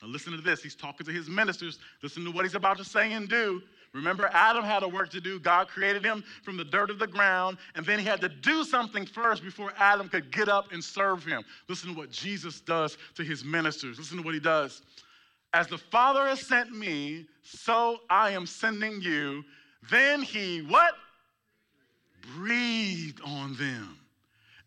Now 0.00 0.08
listen 0.08 0.32
to 0.32 0.40
this. 0.40 0.62
He's 0.62 0.76
talking 0.76 1.04
to 1.06 1.12
his 1.12 1.28
ministers. 1.28 1.80
Listen 2.04 2.24
to 2.24 2.30
what 2.30 2.44
he's 2.44 2.54
about 2.54 2.78
to 2.78 2.84
say 2.84 3.12
and 3.14 3.28
do. 3.28 3.62
Remember, 3.96 4.28
Adam 4.32 4.62
had 4.62 4.82
a 4.82 4.88
work 4.88 5.10
to 5.10 5.20
do. 5.20 5.40
God 5.40 5.68
created 5.68 6.04
him 6.04 6.22
from 6.44 6.56
the 6.56 6.64
dirt 6.64 6.90
of 6.90 6.98
the 6.98 7.06
ground, 7.06 7.56
and 7.74 7.84
then 7.84 7.98
he 7.98 8.04
had 8.04 8.20
to 8.20 8.28
do 8.28 8.62
something 8.62 9.06
first 9.06 9.42
before 9.42 9.72
Adam 9.78 10.08
could 10.08 10.30
get 10.30 10.48
up 10.48 10.70
and 10.72 10.84
serve 10.84 11.24
him. 11.24 11.42
Listen 11.68 11.92
to 11.92 11.96
what 11.96 12.10
Jesus 12.10 12.60
does 12.60 12.98
to 13.14 13.24
his 13.24 13.42
ministers. 13.42 13.98
Listen 13.98 14.18
to 14.18 14.22
what 14.22 14.34
he 14.34 14.40
does. 14.40 14.82
As 15.54 15.66
the 15.66 15.78
Father 15.78 16.26
has 16.26 16.40
sent 16.40 16.76
me, 16.76 17.26
so 17.42 18.00
I 18.10 18.30
am 18.30 18.46
sending 18.46 19.00
you. 19.00 19.42
Then 19.90 20.20
he 20.20 20.60
what? 20.60 20.94
Breathed 22.36 23.20
on 23.24 23.56
them 23.56 23.98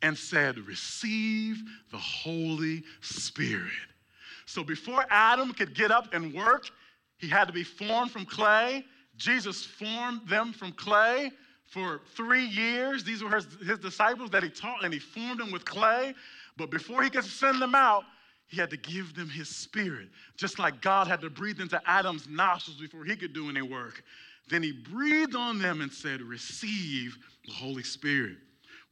and 0.02 0.18
said, 0.18 0.58
Receive 0.58 1.62
the 1.92 1.98
Holy 1.98 2.84
Spirit. 3.02 3.70
So 4.46 4.64
before 4.64 5.06
Adam 5.12 5.54
could 5.54 5.76
get 5.76 5.92
up 5.92 6.14
and 6.14 6.34
work, 6.34 6.70
he 7.18 7.28
had 7.28 7.46
to 7.46 7.54
be 7.54 7.64
formed 7.64 8.12
from 8.12 8.26
clay. 8.26 8.84
Jesus 9.20 9.66
formed 9.66 10.28
them 10.28 10.54
from 10.54 10.72
clay 10.72 11.32
for 11.68 12.02
three 12.16 12.46
years. 12.46 13.04
These 13.04 13.22
were 13.22 13.36
his, 13.36 13.48
his, 13.66 13.78
disciples 13.78 14.32
that 14.32 14.42
he 14.42 14.50
taught, 14.50 14.84
and 14.84 14.94
he 14.94 15.00
formed 15.00 15.40
them 15.40 15.52
with 15.52 15.66
clay. 15.66 16.16
But 16.58 16.72
before 16.72 17.04
he 17.04 17.10
could 17.10 17.26
send 17.26 17.62
them 17.62 17.76
out, 17.76 18.06
he 18.48 18.58
had 18.58 18.70
to 18.72 18.78
give 18.78 19.14
them 19.16 19.30
his 19.30 19.48
spirit, 19.48 20.08
just 20.38 20.58
like 20.58 20.82
God 20.82 21.08
had 21.08 21.22
to 21.22 21.30
breathe 21.30 21.60
into 21.60 21.80
Adam's 21.86 22.28
nostrils 22.28 22.80
before 22.80 23.04
he 23.04 23.16
could 23.16 23.34
do 23.34 23.50
any 23.50 23.62
work. 23.62 24.04
Then 24.50 24.64
he 24.64 24.72
breathed 24.72 25.36
on 25.36 25.60
them 25.60 25.82
and 25.82 25.92
said, 25.92 26.22
Receive 26.22 27.18
the 27.46 27.54
Holy 27.54 27.84
Spirit. 27.84 28.38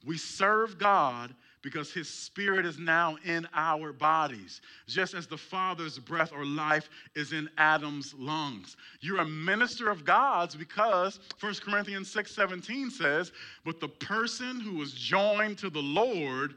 We 0.06 0.18
serve 0.18 0.78
God 0.78 1.34
because 1.62 1.92
his 1.92 2.08
spirit 2.08 2.66
is 2.66 2.78
now 2.78 3.18
in 3.26 3.48
our 3.54 3.92
bodies, 3.92 4.62
just 4.88 5.14
as 5.14 5.28
the 5.28 5.38
Father's 5.38 5.98
breath 5.98 6.32
or 6.32 6.46
life 6.46 6.90
is 7.16 7.34
in 7.34 7.50
Adam's 7.58 8.14
lungs. 8.14 8.78
You're 9.02 9.22
a 9.22 9.26
minister 9.26 9.90
of 9.90 10.06
God's 10.06 10.56
because 10.56 11.20
1 11.40 11.56
Corinthians 11.66 12.12
6 12.12 12.34
17 12.34 12.92
says, 12.92 13.32
But 13.66 13.80
the 13.80 13.88
person 13.88 14.60
who 14.60 14.82
is 14.82 14.94
joined 14.94 15.58
to 15.60 15.70
the 15.70 15.82
Lord 15.82 16.54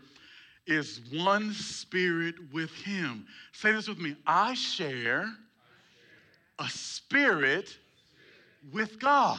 is 0.67 1.01
one 1.13 1.53
spirit 1.53 2.35
with 2.53 2.71
him. 2.73 3.27
Say 3.53 3.73
this 3.73 3.89
with 3.89 3.99
me 3.99 4.17
I 4.27 4.55
share 4.55 5.27
a 6.59 6.69
spirit 6.69 7.77
with 8.73 9.01
God. 9.01 9.39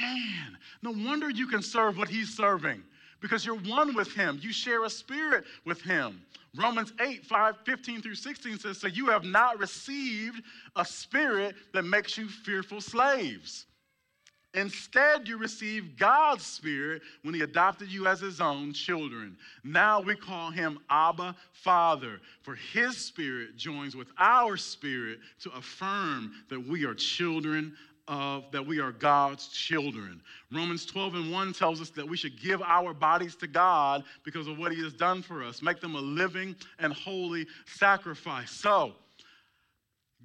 Man, 0.00 0.58
no 0.82 0.90
wonder 0.90 1.30
you 1.30 1.46
can 1.46 1.62
serve 1.62 1.96
what 1.96 2.08
he's 2.08 2.36
serving 2.36 2.82
because 3.20 3.44
you're 3.44 3.58
one 3.58 3.94
with 3.94 4.12
him. 4.12 4.38
You 4.42 4.52
share 4.52 4.84
a 4.84 4.90
spirit 4.90 5.44
with 5.64 5.80
him. 5.80 6.20
Romans 6.56 6.92
8, 7.00 7.24
5, 7.24 7.56
15 7.64 8.02
through 8.02 8.14
16 8.14 8.58
says, 8.58 8.78
So 8.78 8.86
you 8.86 9.06
have 9.06 9.24
not 9.24 9.58
received 9.58 10.42
a 10.74 10.84
spirit 10.84 11.54
that 11.74 11.84
makes 11.84 12.16
you 12.16 12.28
fearful 12.28 12.80
slaves. 12.80 13.66
Instead, 14.54 15.28
you 15.28 15.36
received 15.36 15.98
God's 15.98 16.46
Spirit 16.46 17.02
when 17.22 17.34
He 17.34 17.42
adopted 17.42 17.92
you 17.92 18.06
as 18.06 18.20
His 18.20 18.40
own 18.40 18.72
children. 18.72 19.36
Now 19.62 20.00
we 20.00 20.16
call 20.16 20.50
Him 20.50 20.78
Abba 20.88 21.36
Father, 21.52 22.20
for 22.40 22.54
His 22.54 22.96
Spirit 22.96 23.56
joins 23.58 23.94
with 23.94 24.08
our 24.18 24.56
spirit 24.56 25.18
to 25.42 25.50
affirm 25.50 26.32
that 26.48 26.66
we 26.66 26.86
are 26.86 26.94
children 26.94 27.76
of 28.08 28.44
that 28.52 28.66
we 28.66 28.80
are 28.80 28.92
God's 28.92 29.48
children. 29.48 30.20
Romans 30.52 30.86
12 30.86 31.14
and 31.14 31.32
1 31.32 31.52
tells 31.52 31.80
us 31.80 31.90
that 31.90 32.08
we 32.08 32.16
should 32.16 32.40
give 32.40 32.62
our 32.62 32.94
bodies 32.94 33.34
to 33.36 33.46
God 33.46 34.04
because 34.24 34.46
of 34.46 34.58
what 34.58 34.72
He 34.72 34.82
has 34.82 34.92
done 34.92 35.22
for 35.22 35.42
us, 35.42 35.62
make 35.62 35.80
them 35.80 35.94
a 35.94 36.00
living 36.00 36.54
and 36.78 36.92
holy 36.92 37.46
sacrifice. 37.66 38.50
So, 38.50 38.94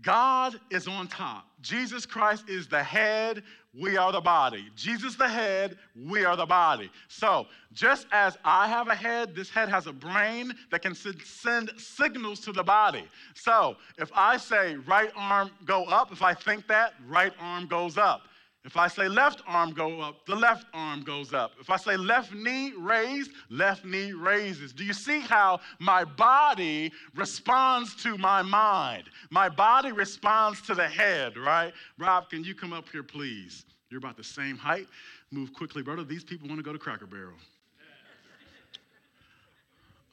God 0.02 0.60
is 0.70 0.88
on 0.88 1.08
top. 1.08 1.46
Jesus 1.62 2.06
Christ 2.06 2.50
is 2.50 2.68
the 2.68 2.82
head, 2.82 3.44
we 3.80 3.96
are 3.98 4.12
the 4.12 4.22
body. 4.22 4.70
Jesus 4.76 5.16
the 5.16 5.28
head, 5.28 5.78
we 5.96 6.26
are 6.26 6.36
the 6.36 6.46
body. 6.46 6.90
So, 7.08 7.48
just 7.74 8.08
as 8.12 8.38
I 8.44 8.68
have 8.68 8.90
a 8.90 8.96
head, 8.96 9.34
this 9.36 9.50
head 9.50 9.70
has 9.70 9.88
a 9.88 9.94
brain 9.94 10.54
that 10.72 10.82
can 10.82 10.96
send 10.96 11.72
signals 11.78 12.40
to 12.42 12.52
the 12.52 12.64
body. 12.64 13.06
So, 13.34 13.78
if 13.98 14.12
I 14.14 14.38
say 14.38 14.76
right 14.88 15.12
arm 15.16 15.52
go 15.66 15.86
up, 15.86 16.12
if 16.12 16.22
I 16.22 16.34
think 16.34 16.68
that, 16.68 16.94
right 17.08 17.34
arm 17.40 17.68
goes 17.68 17.98
up. 17.98 18.24
If 18.64 18.78
I 18.78 18.88
say 18.88 19.08
left 19.08 19.42
arm 19.48 19.72
go 19.72 20.02
up, 20.02 20.26
the 20.28 20.36
left 20.36 20.68
arm 20.74 21.02
goes 21.02 21.34
up. 21.34 21.54
If 21.60 21.72
I 21.72 21.78
say 21.78 21.98
left 21.98 22.32
knee 22.34 22.74
raised, 22.78 23.32
left 23.50 23.86
knee 23.86 24.14
raises. 24.14 24.72
Do 24.72 24.84
you 24.84 24.94
see 24.94 25.20
how 25.20 25.60
my 25.80 26.04
body 26.04 26.92
responds 27.16 27.96
to 28.04 28.18
my 28.20 28.44
mind? 28.44 29.06
My 29.32 29.50
body 29.50 29.92
responds 29.92 30.62
to 30.64 30.76
the 30.76 30.88
head, 30.88 31.38
right? 31.38 31.74
Rob, 31.98 32.30
can 32.30 32.44
you 32.44 32.54
come 32.54 32.72
up 32.72 32.88
here, 32.90 33.02
please? 33.02 33.66
You're 33.90 33.98
about 33.98 34.16
the 34.16 34.24
same 34.24 34.58
height. 34.58 34.88
Move 35.32 35.54
quickly, 35.54 35.82
brother. 35.82 36.04
These 36.04 36.24
people 36.24 36.48
want 36.48 36.60
to 36.60 36.64
go 36.64 36.72
to 36.72 36.80
Cracker 36.80 37.08
Barrel. 37.08 37.34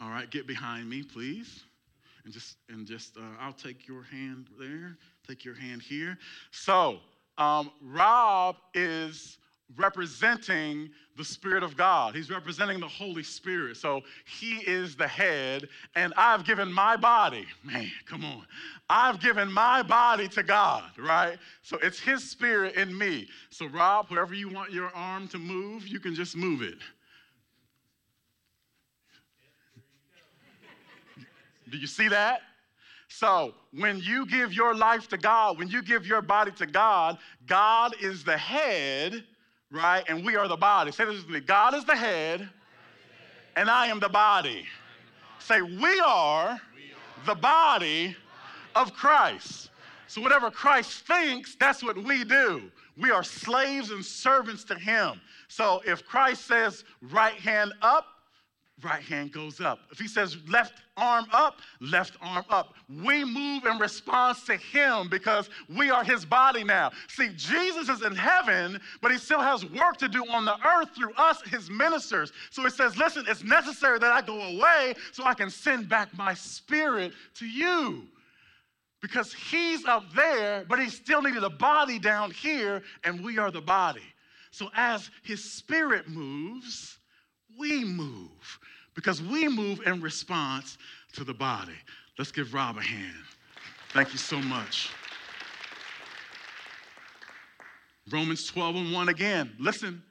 All 0.01 0.11
right, 0.11 0.30
get 0.30 0.46
behind 0.46 0.88
me, 0.88 1.03
please. 1.03 1.64
And 2.24 2.32
just 2.32 2.57
and 2.68 2.86
just 2.86 3.16
uh, 3.16 3.20
I'll 3.40 3.53
take 3.53 3.86
your 3.86 4.05
hand 4.05 4.46
there. 4.59 4.96
Take 5.26 5.44
your 5.44 5.55
hand 5.55 5.82
here. 5.82 6.18
So, 6.51 7.01
um, 7.39 7.70
Rob 7.80 8.57
is 8.74 9.39
representing 9.76 10.91
the 11.16 11.24
Spirit 11.24 11.62
of 11.62 11.76
God. 11.76 12.14
He's 12.14 12.30
representing 12.30 12.80
the 12.80 12.89
Holy 12.89 13.22
Spirit. 13.22 13.76
So 13.76 14.03
he 14.24 14.57
is 14.66 14.97
the 14.97 15.07
head, 15.07 15.68
and 15.95 16.14
I've 16.16 16.45
given 16.45 16.72
my 16.72 16.97
body, 16.97 17.47
man, 17.64 17.91
come 18.07 18.24
on. 18.24 18.47
I've 18.89 19.20
given 19.20 19.53
my 19.53 19.82
body 19.82 20.28
to 20.28 20.43
God, 20.43 20.84
right? 20.99 21.39
So 21.62 21.78
it's 21.82 21.99
his 21.99 22.28
spirit 22.28 22.76
in 22.76 22.97
me. 22.97 23.28
So, 23.51 23.66
Rob, 23.66 24.07
wherever 24.09 24.34
you 24.34 24.49
want 24.49 24.72
your 24.72 24.91
arm 24.95 25.28
to 25.28 25.39
move, 25.39 25.86
you 25.86 26.01
can 26.01 26.14
just 26.14 26.36
move 26.36 26.62
it. 26.62 26.78
Do 31.70 31.76
you 31.76 31.86
see 31.86 32.09
that? 32.09 32.41
So, 33.09 33.54
when 33.72 34.00
you 34.00 34.26
give 34.26 34.52
your 34.52 34.74
life 34.74 35.09
to 35.09 35.16
God, 35.16 35.59
when 35.59 35.68
you 35.68 35.82
give 35.82 36.06
your 36.06 36.20
body 36.20 36.52
to 36.52 36.66
God, 36.66 37.18
God 37.46 37.94
is 38.00 38.22
the 38.22 38.36
head, 38.36 39.24
right? 39.70 40.04
And 40.09 40.24
we 40.24 40.36
are 40.36 40.46
the 40.46 40.56
body. 40.56 40.92
Say 40.92 41.06
this 41.06 41.16
with 41.16 41.30
me 41.30 41.40
God 41.40 41.74
is 41.74 41.84
the 41.84 41.96
head, 41.96 42.48
and 43.56 43.70
I 43.70 43.86
am 43.86 43.98
the 43.98 44.11
body. 44.11 44.64
Say, 45.38 45.62
we 45.62 46.00
are 46.00 46.61
the 47.24 47.34
body 47.34 48.14
of 48.76 48.92
Christ. 48.92 49.70
So, 50.06 50.20
whatever 50.20 50.50
Christ 50.50 51.06
thinks, 51.06 51.56
that's 51.56 51.82
what 51.82 51.96
we 51.96 52.24
do. 52.24 52.70
We 52.96 53.11
are 53.11 53.22
slaves 53.22 53.90
and 53.90 54.04
servants 54.04 54.64
to 54.64 54.74
Him. 54.74 55.20
So, 55.48 55.80
if 55.86 56.04
Christ 56.06 56.46
says 56.46 56.84
right 57.11 57.34
hand 57.34 57.72
up, 57.80 58.04
right 58.83 59.03
hand 59.03 59.33
goes 59.33 59.61
up. 59.61 59.81
If 59.91 59.99
he 59.99 60.07
says 60.07 60.37
left 60.49 60.74
arm 60.97 61.26
up, 61.33 61.61
left 61.81 62.16
arm 62.20 62.45
up. 62.49 62.74
We 62.89 63.24
move 63.24 63.64
in 63.64 63.79
response 63.79 64.45
to 64.45 64.57
him 64.57 65.09
because 65.09 65.51
we 65.76 65.91
are 65.91 66.05
his 66.05 66.24
body 66.24 66.64
now. 66.64 66.93
See, 67.09 67.31
Jesus 67.35 67.89
is 67.89 68.03
in 68.03 68.14
heaven, 68.14 68.81
but 69.01 69.11
he 69.11 69.18
still 69.18 69.41
has 69.41 69.64
work 69.64 69.97
to 69.99 70.09
do 70.09 70.24
on 70.31 70.45
the 70.45 70.57
earth 70.66 70.91
through 70.97 71.12
us, 71.14 71.41
his 71.43 71.70
ministers. 71.70 72.33
So 72.51 72.62
he 72.62 72.70
says, 72.70 72.97
listen, 72.97 73.24
it's 73.29 73.45
necessary 73.45 73.99
that 73.99 74.12
I 74.12 74.22
go 74.22 74.41
away 74.41 74.95
so 75.12 75.24
I 75.24 75.35
can 75.35 75.51
send 75.51 75.89
back 75.89 76.16
my 76.16 76.35
spirit 76.35 77.12
to 77.35 77.47
you. 77.47 78.05
Because 79.01 79.33
he's 79.33 79.85
up 79.85 80.05
there, 80.14 80.64
but 80.68 80.81
he 80.81 80.89
still 80.89 81.22
needed 81.22 81.45
a 81.45 81.51
body 81.51 82.01
down 82.01 82.33
here, 82.33 82.83
and 83.05 83.24
we 83.24 83.39
are 83.39 83.53
the 83.53 83.61
body. 83.61 84.03
So 84.51 84.70
as 84.74 85.11
his 85.22 85.45
spirit 85.45 86.09
moves, 86.09 86.97
we 87.59 87.84
move 87.84 88.59
because 88.94 89.22
we 89.22 89.48
move 89.48 89.80
in 89.86 90.00
response 90.00 90.78
to 91.14 91.24
the 91.24 91.34
body. 91.34 91.76
Let's 92.18 92.32
give 92.32 92.54
Rob 92.54 92.76
a 92.76 92.82
hand. 92.82 93.24
Thank 93.90 94.12
you 94.12 94.18
so 94.18 94.40
much. 94.40 94.90
Romans 98.11 98.46
12 98.46 98.76
and 98.76 98.92
1 98.92 99.09
again. 99.09 99.52
Listen. 99.59 100.02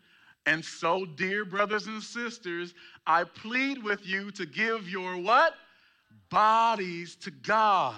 And 0.45 0.63
so, 0.63 1.05
dear 1.05 1.43
brothers 1.43 1.87
and 1.87 2.01
sisters, 2.01 2.73
I 3.05 3.25
plead 3.25 3.83
with 3.83 4.05
you 4.05 4.31
to 4.31 4.45
give 4.45 4.89
your 4.89 5.17
what? 5.17 5.55
Bodies 6.29 7.17
to 7.17 7.31
God 7.31 7.95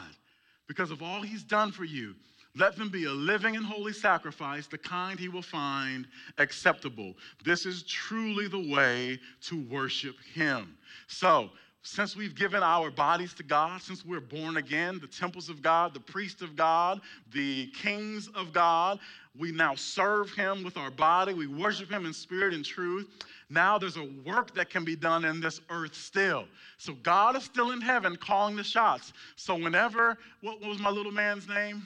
because 0.68 0.90
of 0.90 1.04
all 1.04 1.22
he's 1.22 1.44
done 1.44 1.72
for 1.72 1.84
you. 1.84 2.16
Let 2.56 2.76
them 2.76 2.90
be 2.90 3.06
a 3.06 3.12
living 3.12 3.56
and 3.56 3.66
holy 3.66 3.94
sacrifice, 3.94 4.68
the 4.68 4.78
kind 4.78 5.20
he 5.20 5.30
will 5.30 5.42
find 5.42 6.08
acceptable. 6.38 7.14
This 7.46 7.66
is 7.66 7.84
truly 7.84 8.48
the 8.48 8.72
way 8.74 9.20
to 9.44 9.64
worship 9.70 10.16
him. 10.34 10.78
So, 11.08 11.50
since 11.82 12.16
we've 12.16 12.36
given 12.36 12.62
our 12.62 12.92
bodies 12.92 13.34
to 13.36 13.44
God, 13.44 13.82
since 13.82 14.06
we're 14.06 14.20
born 14.20 14.58
again, 14.58 15.00
the 15.00 15.08
temples 15.08 15.48
of 15.48 15.62
God, 15.62 15.94
the 15.94 16.00
priests 16.00 16.42
of 16.42 16.56
God, 16.56 17.00
the 17.32 17.68
kings 17.68 18.28
of 18.36 18.52
God, 18.52 19.00
we 19.38 19.54
now 19.54 19.76
serve 19.76 20.32
Him 20.32 20.64
with 20.64 20.76
our 20.76 20.92
body. 20.92 21.34
We 21.34 21.48
worship 21.48 21.90
Him 21.90 22.06
in 22.06 22.14
spirit 22.14 22.54
and 22.54 22.66
truth. 22.66 23.08
Now 23.50 23.78
there's 23.78 23.96
a 23.96 24.10
work 24.26 24.54
that 24.56 24.70
can 24.70 24.84
be 24.84 24.96
done 24.96 25.24
in 25.24 25.40
this 25.40 25.62
earth 25.70 25.96
still. 25.96 26.46
So 26.78 26.94
God 27.02 27.38
is 27.38 27.44
still 27.44 27.72
in 27.72 27.80
heaven 27.80 28.18
calling 28.18 28.58
the 28.58 28.64
shots. 28.64 29.14
So 29.38 29.56
whenever, 29.56 30.18
what, 30.42 30.62
was 30.62 30.80
my 30.80 30.90
little 30.90 31.12
man's 31.14 31.48
name? 31.48 31.84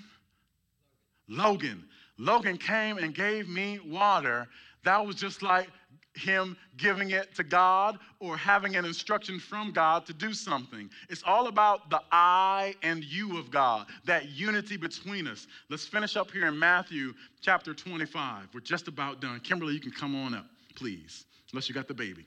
Logan. 1.27 1.83
Logan 2.17 2.57
came 2.57 2.97
and 2.97 3.13
gave 3.13 3.47
me 3.47 3.79
water. 3.85 4.47
That 4.83 5.05
was 5.05 5.15
just 5.15 5.41
like 5.41 5.69
him 6.15 6.55
giving 6.77 7.11
it 7.11 7.33
to 7.35 7.43
God 7.43 7.97
or 8.19 8.37
having 8.37 8.75
an 8.75 8.85
instruction 8.85 9.39
from 9.39 9.71
God 9.71 10.05
to 10.05 10.13
do 10.13 10.33
something. 10.33 10.89
It's 11.09 11.23
all 11.25 11.47
about 11.47 11.89
the 11.89 12.01
I 12.11 12.75
and 12.83 13.03
you 13.03 13.37
of 13.37 13.49
God, 13.49 13.87
that 14.05 14.29
unity 14.29 14.77
between 14.77 15.27
us. 15.27 15.47
Let's 15.69 15.87
finish 15.87 16.15
up 16.15 16.29
here 16.31 16.47
in 16.47 16.57
Matthew 16.57 17.13
chapter 17.41 17.73
25. 17.73 18.49
We're 18.53 18.59
just 18.59 18.87
about 18.87 19.21
done. 19.21 19.39
Kimberly, 19.39 19.73
you 19.73 19.79
can 19.79 19.91
come 19.91 20.15
on 20.15 20.33
up, 20.33 20.45
please, 20.75 21.25
unless 21.51 21.67
you 21.67 21.75
got 21.75 21.87
the 21.87 21.93
baby. 21.93 22.25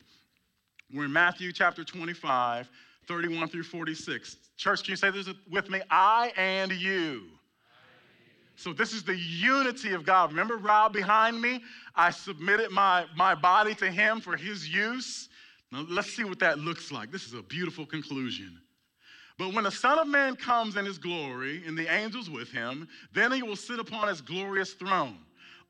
We're 0.92 1.04
in 1.04 1.12
Matthew 1.12 1.52
chapter 1.52 1.84
25, 1.84 2.68
31 3.06 3.48
through 3.48 3.64
46. 3.64 4.36
Church, 4.56 4.82
can 4.82 4.92
you 4.92 4.96
say 4.96 5.10
this 5.10 5.28
with 5.50 5.68
me? 5.70 5.80
I 5.90 6.32
and 6.36 6.72
you. 6.72 7.24
So 8.56 8.72
this 8.72 8.92
is 8.92 9.04
the 9.04 9.16
unity 9.16 9.92
of 9.92 10.04
God. 10.04 10.30
Remember 10.30 10.56
Rob 10.56 10.92
behind 10.92 11.40
me? 11.40 11.62
I 11.94 12.10
submitted 12.10 12.70
my, 12.70 13.04
my 13.14 13.34
body 13.34 13.74
to 13.76 13.90
him 13.90 14.20
for 14.20 14.36
his 14.36 14.68
use. 14.68 15.28
Now 15.70 15.86
let's 15.88 16.14
see 16.14 16.24
what 16.24 16.38
that 16.40 16.58
looks 16.58 16.90
like. 16.90 17.12
This 17.12 17.26
is 17.26 17.34
a 17.34 17.42
beautiful 17.42 17.84
conclusion. 17.84 18.58
But 19.38 19.52
when 19.52 19.64
the 19.64 19.70
Son 19.70 19.98
of 19.98 20.08
Man 20.08 20.34
comes 20.36 20.76
in 20.76 20.86
his 20.86 20.96
glory 20.96 21.62
and 21.66 21.76
the 21.76 21.92
angels 21.92 22.30
with 22.30 22.50
him, 22.50 22.88
then 23.12 23.30
he 23.30 23.42
will 23.42 23.56
sit 23.56 23.78
upon 23.78 24.08
his 24.08 24.22
glorious 24.22 24.72
throne. 24.72 25.18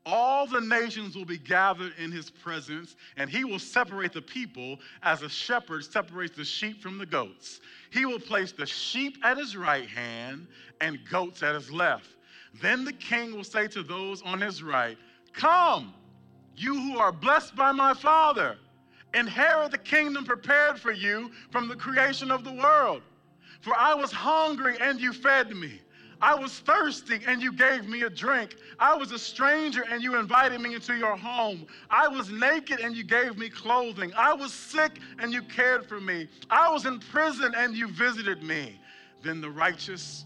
All 0.05 0.47
the 0.47 0.61
nations 0.61 1.17
will 1.17 1.25
be 1.25 1.37
gathered 1.37 1.91
in 1.99 2.13
his 2.13 2.29
presence, 2.29 2.95
and 3.17 3.29
he 3.29 3.43
will 3.43 3.59
separate 3.59 4.13
the 4.13 4.21
people 4.21 4.79
as 5.03 5.21
a 5.21 5.27
shepherd 5.27 5.83
separates 5.83 6.37
the 6.37 6.45
sheep 6.45 6.81
from 6.81 6.97
the 6.97 7.05
goats. 7.05 7.59
He 7.91 8.05
will 8.05 8.19
place 8.19 8.53
the 8.53 8.65
sheep 8.65 9.17
at 9.25 9.37
his 9.37 9.57
right 9.57 9.89
hand 9.89 10.47
and 10.79 10.99
goats 11.09 11.43
at 11.43 11.55
his 11.55 11.69
left. 11.69 12.07
Then 12.61 12.85
the 12.85 12.93
king 12.93 13.35
will 13.35 13.43
say 13.43 13.67
to 13.67 13.83
those 13.83 14.21
on 14.21 14.41
his 14.41 14.63
right, 14.63 14.97
Come, 15.33 15.93
you 16.55 16.73
who 16.73 16.97
are 16.97 17.11
blessed 17.11 17.55
by 17.55 17.71
my 17.71 17.93
Father, 17.93 18.57
inherit 19.13 19.71
the 19.71 19.77
kingdom 19.77 20.25
prepared 20.25 20.79
for 20.79 20.91
you 20.91 21.31
from 21.51 21.67
the 21.67 21.75
creation 21.75 22.31
of 22.31 22.43
the 22.43 22.53
world. 22.53 23.01
For 23.61 23.75
I 23.77 23.93
was 23.93 24.11
hungry 24.11 24.77
and 24.79 24.99
you 24.99 25.13
fed 25.13 25.55
me. 25.55 25.81
I 26.19 26.33
was 26.33 26.59
thirsty 26.59 27.19
and 27.27 27.41
you 27.41 27.51
gave 27.51 27.87
me 27.87 28.01
a 28.03 28.09
drink. 28.09 28.55
I 28.79 28.95
was 28.95 29.11
a 29.11 29.19
stranger 29.19 29.83
and 29.91 30.01
you 30.01 30.17
invited 30.17 30.59
me 30.61 30.73
into 30.73 30.95
your 30.95 31.15
home. 31.15 31.67
I 31.91 32.07
was 32.07 32.31
naked 32.31 32.79
and 32.79 32.95
you 32.95 33.03
gave 33.03 33.37
me 33.37 33.49
clothing. 33.49 34.11
I 34.17 34.33
was 34.33 34.51
sick 34.51 34.99
and 35.19 35.31
you 35.31 35.43
cared 35.43 35.85
for 35.85 35.99
me. 35.99 36.27
I 36.49 36.71
was 36.71 36.85
in 36.85 36.99
prison 36.99 37.53
and 37.55 37.75
you 37.75 37.87
visited 37.87 38.41
me. 38.41 38.79
Then 39.21 39.41
the 39.41 39.49
righteous 39.49 40.25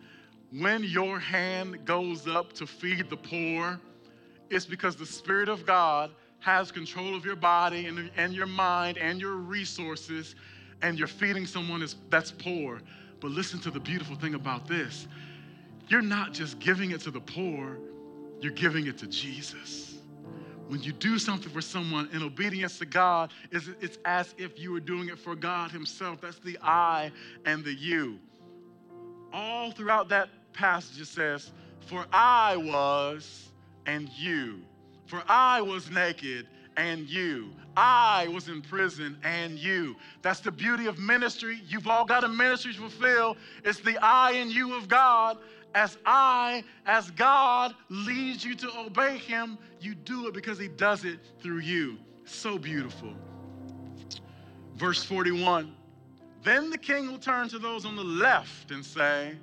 when 0.57 0.83
your 0.83 1.17
hand 1.19 1.85
goes 1.85 2.27
up 2.27 2.53
to 2.53 2.67
feed 2.67 3.09
the 3.09 3.17
poor, 3.17 3.79
it's 4.49 4.65
because 4.65 4.95
the 4.95 5.05
Spirit 5.05 5.47
of 5.47 5.65
God 5.65 6.11
has 6.39 6.71
control 6.71 7.15
of 7.15 7.23
your 7.23 7.35
body 7.35 7.85
and, 7.85 8.11
and 8.17 8.33
your 8.33 8.47
mind 8.47 8.97
and 8.97 9.21
your 9.21 9.35
resources, 9.35 10.35
and 10.81 10.97
you're 10.99 11.07
feeding 11.07 11.45
someone 11.45 11.85
that's 12.09 12.31
poor. 12.31 12.81
But 13.21 13.31
listen 13.31 13.59
to 13.61 13.71
the 13.71 13.79
beautiful 13.79 14.15
thing 14.15 14.33
about 14.33 14.67
this 14.67 15.07
you're 15.87 16.01
not 16.01 16.31
just 16.31 16.57
giving 16.59 16.91
it 16.91 17.01
to 17.01 17.11
the 17.11 17.19
poor, 17.19 17.77
you're 18.39 18.53
giving 18.53 18.87
it 18.87 18.97
to 18.99 19.07
Jesus. 19.07 19.95
When 20.69 20.81
you 20.81 20.93
do 20.93 21.19
something 21.19 21.51
for 21.51 21.59
someone 21.59 22.07
in 22.13 22.23
obedience 22.23 22.77
to 22.79 22.85
God, 22.85 23.31
it's, 23.51 23.67
it's 23.81 23.97
as 24.05 24.33
if 24.37 24.57
you 24.57 24.71
were 24.71 24.79
doing 24.79 25.09
it 25.09 25.19
for 25.19 25.35
God 25.35 25.69
Himself. 25.69 26.21
That's 26.21 26.39
the 26.39 26.57
I 26.61 27.11
and 27.45 27.61
the 27.65 27.73
you. 27.73 28.19
All 29.33 29.71
throughout 29.71 30.07
that 30.09 30.29
passage, 30.53 31.05
says, 31.07 31.51
For 31.85 32.05
I 32.11 32.55
was 32.57 33.49
and 33.85 34.09
you. 34.09 34.61
For 35.05 35.23
I 35.27 35.61
was 35.61 35.89
naked 35.89 36.47
and 36.77 37.07
you. 37.09 37.49
I 37.75 38.27
was 38.33 38.49
in 38.49 38.61
prison 38.61 39.17
and 39.23 39.57
you. 39.57 39.95
That's 40.21 40.39
the 40.39 40.51
beauty 40.51 40.87
of 40.87 40.99
ministry. 40.99 41.61
You've 41.67 41.87
all 41.87 42.05
got 42.05 42.23
a 42.23 42.27
ministry 42.27 42.73
to 42.73 42.79
fulfill. 42.79 43.37
It's 43.63 43.79
the 43.79 43.97
I 44.01 44.31
and 44.33 44.51
you 44.51 44.75
of 44.75 44.87
God. 44.87 45.37
As 45.73 45.97
I, 46.05 46.63
as 46.85 47.11
God 47.11 47.73
leads 47.89 48.43
you 48.43 48.55
to 48.55 48.69
obey 48.79 49.17
Him, 49.17 49.57
you 49.79 49.95
do 49.95 50.27
it 50.27 50.33
because 50.33 50.59
He 50.59 50.67
does 50.67 51.05
it 51.05 51.19
through 51.41 51.59
you. 51.59 51.97
So 52.25 52.57
beautiful. 52.57 53.13
Verse 54.75 55.03
41 55.03 55.73
Then 56.43 56.69
the 56.69 56.77
king 56.77 57.09
will 57.09 57.19
turn 57.19 57.47
to 57.49 57.59
those 57.59 57.85
on 57.85 57.95
the 57.95 58.03
left 58.03 58.71
and 58.71 58.85
say, 58.85 59.35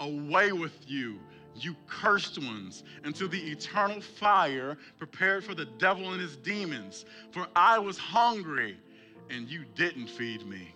Away 0.00 0.52
with 0.52 0.76
you 0.86 1.18
you 1.56 1.76
cursed 1.86 2.38
ones, 2.38 2.82
into 3.04 3.28
the 3.28 3.38
eternal 3.38 4.00
fire 4.00 4.76
prepared 4.98 5.44
for 5.44 5.54
the 5.54 5.66
devil 5.78 6.12
and 6.12 6.20
his 6.20 6.36
demons. 6.36 7.04
For 7.30 7.46
I 7.54 7.78
was 7.78 7.98
hungry, 7.98 8.76
and 9.30 9.48
you 9.48 9.64
didn't 9.74 10.08
feed 10.08 10.46
me. 10.46 10.74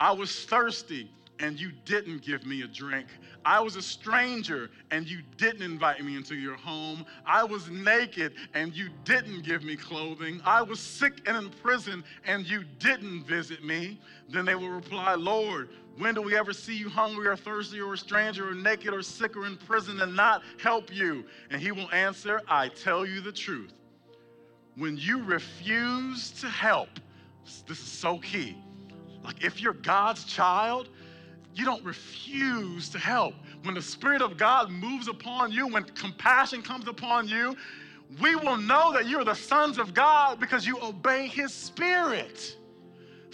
I 0.00 0.12
was 0.12 0.44
thirsty, 0.44 1.10
and 1.38 1.60
you 1.60 1.70
didn't 1.84 2.22
give 2.22 2.46
me 2.46 2.62
a 2.62 2.66
drink. 2.66 3.06
I 3.44 3.60
was 3.60 3.76
a 3.76 3.82
stranger 3.82 4.70
and 4.90 5.08
you 5.08 5.20
didn't 5.36 5.62
invite 5.62 6.02
me 6.02 6.16
into 6.16 6.34
your 6.34 6.56
home. 6.56 7.04
I 7.24 7.44
was 7.44 7.68
naked 7.68 8.32
and 8.54 8.74
you 8.74 8.88
didn't 9.04 9.44
give 9.44 9.62
me 9.62 9.76
clothing. 9.76 10.40
I 10.44 10.62
was 10.62 10.80
sick 10.80 11.20
and 11.26 11.36
in 11.36 11.50
prison 11.50 12.02
and 12.24 12.48
you 12.48 12.64
didn't 12.78 13.24
visit 13.24 13.62
me. 13.62 14.00
Then 14.28 14.46
they 14.46 14.54
will 14.54 14.70
reply, 14.70 15.14
Lord, 15.14 15.68
when 15.98 16.14
do 16.14 16.22
we 16.22 16.36
ever 16.36 16.52
see 16.52 16.76
you 16.76 16.88
hungry 16.88 17.26
or 17.26 17.36
thirsty 17.36 17.80
or 17.80 17.94
a 17.94 17.98
stranger 17.98 18.50
or 18.50 18.54
naked 18.54 18.92
or 18.92 19.02
sick 19.02 19.36
or 19.36 19.46
in 19.46 19.56
prison 19.56 20.00
and 20.00 20.14
not 20.14 20.42
help 20.62 20.94
you? 20.94 21.24
And 21.50 21.60
he 21.60 21.72
will 21.72 21.90
answer, 21.90 22.42
I 22.48 22.68
tell 22.68 23.06
you 23.06 23.20
the 23.20 23.32
truth. 23.32 23.72
When 24.76 24.96
you 24.98 25.22
refuse 25.22 26.30
to 26.40 26.48
help, 26.48 26.90
this 27.66 27.78
is 27.78 27.78
so 27.78 28.18
key. 28.18 28.56
Like 29.24 29.42
if 29.42 29.60
you're 29.60 29.72
God's 29.72 30.24
child, 30.24 30.90
you 31.54 31.64
don't 31.64 31.82
refuse 31.82 32.90
to 32.90 32.98
help. 32.98 33.34
When 33.62 33.74
the 33.74 33.82
Spirit 33.82 34.20
of 34.20 34.36
God 34.36 34.70
moves 34.70 35.08
upon 35.08 35.50
you, 35.50 35.66
when 35.66 35.84
compassion 35.84 36.60
comes 36.60 36.86
upon 36.86 37.26
you, 37.26 37.56
we 38.20 38.36
will 38.36 38.58
know 38.58 38.92
that 38.92 39.06
you're 39.06 39.24
the 39.24 39.34
sons 39.34 39.78
of 39.78 39.94
God 39.94 40.38
because 40.38 40.66
you 40.66 40.78
obey 40.82 41.26
His 41.26 41.54
Spirit. 41.54 42.56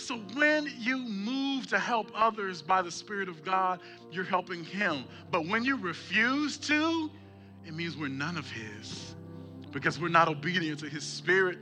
So 0.03 0.17
when 0.35 0.69
you 0.79 0.99
move 0.99 1.69
to 1.69 1.79
help 1.79 2.11
others 2.13 2.61
by 2.61 2.83
the 2.83 2.91
Spirit 2.91 3.29
of 3.29 3.45
God, 3.45 3.79
you're 4.11 4.25
helping 4.25 4.65
Him. 4.65 5.05
But 5.31 5.47
when 5.47 5.65
you 5.65 5.77
refuse 5.77 6.59
to, 6.59 7.09
it 7.65 7.73
means 7.73 7.97
we're 7.97 8.09
none 8.09 8.37
of 8.37 8.51
His 8.51 9.15
because 9.71 10.01
we're 10.01 10.09
not 10.09 10.29
obedient 10.29 10.81
to 10.81 10.89
His 10.89 11.05
Spirit. 11.05 11.59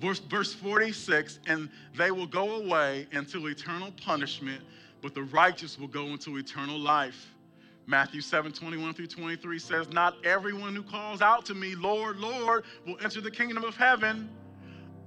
Verse, 0.00 0.20
verse 0.20 0.54
46 0.54 1.40
and 1.48 1.68
they 1.96 2.12
will 2.12 2.26
go 2.26 2.62
away 2.62 3.08
into 3.10 3.48
eternal 3.48 3.92
punishment, 4.02 4.62
but 5.02 5.12
the 5.12 5.24
righteous 5.24 5.76
will 5.76 5.88
go 5.88 6.06
into 6.06 6.38
eternal 6.38 6.78
life. 6.78 7.34
Matthew 7.86 8.20
7 8.20 8.52
21 8.52 8.94
through 8.94 9.08
23 9.08 9.58
says, 9.58 9.92
Not 9.92 10.24
everyone 10.24 10.76
who 10.76 10.84
calls 10.84 11.20
out 11.20 11.44
to 11.46 11.54
me, 11.54 11.74
Lord, 11.74 12.18
Lord, 12.18 12.62
will 12.86 12.96
enter 13.02 13.20
the 13.20 13.30
kingdom 13.30 13.64
of 13.64 13.74
heaven. 13.74 14.30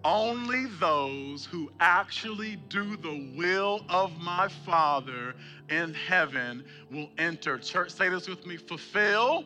Only 0.06 0.66
those 0.80 1.46
who 1.46 1.72
actually 1.80 2.58
do 2.68 2.98
the 2.98 3.32
will 3.38 3.86
of 3.90 4.12
my 4.20 4.50
Father 4.66 5.34
in 5.70 5.94
heaven 5.94 6.66
will 6.92 7.10
enter. 7.18 7.58
Church, 7.58 7.92
say 7.92 8.10
this 8.10 8.28
with 8.28 8.46
me 8.46 8.58
fulfill 8.58 9.46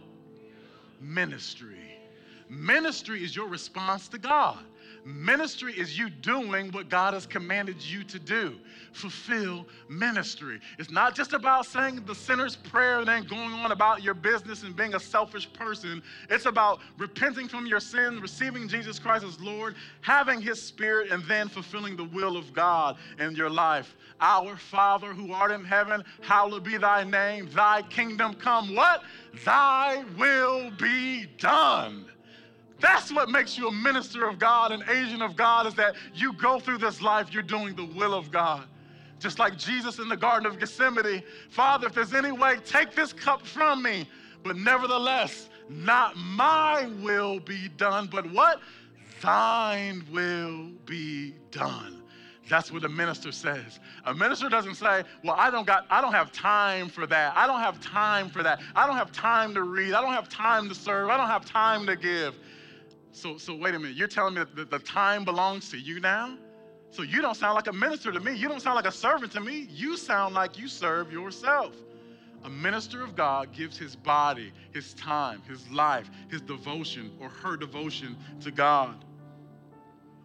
ministry. 1.00 2.00
Ministry 2.50 3.24
is 3.24 3.36
your 3.36 3.48
response 3.48 4.08
to 4.10 4.18
God. 4.18 4.64
Ministry 5.08 5.72
is 5.72 5.98
you 5.98 6.10
doing 6.10 6.70
what 6.74 6.90
God 6.90 7.14
has 7.14 7.26
commanded 7.26 7.82
you 7.82 8.04
to 8.04 8.20
do. 8.20 8.58
Fulfill 8.92 9.66
ministry. 9.88 10.60
It's 10.78 10.92
not 10.92 11.16
just 11.16 11.32
about 11.32 11.66
saying 11.66 12.04
the 12.06 12.14
sinner's 12.14 12.58
prayer 12.58 13.00
and 13.00 13.08
then 13.08 13.24
going 13.24 13.54
on 13.54 13.72
about 13.72 14.04
your 14.04 14.14
business 14.14 14.64
and 14.64 14.76
being 14.76 14.96
a 14.96 15.00
selfish 15.00 15.52
person. 15.54 16.04
It's 16.30 16.46
about 16.46 16.82
repenting 16.98 17.48
from 17.48 17.68
your 17.68 17.80
sin, 17.80 18.20
receiving 18.20 18.68
Jesus 18.68 19.00
Christ 19.00 19.24
as 19.24 19.40
Lord, 19.40 19.76
having 20.02 20.42
His 20.42 20.62
Spirit, 20.62 21.10
and 21.10 21.24
then 21.24 21.48
fulfilling 21.48 21.96
the 21.96 22.04
will 22.04 22.36
of 22.36 22.52
God 22.52 22.98
in 23.18 23.34
your 23.34 23.50
life. 23.50 23.96
Our 24.20 24.58
Father 24.58 25.14
who 25.14 25.32
art 25.32 25.52
in 25.52 25.64
heaven, 25.64 26.04
hallowed 26.22 26.66
be 26.66 26.76
thy 26.76 27.06
name, 27.06 27.50
thy 27.54 27.82
kingdom 27.84 28.34
come. 28.34 28.76
What? 28.76 29.04
Thy 29.46 30.04
will 30.18 30.70
be 30.72 31.28
done 31.38 32.08
that's 32.80 33.12
what 33.12 33.30
makes 33.30 33.58
you 33.58 33.68
a 33.68 33.72
minister 33.72 34.28
of 34.28 34.38
God, 34.40 34.72
an 34.72 34.84
agent 34.90 35.22
of 35.22 35.36
God, 35.36 35.68
is 35.68 35.74
that 35.76 35.96
you 36.14 36.34
go 36.34 36.60
through 36.60 36.78
this 36.78 37.02
life, 37.02 37.34
you're 37.34 37.44
doing 37.44 37.76
the 37.76 37.86
will 37.86 38.14
of 38.14 38.32
God. 38.32 38.66
Just 39.20 39.40
like 39.40 39.58
Jesus 39.58 39.98
in 39.98 40.10
the 40.10 40.18
Garden 40.18 40.46
of 40.46 40.60
Gethsemane, 40.60 41.24
Father, 41.50 41.88
if 41.88 41.94
there's 41.94 42.14
any 42.14 42.32
way, 42.32 42.58
take 42.66 42.94
this 42.94 43.14
cup 43.14 43.46
from 43.46 43.82
me. 43.82 44.08
But 44.44 44.58
nevertheless, 44.58 45.50
not 45.70 46.16
my 46.16 46.88
will 47.02 47.40
be 47.40 47.68
done, 47.78 48.08
but 48.12 48.32
what? 48.32 48.62
Thine 49.22 50.04
will 50.12 50.70
be 50.86 51.34
done. 51.52 52.04
That's 52.48 52.72
what 52.72 52.86
a 52.86 52.90
minister 52.90 53.32
says. 53.32 53.80
A 54.06 54.14
minister 54.14 54.48
doesn't 54.48 54.76
say, 54.76 55.04
"Well, 55.24 55.36
I 55.38 55.50
don't 55.50 55.68
got 55.68 55.86
I 55.90 56.00
don't 56.00 56.14
have 56.14 56.32
time 56.32 56.88
for 56.88 57.06
that. 57.08 57.36
I 57.36 57.46
don't 57.46 57.60
have 57.60 57.82
time 57.82 58.30
for 58.30 58.42
that. 58.44 58.62
I 58.76 58.88
don't 58.88 58.96
have 58.96 59.12
time 59.12 59.54
to 59.56 59.64
read. 59.64 59.94
I 59.94 60.02
don't 60.02 60.14
have 60.14 60.30
time 60.30 60.70
to 60.70 60.76
serve. 60.76 61.10
I 61.10 61.18
don't 61.18 61.28
have 61.28 61.44
time 61.44 61.86
to 61.88 61.96
give." 61.96 62.36
So 63.12 63.38
so 63.38 63.56
wait 63.56 63.76
a 63.76 63.80
minute. 63.80 63.98
You're 63.98 64.08
telling 64.08 64.36
me 64.36 64.44
that 64.56 64.70
the 64.70 64.80
time 64.80 65.26
belongs 65.26 65.70
to 65.72 65.78
you 65.78 66.00
now? 66.00 66.38
So 66.92 67.04
you 67.04 67.22
don't 67.22 67.36
sound 67.36 67.56
like 67.56 67.68
a 67.68 67.74
minister 67.74 68.12
to 68.12 68.20
me. 68.20 68.36
You 68.36 68.48
don't 68.48 68.62
sound 68.62 68.76
like 68.76 68.88
a 68.88 68.92
servant 68.92 69.32
to 69.34 69.42
me. 69.42 69.68
You 69.70 69.98
sound 69.98 70.36
like 70.36 70.58
you 70.58 70.68
serve 70.68 71.12
yourself. 71.12 71.76
A 72.44 72.50
minister 72.50 73.04
of 73.04 73.16
God 73.16 73.52
gives 73.52 73.78
his 73.78 73.96
body, 73.96 74.54
his 74.72 74.94
time, 74.94 75.42
his 75.48 75.70
life, 75.70 76.10
his 76.30 76.42
devotion, 76.42 77.12
or 77.20 77.30
her 77.30 77.58
devotion 77.58 78.16
to 78.42 78.52
God. 78.52 79.04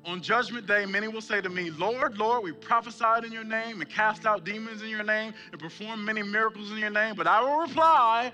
On 0.05 0.21
judgment 0.21 0.67
day, 0.67 0.85
many 0.85 1.07
will 1.07 1.21
say 1.21 1.41
to 1.41 1.49
me, 1.49 1.71
Lord, 1.71 2.19
Lord, 2.19 2.43
we 2.43 2.53
prophesied 2.53 3.25
in 3.25 3.33
your 3.33 3.45
name 3.45 3.81
and 3.81 3.89
cast 3.89 4.27
out 4.27 4.45
demons 4.45 4.83
in 4.83 4.89
your 4.89 5.05
name 5.05 5.33
and 5.53 5.61
performed 5.61 6.05
many 6.05 6.23
miracles 6.23 6.73
in 6.73 6.79
your 6.79 6.91
name. 6.91 7.15
But 7.15 7.29
I 7.29 7.41
will 7.41 7.59
reply, 7.59 8.33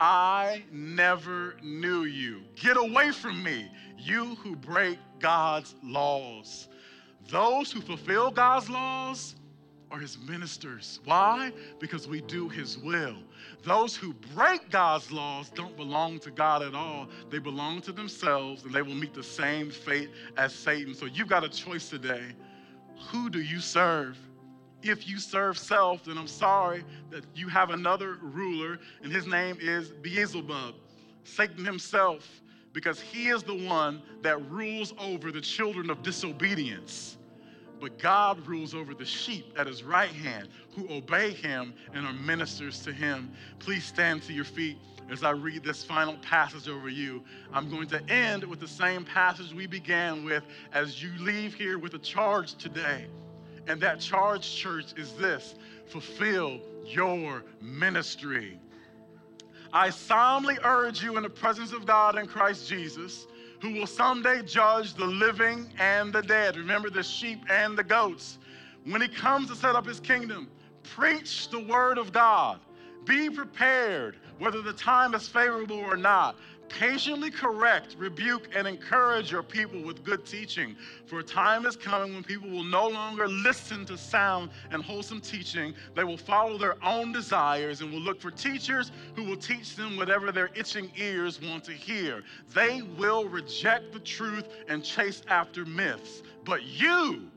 I 0.00 0.64
never 0.70 1.56
knew 1.62 2.04
you. 2.04 2.42
Get 2.54 2.76
away 2.76 3.12
from 3.12 3.42
me, 3.42 3.70
you 3.98 4.34
who 4.36 4.56
break 4.56 4.98
God's 5.18 5.74
laws. 5.82 6.68
Those 7.28 7.72
who 7.72 7.80
fulfill 7.80 8.30
God's 8.30 8.68
laws 8.68 9.34
are 9.90 9.98
his 9.98 10.18
ministers. 10.18 11.00
Why? 11.04 11.52
Because 11.78 12.08
we 12.08 12.20
do 12.22 12.48
his 12.48 12.78
will. 12.78 13.16
Those 13.64 13.96
who 13.96 14.12
break 14.34 14.70
God's 14.70 15.10
laws 15.10 15.50
don't 15.50 15.76
belong 15.76 16.18
to 16.20 16.30
God 16.30 16.62
at 16.62 16.74
all. 16.74 17.08
They 17.30 17.38
belong 17.38 17.80
to 17.82 17.92
themselves 17.92 18.64
and 18.64 18.72
they 18.72 18.82
will 18.82 18.94
meet 18.94 19.14
the 19.14 19.22
same 19.22 19.70
fate 19.70 20.10
as 20.36 20.54
Satan. 20.54 20.94
So 20.94 21.06
you've 21.06 21.28
got 21.28 21.44
a 21.44 21.48
choice 21.48 21.88
today. 21.88 22.24
Who 23.10 23.30
do 23.30 23.40
you 23.40 23.60
serve? 23.60 24.18
If 24.88 25.08
you 25.08 25.18
serve 25.18 25.58
self, 25.58 26.04
then 26.04 26.16
I'm 26.16 26.28
sorry 26.28 26.84
that 27.10 27.24
you 27.34 27.48
have 27.48 27.70
another 27.70 28.18
ruler, 28.22 28.78
and 29.02 29.12
his 29.12 29.26
name 29.26 29.58
is 29.60 29.90
Beelzebub, 29.90 30.74
Satan 31.24 31.64
himself, 31.64 32.28
because 32.72 33.00
he 33.00 33.28
is 33.28 33.42
the 33.42 33.66
one 33.66 34.00
that 34.22 34.48
rules 34.48 34.94
over 34.98 35.32
the 35.32 35.40
children 35.40 35.90
of 35.90 36.04
disobedience. 36.04 37.16
But 37.80 37.98
God 37.98 38.46
rules 38.46 38.74
over 38.74 38.94
the 38.94 39.04
sheep 39.04 39.52
at 39.58 39.66
his 39.66 39.82
right 39.82 40.10
hand 40.10 40.48
who 40.74 40.88
obey 40.88 41.32
him 41.32 41.74
and 41.92 42.06
are 42.06 42.12
ministers 42.12 42.80
to 42.82 42.92
him. 42.92 43.32
Please 43.58 43.84
stand 43.84 44.22
to 44.22 44.32
your 44.32 44.44
feet 44.44 44.78
as 45.10 45.24
I 45.24 45.30
read 45.30 45.64
this 45.64 45.82
final 45.82 46.16
passage 46.18 46.68
over 46.68 46.88
you. 46.88 47.24
I'm 47.52 47.68
going 47.68 47.88
to 47.88 48.02
end 48.10 48.44
with 48.44 48.60
the 48.60 48.68
same 48.68 49.04
passage 49.04 49.52
we 49.52 49.66
began 49.66 50.24
with 50.24 50.44
as 50.72 51.02
you 51.02 51.10
leave 51.18 51.54
here 51.54 51.78
with 51.78 51.94
a 51.94 51.98
charge 51.98 52.54
today. 52.54 53.06
And 53.66 53.80
that 53.80 54.00
charge, 54.00 54.54
church, 54.54 54.94
is 54.96 55.12
this 55.14 55.54
fulfill 55.86 56.60
your 56.84 57.42
ministry. 57.60 58.58
I 59.72 59.90
solemnly 59.90 60.58
urge 60.64 61.02
you 61.02 61.16
in 61.16 61.22
the 61.22 61.30
presence 61.30 61.72
of 61.72 61.86
God 61.86 62.18
in 62.18 62.26
Christ 62.26 62.68
Jesus 62.68 63.26
who 63.60 63.72
will 63.72 63.86
someday 63.86 64.42
judge 64.42 64.94
the 64.94 65.04
living 65.04 65.68
and 65.78 66.12
the 66.12 66.22
dead. 66.22 66.56
Remember 66.56 66.90
the 66.90 67.02
sheep 67.02 67.40
and 67.50 67.76
the 67.76 67.84
goats. 67.84 68.38
When 68.84 69.00
he 69.00 69.08
comes 69.08 69.48
to 69.48 69.56
set 69.56 69.74
up 69.74 69.86
his 69.86 70.00
kingdom, 70.00 70.48
preach 70.82 71.48
the 71.50 71.60
word 71.60 71.98
of 71.98 72.12
God. 72.12 72.60
Be 73.04 73.30
prepared, 73.30 74.16
whether 74.38 74.62
the 74.62 74.72
time 74.72 75.14
is 75.14 75.28
favorable 75.28 75.78
or 75.78 75.96
not. 75.96 76.36
Patiently 76.68 77.30
correct, 77.30 77.96
rebuke, 77.98 78.48
and 78.54 78.66
encourage 78.66 79.30
your 79.30 79.42
people 79.42 79.80
with 79.82 80.04
good 80.04 80.26
teaching. 80.26 80.76
For 81.06 81.20
a 81.20 81.22
time 81.22 81.64
is 81.64 81.76
coming 81.76 82.14
when 82.14 82.24
people 82.24 82.50
will 82.50 82.64
no 82.64 82.88
longer 82.88 83.28
listen 83.28 83.86
to 83.86 83.96
sound 83.96 84.50
and 84.70 84.82
wholesome 84.82 85.20
teaching. 85.20 85.74
They 85.94 86.04
will 86.04 86.16
follow 86.16 86.58
their 86.58 86.76
own 86.84 87.12
desires 87.12 87.80
and 87.80 87.92
will 87.92 88.00
look 88.00 88.20
for 88.20 88.30
teachers 88.30 88.92
who 89.14 89.24
will 89.24 89.36
teach 89.36 89.76
them 89.76 89.96
whatever 89.96 90.32
their 90.32 90.50
itching 90.54 90.90
ears 90.96 91.40
want 91.40 91.64
to 91.64 91.72
hear. 91.72 92.22
They 92.52 92.82
will 92.82 93.28
reject 93.28 93.92
the 93.92 94.00
truth 94.00 94.46
and 94.68 94.84
chase 94.84 95.22
after 95.28 95.64
myths. 95.64 96.22
But 96.44 96.64
you 96.64 97.30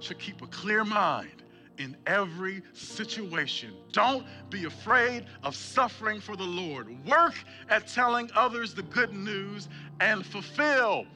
should 0.00 0.18
keep 0.18 0.42
a 0.42 0.46
clear 0.46 0.84
mind 0.84 1.39
in 1.80 1.96
every 2.06 2.62
situation. 2.74 3.72
Don't 3.90 4.26
be 4.50 4.66
afraid 4.66 5.24
of 5.42 5.56
suffering 5.56 6.20
for 6.20 6.36
the 6.36 6.44
Lord. 6.44 6.94
Work 7.06 7.34
at 7.70 7.88
telling 7.88 8.30
others 8.36 8.74
the 8.74 8.82
good 8.82 9.14
news 9.14 9.68
and 10.00 10.24
fulfill, 10.24 11.06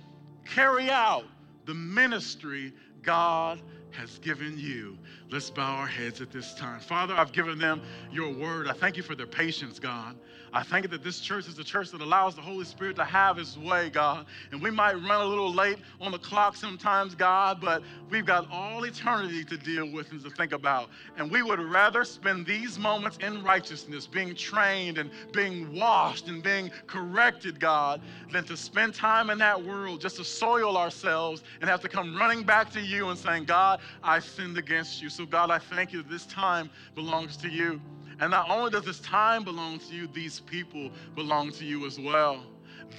carry 0.47 0.91
out 0.91 1.25
the 1.67 1.75
ministry 1.75 2.73
God 3.03 3.61
has 3.91 4.19
given 4.19 4.59
you. 4.59 4.99
Let's 5.35 5.51
bow 5.51 5.79
our 5.79 5.89
heads 5.89 6.21
at 6.21 6.31
this 6.31 6.55
time. 6.55 6.79
Father, 6.79 7.13
I've 7.13 7.33
given 7.33 7.59
them 7.59 7.83
your 8.13 8.33
word. 8.33 8.69
I 8.69 8.73
thank 8.73 8.97
you 8.97 9.03
for 9.03 9.17
their 9.17 9.27
patience, 9.27 9.81
God. 9.81 10.15
I 10.55 10.63
thank 10.63 10.85
you 10.85 10.89
that 10.91 11.03
this 11.03 11.19
church 11.19 11.49
is 11.49 11.59
a 11.59 11.65
church 11.65 11.91
that 11.91 12.01
allows 12.01 12.37
the 12.37 12.41
Holy 12.41 12.65
Spirit 12.65 12.95
to 12.97 13.05
have 13.05 13.37
his 13.37 13.59
way, 13.59 13.91
God. 13.91 14.27
And 14.53 14.63
we 14.63 14.71
might 14.71 14.93
run 14.93 15.21
a 15.21 15.25
little 15.25 15.53
late 15.53 15.79
on 16.01 16.13
the 16.13 16.19
clock 16.19 16.55
sometimes, 16.55 17.17
God, 17.17 17.61
but 17.61 17.83
we've 18.09 18.25
got 18.25 18.49
all 18.53 18.85
eternity 18.85 19.45
to 19.47 19.57
deal 19.57 19.91
with 19.91 20.13
and 20.13 20.23
to 20.23 20.31
think 20.31 20.53
about. 20.53 20.91
And 21.17 21.29
we 21.29 21.43
would 21.43 21.59
rather 21.59 22.05
spend 22.05 22.47
these 22.47 22.79
moments 22.79 23.19
in 23.21 23.43
righteousness, 23.43 24.07
being 24.07 24.37
trained 24.37 24.99
and 24.99 25.11
being 25.33 25.75
washed 25.75 26.29
and 26.29 26.41
being 26.41 26.71
corrected, 26.87 27.59
God, 27.59 28.01
than 28.31 28.45
to 28.45 28.57
spend 28.57 28.95
time 28.95 29.31
in 29.31 29.39
that 29.39 29.61
world 29.61 30.01
just 30.01 30.19
to 30.19 30.25
soil 30.25 30.77
ourselves 30.77 31.43
and 31.61 31.69
have 31.69 31.81
to 31.81 31.89
come 31.89 32.17
running 32.17 32.45
back 32.45 32.71
to 32.75 32.81
you 32.81 33.09
and 33.09 33.19
saying, 33.19 33.47
God, 33.47 33.81
I 34.05 34.21
sinned 34.21 34.57
against 34.57 35.03
you. 35.03 35.11
So, 35.11 35.24
God, 35.27 35.51
I 35.51 35.59
thank 35.59 35.93
you 35.93 36.03
that 36.03 36.11
this 36.11 36.27
time 36.27 36.71
belongs 36.95 37.37
to 37.39 37.49
you. 37.49 37.81
And 38.21 38.31
not 38.31 38.49
only 38.49 38.71
does 38.71 38.85
this 38.85 39.01
time 39.01 39.43
belong 39.45 39.79
to 39.81 39.95
you, 39.95 40.07
these 40.07 40.41
people 40.41 40.91
belong 41.15 41.51
to 41.53 41.65
you 41.65 41.87
as 41.87 41.99
well. 41.99 42.43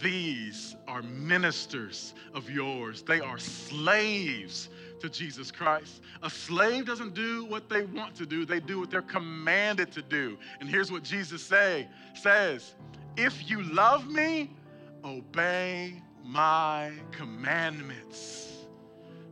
These 0.02 0.76
are 0.88 1.02
ministers 1.02 2.14
of 2.34 2.50
yours. 2.50 3.02
They 3.02 3.22
are 3.22 3.38
slaves 3.38 4.70
to 5.00 5.10
Jesus 5.10 5.52
Christ. 5.52 6.02
A 6.22 6.30
slave 6.30 6.86
doesn't 6.86 7.14
do 7.14 7.46
what 7.46 7.70
they 7.70 7.84
want 7.84 8.16
to 8.16 8.26
do, 8.26 8.46
they 8.46 8.60
do 8.60 8.80
what 8.80 8.90
they're 8.90 9.02
commanded 9.02 9.92
to 9.94 10.02
do. 10.02 10.38
And 10.60 10.68
here's 10.68 10.92
what 10.92 11.04
Jesus 11.04 11.44
say, 11.44 11.88
says, 12.14 12.76
"If 13.16 13.50
you 13.50 13.62
love 13.62 14.10
me, 14.10 14.52
obey 15.04 16.02
my 16.24 16.92
commandments." 17.12 18.55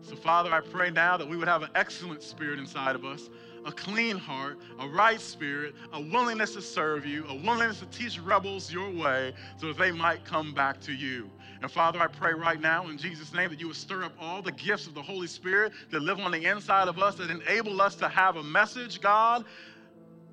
So 0.04 0.18
Father, 0.18 0.54
I 0.54 0.60
pray 0.60 0.92
now 0.92 1.16
that 1.16 1.28
we 1.28 1.38
would 1.38 1.48
have 1.48 1.64
an 1.64 1.70
excellent 1.76 2.22
spirit 2.22 2.60
inside 2.60 2.96
of 2.96 3.06
us, 3.06 3.30
a 3.66 3.72
clean 3.72 4.18
heart, 4.18 4.60
a 4.80 4.88
right 4.88 5.20
spirit, 5.20 5.74
a 5.94 6.02
willingness 6.02 6.54
to 6.56 6.62
serve 6.62 7.06
you, 7.06 7.26
a 7.30 7.36
willingness 7.36 7.80
to 7.80 7.86
teach 7.86 8.20
rebels 8.20 8.72
your 8.72 8.92
way 8.92 9.34
so 9.56 9.68
that 9.68 9.78
they 9.78 9.92
might 9.92 10.26
come 10.26 10.54
back 10.54 10.82
to 10.82 10.92
you. 10.92 11.30
And 11.62 11.72
Father, 11.72 12.02
I 12.02 12.08
pray 12.08 12.34
right 12.34 12.60
now 12.60 12.90
in 12.90 12.98
Jesus' 12.98 13.34
name 13.34 13.50
that 13.50 13.62
you 13.62 13.68
would 13.68 13.78
stir 13.78 14.04
up 14.04 14.12
all 14.20 14.42
the 14.42 14.52
gifts 14.52 14.88
of 14.88 14.94
the 14.94 15.02
Holy 15.02 15.28
Spirit 15.28 15.72
that 15.92 16.02
live 16.02 16.20
on 16.20 16.32
the 16.32 16.46
inside 16.46 16.90
of 16.90 17.00
us 17.00 17.16
that 17.16 17.30
enable 17.30 17.82
us 17.82 17.96
to 17.96 18.10
have 18.10 18.36
a 18.36 18.44
message, 18.44 19.00
God, 19.00 19.46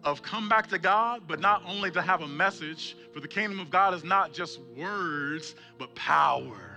of 0.03 0.21
come 0.23 0.49
back 0.49 0.67
to 0.69 0.79
God, 0.79 1.23
but 1.29 1.39
not 1.39 1.63
only 1.65 1.93
to 1.93 2.03
have 2.03 2.23
a 2.23 2.29
message, 2.29 2.97
for 3.15 3.21
the 3.21 3.29
kingdom 3.29 3.61
of 3.61 3.71
God 3.71 3.95
is 3.95 4.03
not 4.03 4.33
just 4.33 4.59
words, 4.77 5.55
but 5.79 5.95
power. 5.95 6.70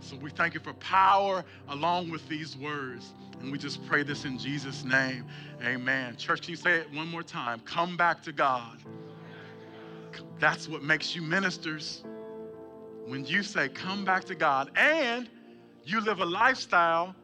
So 0.00 0.16
we 0.16 0.30
thank 0.30 0.54
you 0.54 0.60
for 0.60 0.72
power 0.74 1.44
along 1.68 2.10
with 2.10 2.26
these 2.28 2.56
words. 2.56 3.12
And 3.40 3.52
we 3.52 3.58
just 3.58 3.84
pray 3.86 4.02
this 4.02 4.24
in 4.24 4.38
Jesus' 4.38 4.84
name. 4.84 5.26
Amen. 5.62 6.16
Church, 6.16 6.42
can 6.42 6.50
you 6.50 6.56
say 6.56 6.78
it 6.78 6.92
one 6.92 7.08
more 7.08 7.22
time? 7.22 7.60
Come 7.60 7.96
back 7.96 8.22
to 8.24 8.32
God. 8.32 8.78
That's 10.38 10.68
what 10.68 10.82
makes 10.82 11.14
you 11.14 11.22
ministers. 11.22 12.02
When 13.06 13.24
you 13.24 13.42
say, 13.42 13.68
come 13.68 14.04
back 14.04 14.24
to 14.24 14.34
God, 14.34 14.70
and 14.76 15.28
you 15.84 16.00
live 16.00 16.20
a 16.20 16.24
lifestyle 16.24 17.14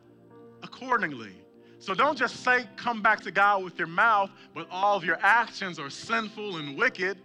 accordingly. 0.62 1.32
So 1.78 1.94
don't 1.94 2.16
just 2.16 2.42
say, 2.42 2.66
come 2.76 3.02
back 3.02 3.20
to 3.22 3.30
God 3.30 3.62
with 3.62 3.78
your 3.78 3.88
mouth, 3.88 4.30
but 4.54 4.66
all 4.70 4.96
of 4.96 5.04
your 5.04 5.18
actions 5.20 5.78
are 5.78 5.90
sinful 5.90 6.56
and 6.56 6.76
wicked. 6.76 7.18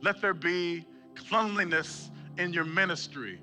Let 0.00 0.20
there 0.20 0.34
be 0.34 0.84
cleanliness 1.14 2.10
in 2.38 2.52
your 2.52 2.64
ministry. 2.64 3.40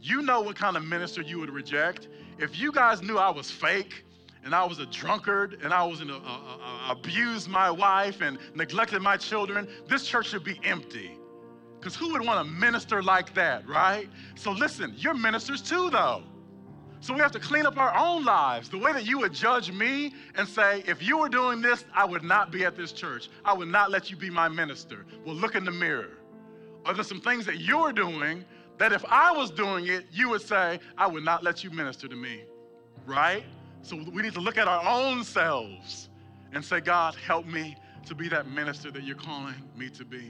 You 0.00 0.22
know 0.22 0.40
what 0.40 0.56
kind 0.56 0.76
of 0.76 0.84
minister 0.84 1.22
you 1.22 1.38
would 1.40 1.50
reject. 1.50 2.08
If 2.38 2.58
you 2.58 2.72
guys 2.72 3.02
knew 3.02 3.18
I 3.18 3.30
was 3.30 3.50
fake 3.50 4.04
and 4.44 4.54
I 4.54 4.64
was 4.64 4.78
a 4.78 4.86
drunkard 4.86 5.58
and 5.62 5.72
I 5.72 5.84
was 5.84 6.00
an, 6.00 6.10
uh, 6.10 6.14
uh, 6.14 6.90
abused 6.90 7.48
my 7.48 7.70
wife 7.70 8.20
and 8.20 8.38
neglected 8.54 9.02
my 9.02 9.16
children, 9.16 9.66
this 9.88 10.06
church 10.06 10.28
should 10.28 10.44
be 10.44 10.60
empty. 10.64 11.18
Because 11.78 11.96
who 11.96 12.12
would 12.12 12.24
want 12.24 12.46
to 12.46 12.52
minister 12.52 13.02
like 13.02 13.34
that, 13.34 13.66
right? 13.68 14.08
So 14.34 14.52
listen, 14.52 14.94
you're 14.96 15.14
ministers 15.14 15.62
too, 15.62 15.90
though. 15.90 16.22
So 17.00 17.14
we 17.14 17.20
have 17.20 17.32
to 17.32 17.38
clean 17.38 17.66
up 17.66 17.76
our 17.76 17.94
own 17.96 18.24
lives. 18.24 18.68
The 18.68 18.78
way 18.78 18.92
that 18.92 19.06
you 19.06 19.18
would 19.18 19.32
judge 19.32 19.70
me 19.70 20.14
and 20.34 20.48
say, 20.48 20.82
if 20.86 21.02
you 21.02 21.18
were 21.18 21.28
doing 21.28 21.60
this, 21.60 21.84
I 21.94 22.04
would 22.04 22.24
not 22.24 22.50
be 22.50 22.64
at 22.64 22.76
this 22.76 22.92
church. 22.92 23.28
I 23.44 23.52
would 23.52 23.68
not 23.68 23.90
let 23.90 24.10
you 24.10 24.16
be 24.16 24.30
my 24.30 24.48
minister. 24.48 25.04
Well, 25.24 25.36
look 25.36 25.54
in 25.54 25.64
the 25.64 25.70
mirror. 25.70 26.18
Are 26.84 26.94
there 26.94 27.04
some 27.04 27.20
things 27.20 27.46
that 27.46 27.60
you're 27.60 27.92
doing 27.92 28.44
that 28.78 28.92
if 28.92 29.04
I 29.06 29.32
was 29.32 29.50
doing 29.50 29.86
it, 29.86 30.06
you 30.12 30.28
would 30.30 30.42
say, 30.42 30.80
I 30.96 31.06
would 31.06 31.24
not 31.24 31.42
let 31.42 31.64
you 31.64 31.70
minister 31.70 32.08
to 32.08 32.16
me, 32.16 32.44
right? 33.06 33.44
So 33.82 33.96
we 33.96 34.22
need 34.22 34.34
to 34.34 34.40
look 34.40 34.58
at 34.58 34.68
our 34.68 34.84
own 34.86 35.24
selves 35.24 36.08
and 36.52 36.64
say, 36.64 36.80
God, 36.80 37.14
help 37.14 37.46
me 37.46 37.76
to 38.06 38.14
be 38.14 38.28
that 38.28 38.48
minister 38.48 38.90
that 38.90 39.02
you're 39.02 39.16
calling 39.16 39.54
me 39.76 39.88
to 39.90 40.04
be. 40.04 40.24